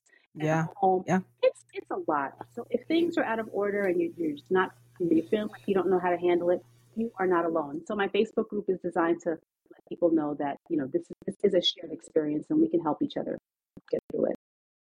yeah 0.41 0.65
home. 0.75 1.03
Yeah. 1.07 1.19
It's 1.41 1.63
it's 1.73 1.89
a 1.91 2.11
lot. 2.11 2.33
So 2.55 2.65
if 2.69 2.85
things 2.87 3.17
are 3.17 3.23
out 3.23 3.39
of 3.39 3.49
order 3.51 3.85
and 3.85 3.99
you, 3.99 4.13
you're 4.17 4.33
just 4.33 4.51
not 4.51 4.71
you 4.99 5.23
feel 5.29 5.47
like 5.47 5.61
you 5.65 5.73
don't 5.73 5.89
know 5.89 5.99
how 5.99 6.09
to 6.09 6.17
handle 6.17 6.49
it, 6.49 6.63
you 6.95 7.11
are 7.19 7.27
not 7.27 7.45
alone. 7.45 7.81
So 7.85 7.95
my 7.95 8.07
Facebook 8.07 8.49
group 8.49 8.65
is 8.67 8.79
designed 8.83 9.21
to 9.23 9.29
let 9.29 9.87
people 9.87 10.11
know 10.11 10.35
that, 10.39 10.57
you 10.69 10.77
know, 10.77 10.87
this 10.91 11.03
is 11.03 11.15
this 11.25 11.35
is 11.43 11.53
a 11.53 11.61
shared 11.61 11.93
experience 11.93 12.47
and 12.49 12.59
we 12.59 12.69
can 12.69 12.81
help 12.81 13.01
each 13.01 13.17
other 13.17 13.37
get 13.91 14.01
through 14.11 14.25
it. 14.27 14.35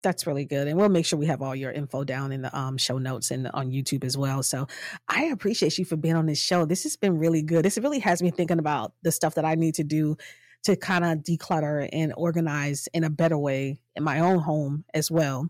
That's 0.03 0.27
really 0.27 0.43
good. 0.43 0.67
And 0.67 0.77
we'll 0.77 0.89
make 0.89 1.05
sure 1.05 1.17
we 1.17 1.27
have 1.27 1.41
all 1.41 1.55
your 1.55 1.71
info 1.71 2.03
down 2.03 2.33
in 2.33 2.41
the 2.41 2.55
um, 2.55 2.77
show 2.77 2.97
notes 2.97 3.31
and 3.31 3.47
on 3.53 3.71
YouTube 3.71 4.03
as 4.03 4.17
well. 4.17 4.43
So 4.43 4.67
I 5.07 5.25
appreciate 5.25 5.77
you 5.77 5.85
for 5.85 5.95
being 5.95 6.15
on 6.15 6.25
this 6.25 6.41
show. 6.41 6.65
This 6.65 6.83
has 6.83 6.97
been 6.97 7.17
really 7.17 7.41
good. 7.41 7.63
This 7.63 7.77
really 7.77 7.99
has 7.99 8.21
me 8.21 8.29
thinking 8.29 8.59
about 8.59 8.91
the 9.03 9.13
stuff 9.13 9.35
that 9.35 9.45
I 9.45 9.55
need 9.55 9.75
to 9.75 9.83
do 9.83 10.17
to 10.63 10.75
kind 10.75 11.03
of 11.03 11.19
declutter 11.19 11.87
and 11.91 12.13
organize 12.15 12.87
in 12.93 13.03
a 13.03 13.09
better 13.09 13.37
way 13.37 13.79
in 13.95 14.03
my 14.03 14.19
own 14.19 14.39
home 14.39 14.85
as 14.93 15.11
well. 15.11 15.49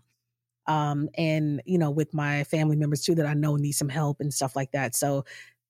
Um, 0.66 1.08
and 1.16 1.62
you 1.66 1.78
know, 1.78 1.90
with 1.90 2.12
my 2.14 2.44
family 2.44 2.76
members 2.76 3.02
too 3.02 3.14
that 3.16 3.26
I 3.26 3.34
know 3.34 3.56
need 3.56 3.72
some 3.72 3.88
help 3.88 4.20
and 4.20 4.32
stuff 4.32 4.56
like 4.56 4.72
that. 4.72 4.94
So 4.94 5.24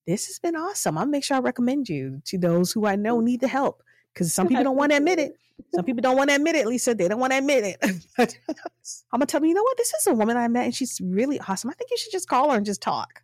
this 0.07 0.27
has 0.27 0.39
been 0.39 0.57
awesome. 0.57 0.97
I'll 0.97 1.07
make 1.07 1.25
sure 1.25 1.37
I 1.37 1.41
recommend 1.41 1.89
you 1.89 2.21
to 2.27 2.39
those 2.39 2.73
who 2.73 2.87
I 2.87 2.97
know 2.97 3.21
need 3.21 3.41
the 3.41 3.49
help 3.49 3.83
because 4.13 4.33
some 4.33 4.49
people 4.49 4.65
don't 4.65 4.77
want 4.77 4.93
to 4.93 4.99
admit 4.99 5.19
it. 5.19 5.35
Some 5.75 5.85
people 5.85 6.03
don't 6.03 6.17
want 6.17 6.31
to 6.31 6.37
admit 6.37 6.57
it, 6.57 6.67
Lisa. 6.67 6.95
They 6.95 7.09
don't 7.09 7.21
want 7.21 7.33
to 7.33 7.39
admit 7.39 7.65
it. 7.65 8.07
I'm 8.19 9.21
gonna 9.21 9.27
tell 9.27 9.41
them, 9.41 9.49
you 9.49 9.55
know 9.55 9.63
what? 9.63 9.77
This 9.77 9.93
is 9.95 10.07
a 10.07 10.15
woman 10.15 10.37
I 10.37 10.49
met 10.49 10.65
and 10.65 10.75
she's 10.75 11.01
really 11.03 11.41
awesome. 11.41 11.71
I 11.71 11.75
think 11.75 11.91
you 11.91 11.97
should 11.97 12.13
just 12.13 12.29
call 12.29 12.51
her 12.51 12.57
and 12.57 12.67
just 12.67 12.81
talk. 12.81 13.23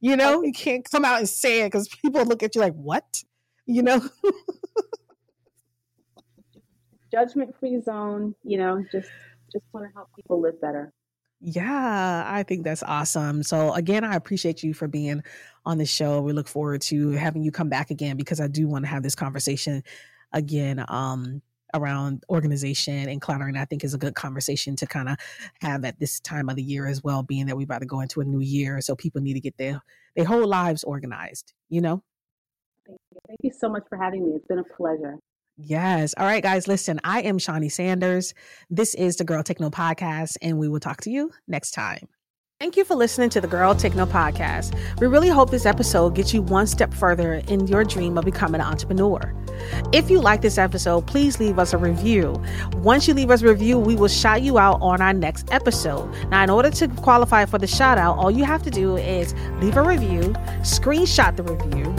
You 0.00 0.16
know, 0.16 0.42
you 0.42 0.52
can't 0.52 0.88
come 0.88 1.04
out 1.04 1.18
and 1.18 1.28
say 1.28 1.62
it 1.62 1.66
because 1.66 1.88
people 1.88 2.24
look 2.24 2.42
at 2.42 2.54
you 2.54 2.60
like, 2.60 2.74
what? 2.74 3.24
You 3.66 3.82
know? 3.82 4.08
Judgment 7.12 7.54
free 7.58 7.80
zone, 7.80 8.34
you 8.44 8.58
know, 8.58 8.84
just 8.92 9.08
just 9.52 9.64
want 9.72 9.86
to 9.86 9.92
help 9.94 10.08
people 10.14 10.40
live 10.40 10.60
better. 10.60 10.92
Yeah, 11.40 12.24
I 12.26 12.42
think 12.42 12.64
that's 12.64 12.82
awesome. 12.82 13.42
So 13.44 13.72
again, 13.74 14.04
I 14.04 14.16
appreciate 14.16 14.62
you 14.62 14.74
for 14.74 14.88
being 14.88 15.22
on 15.64 15.78
the 15.78 15.86
show. 15.86 16.20
We 16.20 16.32
look 16.32 16.48
forward 16.48 16.80
to 16.82 17.10
having 17.12 17.42
you 17.42 17.52
come 17.52 17.68
back 17.68 17.90
again 17.90 18.16
because 18.16 18.40
I 18.40 18.48
do 18.48 18.66
want 18.66 18.84
to 18.84 18.90
have 18.90 19.02
this 19.02 19.14
conversation 19.14 19.82
again 20.32 20.84
um 20.88 21.40
around 21.74 22.24
organization 22.30 23.08
and 23.08 23.20
cluttering. 23.20 23.56
I 23.56 23.64
think 23.66 23.84
is 23.84 23.94
a 23.94 23.98
good 23.98 24.14
conversation 24.14 24.74
to 24.76 24.86
kind 24.86 25.08
of 25.08 25.16
have 25.60 25.84
at 25.84 25.98
this 26.00 26.20
time 26.20 26.48
of 26.48 26.56
the 26.56 26.62
year 26.62 26.86
as 26.86 27.04
well, 27.04 27.22
being 27.22 27.46
that 27.46 27.56
we're 27.56 27.64
about 27.64 27.80
to 27.80 27.86
go 27.86 28.00
into 28.00 28.20
a 28.20 28.24
new 28.24 28.40
year. 28.40 28.80
So 28.80 28.96
people 28.96 29.20
need 29.20 29.34
to 29.34 29.40
get 29.40 29.56
their 29.58 29.80
their 30.16 30.24
whole 30.24 30.46
lives 30.46 30.82
organized, 30.84 31.52
you 31.68 31.80
know? 31.80 32.02
Thank 32.86 32.98
you. 33.12 33.18
Thank 33.28 33.38
you 33.42 33.52
so 33.56 33.68
much 33.68 33.84
for 33.88 33.98
having 33.98 34.24
me. 34.26 34.32
It's 34.34 34.46
been 34.46 34.58
a 34.58 34.64
pleasure. 34.64 35.18
Yes. 35.60 36.14
All 36.16 36.24
right, 36.24 36.42
guys, 36.42 36.68
listen, 36.68 37.00
I 37.02 37.22
am 37.22 37.38
Shaunie 37.38 37.70
Sanders. 37.70 38.32
This 38.70 38.94
is 38.94 39.16
the 39.16 39.24
Girl 39.24 39.42
Take 39.42 39.58
Note 39.58 39.72
podcast, 39.72 40.36
and 40.40 40.56
we 40.56 40.68
will 40.68 40.78
talk 40.78 41.00
to 41.00 41.10
you 41.10 41.32
next 41.48 41.72
time. 41.72 42.06
Thank 42.60 42.76
you 42.76 42.84
for 42.84 42.94
listening 42.94 43.28
to 43.30 43.40
the 43.40 43.48
Girl 43.48 43.74
Take 43.74 43.96
Note 43.96 44.10
podcast. 44.10 44.78
We 45.00 45.08
really 45.08 45.28
hope 45.28 45.50
this 45.50 45.66
episode 45.66 46.14
gets 46.14 46.32
you 46.32 46.42
one 46.42 46.68
step 46.68 46.94
further 46.94 47.34
in 47.48 47.66
your 47.66 47.82
dream 47.82 48.16
of 48.16 48.24
becoming 48.24 48.60
an 48.60 48.68
entrepreneur. 48.68 49.34
If 49.92 50.10
you 50.10 50.20
like 50.20 50.42
this 50.42 50.58
episode, 50.58 51.08
please 51.08 51.40
leave 51.40 51.58
us 51.58 51.72
a 51.72 51.78
review. 51.78 52.40
Once 52.76 53.08
you 53.08 53.14
leave 53.14 53.30
us 53.30 53.42
a 53.42 53.48
review, 53.48 53.80
we 53.80 53.96
will 53.96 54.06
shout 54.06 54.42
you 54.42 54.58
out 54.58 54.80
on 54.80 55.02
our 55.02 55.12
next 55.12 55.52
episode. 55.52 56.08
Now, 56.30 56.44
in 56.44 56.50
order 56.50 56.70
to 56.70 56.86
qualify 56.86 57.44
for 57.46 57.58
the 57.58 57.66
shout 57.66 57.98
out, 57.98 58.16
all 58.16 58.30
you 58.30 58.44
have 58.44 58.62
to 58.62 58.70
do 58.70 58.96
is 58.96 59.34
leave 59.60 59.76
a 59.76 59.82
review, 59.82 60.20
screenshot 60.62 61.36
the 61.36 61.42
review, 61.42 61.94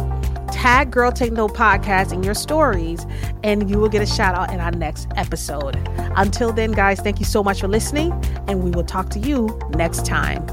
tag 0.51 0.91
Girl 0.91 1.11
Take 1.11 1.33
Note 1.33 1.53
podcast 1.53 2.11
in 2.11 2.23
your 2.23 2.33
stories, 2.33 3.05
and 3.43 3.69
you 3.69 3.79
will 3.79 3.89
get 3.89 4.01
a 4.01 4.05
shout 4.05 4.35
out 4.35 4.51
in 4.53 4.59
our 4.59 4.71
next 4.71 5.07
episode. 5.15 5.75
Until 6.15 6.51
then, 6.51 6.71
guys, 6.71 6.99
thank 6.99 7.19
you 7.19 7.25
so 7.25 7.43
much 7.43 7.61
for 7.61 7.67
listening, 7.67 8.11
and 8.47 8.63
we 8.63 8.71
will 8.71 8.83
talk 8.83 9.09
to 9.11 9.19
you 9.19 9.59
next 9.71 10.05
time. 10.05 10.45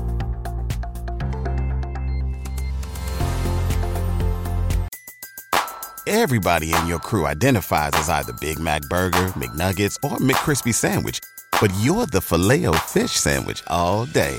Everybody 6.07 6.73
in 6.73 6.87
your 6.87 7.01
crew 7.01 7.27
identifies 7.27 7.91
as 7.95 8.09
either 8.09 8.33
Big 8.41 8.59
Mac 8.61 8.83
Burger, 8.83 9.27
McNuggets, 9.31 9.97
or 10.05 10.19
McCrispy 10.19 10.73
Sandwich, 10.73 11.19
but 11.61 11.73
you're 11.81 12.07
the 12.07 12.21
Filet-O-Fish 12.21 13.11
Sandwich 13.11 13.63
all 13.67 14.07
day 14.07 14.39